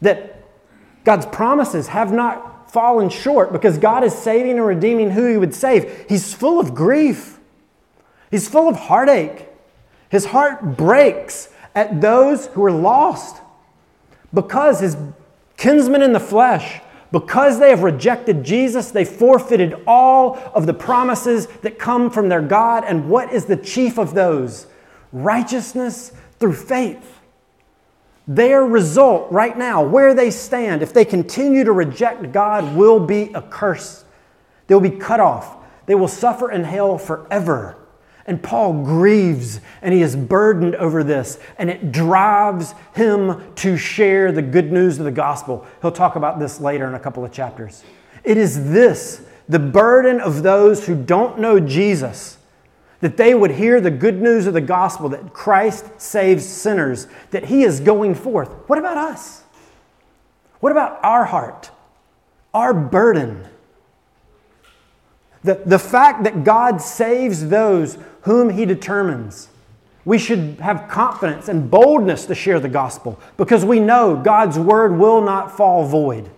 that 0.00 0.42
God's 1.04 1.26
promises 1.26 1.86
have 1.86 2.12
not 2.12 2.72
fallen 2.72 3.08
short 3.08 3.52
because 3.52 3.78
God 3.78 4.02
is 4.02 4.12
saving 4.12 4.58
and 4.58 4.66
redeeming 4.66 5.12
who 5.12 5.30
He 5.30 5.36
would 5.36 5.54
save. 5.54 6.04
He's 6.08 6.34
full 6.34 6.58
of 6.58 6.74
grief, 6.74 7.38
He's 8.32 8.48
full 8.48 8.68
of 8.68 8.76
heartache. 8.76 9.46
His 10.08 10.26
heart 10.26 10.76
breaks 10.76 11.50
at 11.74 12.00
those 12.00 12.46
who 12.48 12.64
are 12.64 12.72
lost 12.72 13.40
because 14.34 14.80
His 14.80 14.96
kinsmen 15.56 16.02
in 16.02 16.12
the 16.12 16.20
flesh 16.20 16.80
because 17.12 17.58
they 17.58 17.70
have 17.70 17.82
rejected 17.82 18.44
Jesus, 18.44 18.90
they 18.90 19.04
forfeited 19.04 19.74
all 19.86 20.38
of 20.54 20.66
the 20.66 20.74
promises 20.74 21.46
that 21.62 21.78
come 21.78 22.10
from 22.10 22.28
their 22.28 22.42
God. 22.42 22.84
And 22.86 23.08
what 23.08 23.32
is 23.32 23.44
the 23.44 23.56
chief 23.56 23.98
of 23.98 24.14
those? 24.14 24.66
Righteousness 25.12 26.12
through 26.38 26.54
faith. 26.54 27.20
Their 28.28 28.64
result 28.64 29.30
right 29.30 29.56
now, 29.56 29.84
where 29.84 30.12
they 30.12 30.32
stand, 30.32 30.82
if 30.82 30.92
they 30.92 31.04
continue 31.04 31.62
to 31.62 31.72
reject 31.72 32.32
God, 32.32 32.74
will 32.74 32.98
be 32.98 33.32
a 33.34 33.42
curse. 33.42 34.04
They'll 34.66 34.80
be 34.80 34.90
cut 34.90 35.20
off. 35.20 35.56
They 35.86 35.94
will 35.94 36.08
suffer 36.08 36.50
in 36.50 36.64
hell 36.64 36.98
forever. 36.98 37.76
And 38.26 38.42
Paul 38.42 38.82
grieves 38.84 39.60
and 39.82 39.94
he 39.94 40.02
is 40.02 40.16
burdened 40.16 40.74
over 40.74 41.04
this, 41.04 41.38
and 41.58 41.70
it 41.70 41.92
drives 41.92 42.74
him 42.94 43.54
to 43.56 43.76
share 43.76 44.32
the 44.32 44.42
good 44.42 44.72
news 44.72 44.98
of 44.98 45.04
the 45.04 45.12
gospel. 45.12 45.64
He'll 45.80 45.92
talk 45.92 46.16
about 46.16 46.40
this 46.40 46.60
later 46.60 46.88
in 46.88 46.94
a 46.94 47.00
couple 47.00 47.24
of 47.24 47.30
chapters. 47.30 47.84
It 48.24 48.36
is 48.36 48.70
this, 48.70 49.22
the 49.48 49.60
burden 49.60 50.20
of 50.20 50.42
those 50.42 50.86
who 50.86 51.00
don't 51.00 51.38
know 51.38 51.60
Jesus, 51.60 52.38
that 53.00 53.16
they 53.16 53.32
would 53.34 53.52
hear 53.52 53.80
the 53.80 53.92
good 53.92 54.20
news 54.20 54.48
of 54.48 54.54
the 54.54 54.60
gospel 54.60 55.08
that 55.10 55.32
Christ 55.32 56.00
saves 56.00 56.44
sinners, 56.44 57.06
that 57.30 57.44
he 57.44 57.62
is 57.62 57.78
going 57.78 58.16
forth. 58.16 58.48
What 58.68 58.80
about 58.80 58.96
us? 58.96 59.44
What 60.58 60.72
about 60.72 60.98
our 61.04 61.26
heart, 61.26 61.70
our 62.52 62.74
burden? 62.74 63.46
The, 65.46 65.62
the 65.64 65.78
fact 65.78 66.24
that 66.24 66.42
God 66.42 66.82
saves 66.82 67.48
those 67.50 67.98
whom 68.22 68.50
He 68.50 68.66
determines. 68.66 69.48
We 70.04 70.18
should 70.18 70.58
have 70.58 70.88
confidence 70.88 71.48
and 71.48 71.70
boldness 71.70 72.26
to 72.26 72.34
share 72.34 72.58
the 72.58 72.68
gospel 72.68 73.20
because 73.36 73.64
we 73.64 73.78
know 73.78 74.16
God's 74.16 74.58
word 74.58 74.98
will 74.98 75.20
not 75.20 75.56
fall 75.56 75.86
void. 75.86 76.28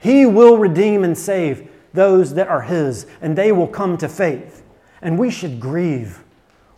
He 0.00 0.26
will 0.26 0.58
redeem 0.58 1.02
and 1.02 1.16
save 1.16 1.70
those 1.94 2.34
that 2.34 2.48
are 2.48 2.60
His, 2.60 3.06
and 3.22 3.36
they 3.36 3.52
will 3.52 3.66
come 3.66 3.96
to 3.96 4.08
faith. 4.08 4.62
And 5.00 5.18
we 5.18 5.30
should 5.30 5.60
grieve. 5.60 6.22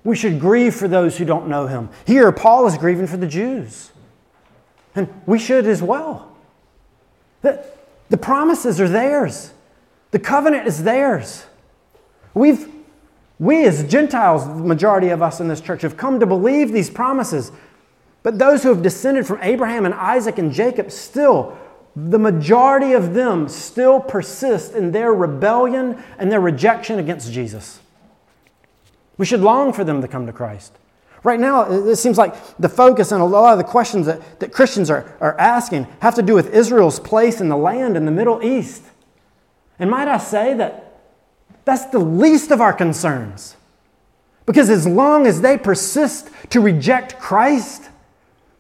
We 0.05 0.15
should 0.15 0.39
grieve 0.39 0.77
for 0.77 0.87
those 0.87 1.19
who 1.19 1.25
don't 1.25 1.49
know 1.49 1.67
Him. 1.67 1.89
Here, 2.07 2.31
Paul 2.31 2.69
is 2.69 2.79
grieving 2.79 3.09
for 3.09 3.17
the 3.17 3.27
Jews, 3.27 3.91
and 4.95 5.09
we 5.27 5.41
should 5.41 5.67
as 5.67 5.83
well. 5.83 6.37
The, 7.43 7.67
the 8.11 8.17
promises 8.17 8.81
are 8.81 8.89
theirs, 8.89 9.53
the 10.13 10.21
covenant 10.21 10.69
is 10.69 10.85
theirs. 10.85 11.47
We've, 12.35 12.69
we 13.39 13.65
as 13.65 13.89
Gentiles, 13.89 14.47
the 14.47 14.65
majority 14.65 15.09
of 15.09 15.23
us 15.23 15.41
in 15.41 15.49
this 15.49 15.61
church, 15.61 15.83
have 15.83 15.97
come 15.97 16.21
to 16.21 16.27
believe 16.27 16.73
these 16.73 16.91
promises. 16.91 17.53
But 18.23 18.39
those 18.39 18.63
who 18.63 18.69
have 18.69 18.83
descended 18.83 19.27
from 19.27 19.39
Abraham 19.43 19.87
and 19.87 19.95
Isaac 19.95 20.39
and 20.39 20.53
Jacob 20.53 20.91
still, 20.91 21.57
the 21.97 22.19
majority 22.19 22.93
of 22.93 23.15
them 23.15 23.49
still 23.49 24.01
persist 24.01 24.75
in 24.75 24.93
their 24.93 25.13
rebellion 25.13 26.03
and 26.19 26.31
their 26.31 26.41
rejection 26.41 26.99
against 26.99 27.33
Jesus. 27.33 27.81
We 29.17 29.27
should 29.27 29.41
long 29.41 29.73
for 29.73 29.85
them 29.85 30.01
to 30.03 30.09
come 30.09 30.27
to 30.27 30.33
Christ. 30.33 30.73
Right 31.23 31.39
now, 31.39 31.71
it 31.71 31.97
seems 31.97 32.17
like 32.17 32.35
the 32.57 32.69
focus 32.69 33.13
and 33.13 33.21
a 33.21 33.27
lot 33.27 33.53
of 33.53 33.59
the 33.59 33.65
questions 33.65 34.07
that, 34.07 34.41
that 34.41 34.53
Christians 34.53 34.89
are, 34.89 35.15
are 35.21 35.39
asking 35.39 35.87
have 36.01 36.15
to 36.15 36.23
do 36.23 36.35
with 36.35 36.55
Israel's 36.55 36.99
place 36.99 37.41
in 37.41 37.51
the 37.51 37.57
land 37.57 37.97
in 37.97 38.07
the 38.07 38.11
Middle 38.11 38.43
East. 38.43 38.83
And 39.79 39.91
might 39.91 40.09
I 40.09 40.17
say 40.17 40.55
that 40.55 40.90
that's 41.71 41.87
the 41.87 41.99
least 41.99 42.51
of 42.51 42.61
our 42.61 42.73
concerns. 42.73 43.57
Because 44.45 44.69
as 44.69 44.87
long 44.87 45.27
as 45.27 45.41
they 45.41 45.57
persist 45.57 46.29
to 46.51 46.61
reject 46.61 47.19
Christ, 47.21 47.89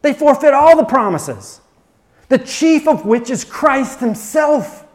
they 0.02 0.12
forfeit 0.12 0.54
all 0.54 0.76
the 0.76 0.84
promises, 0.84 1.60
the 2.28 2.38
chief 2.38 2.86
of 2.86 3.04
which 3.04 3.28
is 3.28 3.44
Christ 3.44 3.98
Himself. 3.98 4.86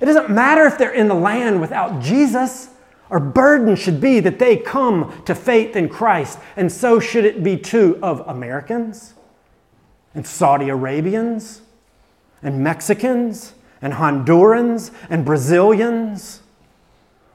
It 0.00 0.06
doesn't 0.06 0.30
matter 0.30 0.64
if 0.64 0.78
they're 0.78 0.94
in 0.94 1.08
the 1.08 1.14
land 1.14 1.60
without 1.60 2.00
Jesus. 2.00 2.68
Our 3.10 3.20
burden 3.20 3.74
should 3.74 4.00
be 4.00 4.20
that 4.20 4.38
they 4.38 4.56
come 4.56 5.22
to 5.24 5.34
faith 5.34 5.74
in 5.74 5.88
Christ, 5.88 6.38
and 6.56 6.70
so 6.70 7.00
should 7.00 7.24
it 7.24 7.42
be 7.42 7.56
too 7.56 7.98
of 8.02 8.20
Americans 8.28 9.14
and 10.14 10.24
Saudi 10.24 10.68
Arabians 10.68 11.62
and 12.42 12.62
Mexicans 12.62 13.54
and 13.82 13.94
Hondurans 13.94 14.90
and 15.08 15.24
Brazilians. 15.24 16.40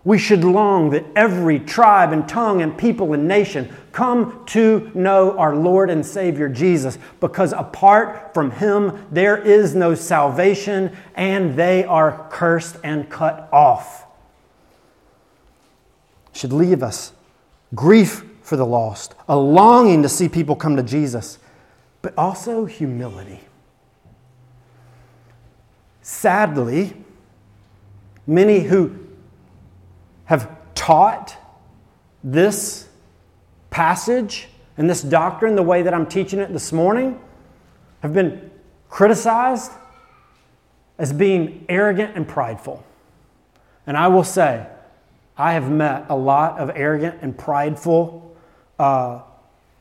We 0.04 0.20
should 0.20 0.44
long 0.44 0.92
that 0.92 1.04
every 1.16 1.60
tribe 1.60 2.14
and 2.14 2.30
tongue 2.30 2.62
and 2.62 2.78
people 2.78 3.14
and 3.14 3.28
nation 3.28 3.74
come 3.92 4.44
to 4.48 4.92
know 4.94 5.36
our 5.38 5.56
Lord 5.56 5.90
and 5.90 6.06
Savior 6.06 6.48
Jesus 6.48 7.00
because 7.20 7.54
apart 7.54 8.34
from 8.34 8.52
Him 8.52 9.08
there 9.12 9.36
is 9.36 9.74
no 9.74 9.96
salvation 9.96 10.96
and 11.16 11.56
they 11.56 11.84
are 11.86 12.28
cursed 12.30 12.78
and 12.84 13.10
cut 13.10 13.50
off. 13.52 14.06
Should 16.34 16.54
leave 16.54 16.84
us 16.84 17.14
grief 17.74 18.24
for 18.44 18.58
the 18.58 18.66
lost, 18.66 19.16
a 19.28 19.36
longing 19.36 20.04
to 20.04 20.10
see 20.10 20.30
people 20.30 20.56
come 20.56 20.76
to 20.76 20.84
Jesus, 20.84 21.40
but 22.04 22.14
also 22.16 22.66
humility. 22.66 23.40
Sadly, 26.08 26.94
many 28.28 28.60
who 28.60 28.96
have 30.26 30.56
taught 30.76 31.36
this 32.24 32.88
passage 33.72 34.48
and 34.78 34.88
this 34.88 35.02
doctrine 35.02 35.56
the 35.56 35.64
way 35.64 35.82
that 35.82 35.96
I'm 35.96 36.06
teaching 36.06 36.38
it 36.38 36.54
this 36.54 36.72
morning 36.72 37.20
have 38.02 38.14
been 38.14 38.52
criticized 38.88 39.72
as 41.00 41.12
being 41.12 41.66
arrogant 41.70 42.16
and 42.16 42.28
prideful. 42.28 42.86
And 43.88 43.98
I 43.98 44.08
will 44.08 44.24
say, 44.24 44.68
I 45.36 45.54
have 45.54 45.72
met 45.72 46.06
a 46.10 46.16
lot 46.16 46.60
of 46.60 46.70
arrogant 46.76 47.18
and 47.24 47.36
prideful 47.36 48.38
uh, 48.78 49.22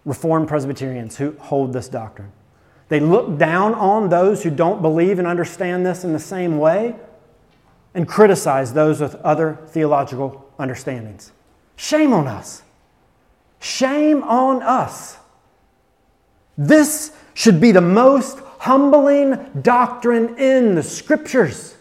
Reformed 0.06 0.48
Presbyterians 0.48 1.18
who 1.18 1.36
hold 1.38 1.74
this 1.74 1.90
doctrine. 1.90 2.32
They 2.94 3.00
look 3.00 3.38
down 3.38 3.74
on 3.74 4.08
those 4.08 4.44
who 4.44 4.50
don't 4.50 4.80
believe 4.80 5.18
and 5.18 5.26
understand 5.26 5.84
this 5.84 6.04
in 6.04 6.12
the 6.12 6.20
same 6.20 6.58
way 6.58 6.94
and 7.92 8.06
criticize 8.06 8.72
those 8.72 9.00
with 9.00 9.16
other 9.16 9.58
theological 9.66 10.48
understandings. 10.60 11.32
Shame 11.74 12.12
on 12.12 12.28
us. 12.28 12.62
Shame 13.58 14.22
on 14.22 14.62
us. 14.62 15.16
This 16.56 17.10
should 17.34 17.60
be 17.60 17.72
the 17.72 17.80
most 17.80 18.38
humbling 18.60 19.44
doctrine 19.60 20.38
in 20.38 20.76
the 20.76 20.82
scriptures. 20.84 21.74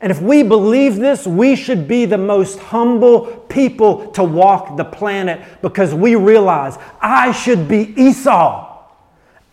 And 0.00 0.10
if 0.10 0.22
we 0.22 0.42
believe 0.42 0.96
this, 0.96 1.26
we 1.26 1.54
should 1.54 1.86
be 1.86 2.06
the 2.06 2.16
most 2.16 2.58
humble 2.60 3.26
people 3.50 4.10
to 4.12 4.24
walk 4.24 4.78
the 4.78 4.86
planet 4.86 5.60
because 5.60 5.92
we 5.92 6.14
realize 6.14 6.78
I 6.98 7.30
should 7.32 7.68
be 7.68 7.92
Esau. 8.02 8.69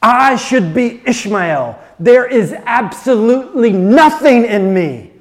I 0.02 0.36
should 0.36 0.74
be 0.74 1.02
Ishmael. 1.06 1.80
There 2.00 2.26
is 2.26 2.54
absolutely 2.54 3.72
nothing 3.72 4.46
in 4.46 4.74
me 4.74 5.12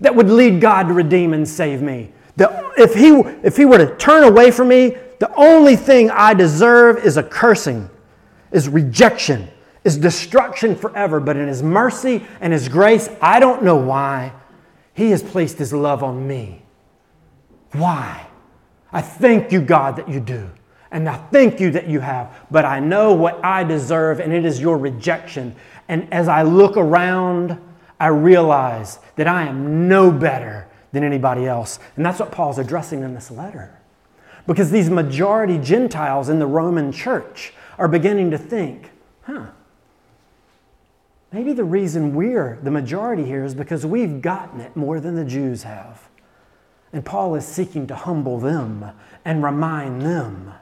that 0.00 0.14
would 0.14 0.30
lead 0.30 0.60
God 0.60 0.88
to 0.88 0.94
redeem 0.94 1.34
and 1.34 1.46
save 1.46 1.82
me. 1.82 2.12
The, 2.36 2.72
if, 2.78 2.94
he, 2.94 3.08
if 3.42 3.56
he 3.56 3.64
were 3.64 3.78
to 3.78 3.96
turn 3.96 4.24
away 4.24 4.50
from 4.50 4.68
me, 4.68 4.96
the 5.18 5.32
only 5.34 5.76
thing 5.76 6.10
I 6.10 6.32
deserve 6.32 7.04
is 7.04 7.18
a 7.18 7.22
cursing, 7.22 7.90
is 8.52 8.68
rejection, 8.68 9.48
is 9.84 9.98
destruction 9.98 10.74
forever. 10.74 11.20
But 11.20 11.36
in 11.36 11.46
His 11.46 11.62
mercy 11.62 12.24
and 12.40 12.52
His 12.52 12.68
grace, 12.68 13.10
I 13.20 13.38
don't 13.38 13.62
know 13.62 13.76
why, 13.76 14.32
He 14.94 15.10
has 15.10 15.22
placed 15.22 15.58
His 15.58 15.74
love 15.74 16.02
on 16.02 16.26
me. 16.26 16.62
Why? 17.72 18.26
I 18.90 19.02
thank 19.02 19.52
you, 19.52 19.60
God, 19.60 19.96
that 19.96 20.08
you 20.08 20.20
do. 20.20 20.50
And 20.90 21.08
I 21.08 21.16
thank 21.16 21.60
you 21.60 21.70
that 21.72 21.88
you 21.88 22.00
have, 22.00 22.46
but 22.50 22.64
I 22.64 22.80
know 22.80 23.12
what 23.12 23.44
I 23.44 23.62
deserve, 23.62 24.18
and 24.18 24.32
it 24.32 24.44
is 24.44 24.60
your 24.60 24.76
rejection. 24.76 25.54
And 25.88 26.12
as 26.12 26.26
I 26.26 26.42
look 26.42 26.76
around, 26.76 27.58
I 28.00 28.08
realize 28.08 28.98
that 29.16 29.28
I 29.28 29.46
am 29.46 29.88
no 29.88 30.10
better 30.10 30.66
than 30.92 31.04
anybody 31.04 31.46
else. 31.46 31.78
And 31.96 32.04
that's 32.04 32.18
what 32.18 32.32
Paul's 32.32 32.58
addressing 32.58 33.02
in 33.02 33.14
this 33.14 33.30
letter. 33.30 33.78
Because 34.46 34.70
these 34.70 34.90
majority 34.90 35.58
Gentiles 35.58 36.28
in 36.28 36.38
the 36.38 36.46
Roman 36.46 36.90
church 36.90 37.52
are 37.78 37.86
beginning 37.86 38.32
to 38.32 38.38
think, 38.38 38.90
huh, 39.22 39.46
maybe 41.32 41.52
the 41.52 41.64
reason 41.64 42.14
we're 42.14 42.58
the 42.62 42.70
majority 42.70 43.24
here 43.24 43.44
is 43.44 43.54
because 43.54 43.86
we've 43.86 44.20
gotten 44.20 44.60
it 44.60 44.74
more 44.74 44.98
than 44.98 45.14
the 45.14 45.24
Jews 45.24 45.62
have. 45.62 46.08
And 46.92 47.04
Paul 47.04 47.36
is 47.36 47.44
seeking 47.44 47.86
to 47.86 47.94
humble 47.94 48.40
them 48.40 48.90
and 49.24 49.44
remind 49.44 50.02
them 50.02 50.54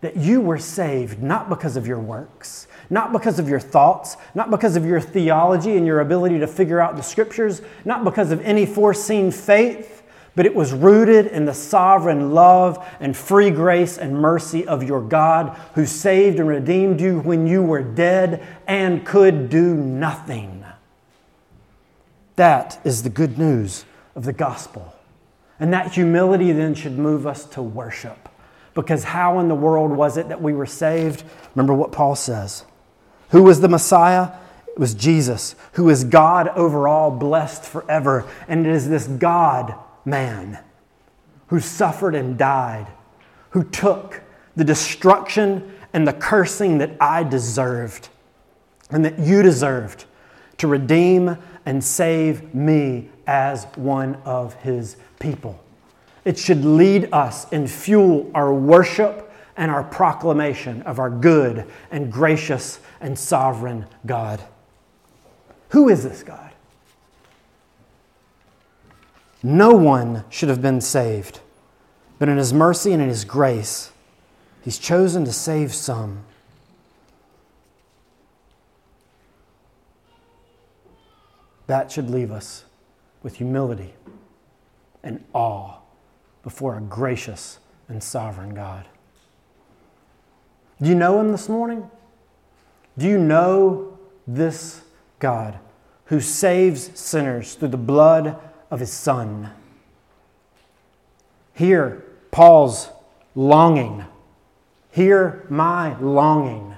that 0.00 0.16
you 0.16 0.40
were 0.40 0.58
saved 0.58 1.22
not 1.22 1.48
because 1.48 1.76
of 1.76 1.86
your 1.86 1.98
works, 1.98 2.68
not 2.88 3.12
because 3.12 3.38
of 3.38 3.48
your 3.48 3.60
thoughts, 3.60 4.16
not 4.34 4.50
because 4.50 4.76
of 4.76 4.84
your 4.84 5.00
theology 5.00 5.76
and 5.76 5.86
your 5.86 6.00
ability 6.00 6.38
to 6.38 6.46
figure 6.46 6.80
out 6.80 6.96
the 6.96 7.02
scriptures, 7.02 7.62
not 7.84 8.04
because 8.04 8.30
of 8.30 8.40
any 8.42 8.64
foreseen 8.64 9.30
faith, 9.30 10.02
but 10.36 10.46
it 10.46 10.54
was 10.54 10.72
rooted 10.72 11.26
in 11.26 11.46
the 11.46 11.52
sovereign 11.52 12.32
love 12.32 12.86
and 13.00 13.16
free 13.16 13.50
grace 13.50 13.98
and 13.98 14.14
mercy 14.14 14.64
of 14.68 14.84
your 14.84 15.02
God 15.02 15.58
who 15.74 15.84
saved 15.84 16.38
and 16.38 16.48
redeemed 16.48 17.00
you 17.00 17.18
when 17.18 17.46
you 17.48 17.60
were 17.60 17.82
dead 17.82 18.46
and 18.66 19.04
could 19.04 19.50
do 19.50 19.74
nothing. 19.74 20.64
That 22.36 22.78
is 22.84 23.02
the 23.02 23.10
good 23.10 23.36
news 23.36 23.84
of 24.14 24.24
the 24.24 24.32
gospel. 24.32 24.94
And 25.58 25.72
that 25.72 25.94
humility 25.94 26.52
then 26.52 26.76
should 26.76 26.96
move 26.96 27.26
us 27.26 27.44
to 27.46 27.60
worship. 27.60 28.27
Because 28.82 29.02
how 29.02 29.40
in 29.40 29.48
the 29.48 29.56
world 29.56 29.90
was 29.90 30.16
it 30.16 30.28
that 30.28 30.40
we 30.40 30.52
were 30.52 30.64
saved? 30.64 31.24
Remember 31.56 31.74
what 31.74 31.90
Paul 31.90 32.14
says. 32.14 32.64
Who 33.30 33.42
was 33.42 33.60
the 33.60 33.68
Messiah? 33.68 34.30
It 34.68 34.78
was 34.78 34.94
Jesus, 34.94 35.56
who 35.72 35.88
is 35.88 36.04
God 36.04 36.46
over 36.50 36.86
all, 36.86 37.10
blessed 37.10 37.64
forever. 37.64 38.24
And 38.46 38.64
it 38.64 38.72
is 38.72 38.88
this 38.88 39.08
God 39.08 39.74
man 40.04 40.60
who 41.48 41.58
suffered 41.58 42.14
and 42.14 42.38
died, 42.38 42.86
who 43.50 43.64
took 43.64 44.22
the 44.54 44.64
destruction 44.64 45.74
and 45.92 46.06
the 46.06 46.12
cursing 46.12 46.78
that 46.78 46.92
I 47.00 47.24
deserved 47.24 48.08
and 48.90 49.04
that 49.04 49.18
you 49.18 49.42
deserved 49.42 50.04
to 50.58 50.68
redeem 50.68 51.36
and 51.66 51.82
save 51.82 52.54
me 52.54 53.10
as 53.26 53.64
one 53.74 54.14
of 54.24 54.54
his 54.54 54.96
people. 55.18 55.58
It 56.24 56.38
should 56.38 56.64
lead 56.64 57.08
us 57.12 57.50
and 57.52 57.70
fuel 57.70 58.30
our 58.34 58.52
worship 58.52 59.32
and 59.56 59.70
our 59.70 59.82
proclamation 59.82 60.82
of 60.82 60.98
our 60.98 61.10
good 61.10 61.66
and 61.90 62.12
gracious 62.12 62.80
and 63.00 63.18
sovereign 63.18 63.86
God. 64.06 64.42
Who 65.70 65.88
is 65.88 66.04
this 66.04 66.22
God? 66.22 66.52
No 69.42 69.70
one 69.72 70.24
should 70.30 70.48
have 70.48 70.62
been 70.62 70.80
saved, 70.80 71.40
but 72.18 72.28
in 72.28 72.38
His 72.38 72.52
mercy 72.52 72.92
and 72.92 73.02
in 73.02 73.08
His 73.08 73.24
grace, 73.24 73.92
He's 74.62 74.78
chosen 74.78 75.24
to 75.24 75.32
save 75.32 75.72
some. 75.72 76.24
That 81.66 81.92
should 81.92 82.10
leave 82.10 82.32
us 82.32 82.64
with 83.22 83.36
humility 83.36 83.94
and 85.02 85.24
awe 85.32 85.78
before 86.48 86.78
a 86.78 86.80
gracious 86.80 87.58
and 87.90 88.02
sovereign 88.02 88.54
God. 88.54 88.86
Do 90.80 90.88
you 90.88 90.94
know 90.94 91.20
him 91.20 91.30
this 91.30 91.46
morning? 91.46 91.90
Do 92.96 93.06
you 93.06 93.18
know 93.18 93.98
this 94.26 94.80
God 95.18 95.58
who 96.06 96.22
saves 96.22 96.98
sinners 96.98 97.52
through 97.52 97.68
the 97.68 97.76
blood 97.76 98.38
of 98.70 98.80
his 98.80 98.90
Son? 98.90 99.50
Hear 101.52 102.02
Paul's 102.30 102.88
longing. 103.34 104.06
Hear 104.90 105.44
my 105.50 105.98
longing. 105.98 106.74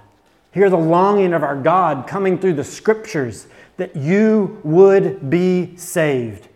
Hear 0.50 0.68
the 0.68 0.78
longing 0.78 1.32
of 1.32 1.44
our 1.44 1.54
God 1.54 2.08
coming 2.08 2.40
through 2.40 2.54
the 2.54 2.64
scriptures 2.64 3.46
that 3.76 3.94
you 3.94 4.60
would 4.64 5.30
be 5.30 5.76
saved. 5.76 6.48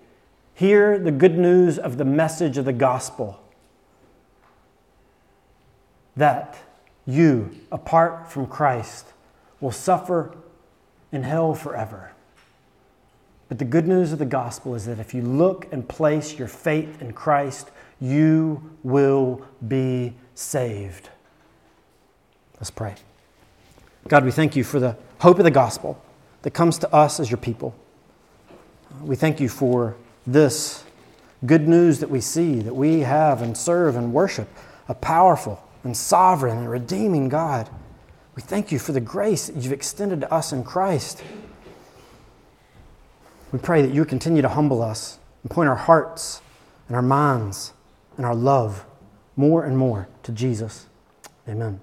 Hear 0.54 0.98
the 0.98 1.10
good 1.10 1.36
news 1.36 1.78
of 1.78 1.96
the 1.98 2.04
message 2.04 2.58
of 2.58 2.64
the 2.64 2.72
gospel 2.72 3.40
that 6.16 6.56
you, 7.06 7.50
apart 7.72 8.30
from 8.30 8.46
Christ, 8.46 9.06
will 9.60 9.72
suffer 9.72 10.36
in 11.10 11.24
hell 11.24 11.54
forever. 11.54 12.12
But 13.48 13.58
the 13.58 13.64
good 13.64 13.86
news 13.86 14.12
of 14.12 14.18
the 14.18 14.24
gospel 14.24 14.74
is 14.74 14.86
that 14.86 14.98
if 14.98 15.12
you 15.12 15.22
look 15.22 15.66
and 15.72 15.88
place 15.88 16.38
your 16.38 16.48
faith 16.48 17.02
in 17.02 17.12
Christ, 17.12 17.70
you 18.00 18.70
will 18.82 19.42
be 19.66 20.14
saved. 20.34 21.10
Let's 22.56 22.70
pray. 22.70 22.94
God, 24.08 24.24
we 24.24 24.30
thank 24.30 24.54
you 24.54 24.64
for 24.64 24.78
the 24.78 24.96
hope 25.18 25.38
of 25.38 25.44
the 25.44 25.50
gospel 25.50 26.00
that 26.42 26.52
comes 26.52 26.78
to 26.78 26.94
us 26.94 27.18
as 27.18 27.30
your 27.30 27.38
people. 27.38 27.74
We 29.02 29.16
thank 29.16 29.40
you 29.40 29.48
for 29.48 29.96
this 30.26 30.84
good 31.46 31.68
news 31.68 32.00
that 32.00 32.10
we 32.10 32.20
see, 32.20 32.60
that 32.60 32.74
we 32.74 33.00
have 33.00 33.42
and 33.42 33.56
serve 33.56 33.96
and 33.96 34.12
worship 34.12 34.48
a 34.88 34.94
powerful 34.94 35.62
and 35.82 35.96
sovereign 35.96 36.58
and 36.58 36.70
redeeming 36.70 37.28
God. 37.28 37.68
We 38.34 38.42
thank 38.42 38.72
you 38.72 38.78
for 38.78 38.92
the 38.92 39.00
grace 39.00 39.46
that 39.46 39.56
you've 39.56 39.72
extended 39.72 40.20
to 40.22 40.32
us 40.32 40.52
in 40.52 40.64
Christ. 40.64 41.22
We 43.52 43.58
pray 43.58 43.82
that 43.82 43.94
you 43.94 44.04
continue 44.04 44.42
to 44.42 44.48
humble 44.48 44.82
us 44.82 45.18
and 45.42 45.50
point 45.50 45.68
our 45.68 45.76
hearts 45.76 46.40
and 46.88 46.96
our 46.96 47.02
minds 47.02 47.72
and 48.16 48.26
our 48.26 48.34
love 48.34 48.84
more 49.36 49.64
and 49.64 49.76
more 49.76 50.08
to 50.22 50.32
Jesus. 50.32 50.86
Amen. 51.48 51.80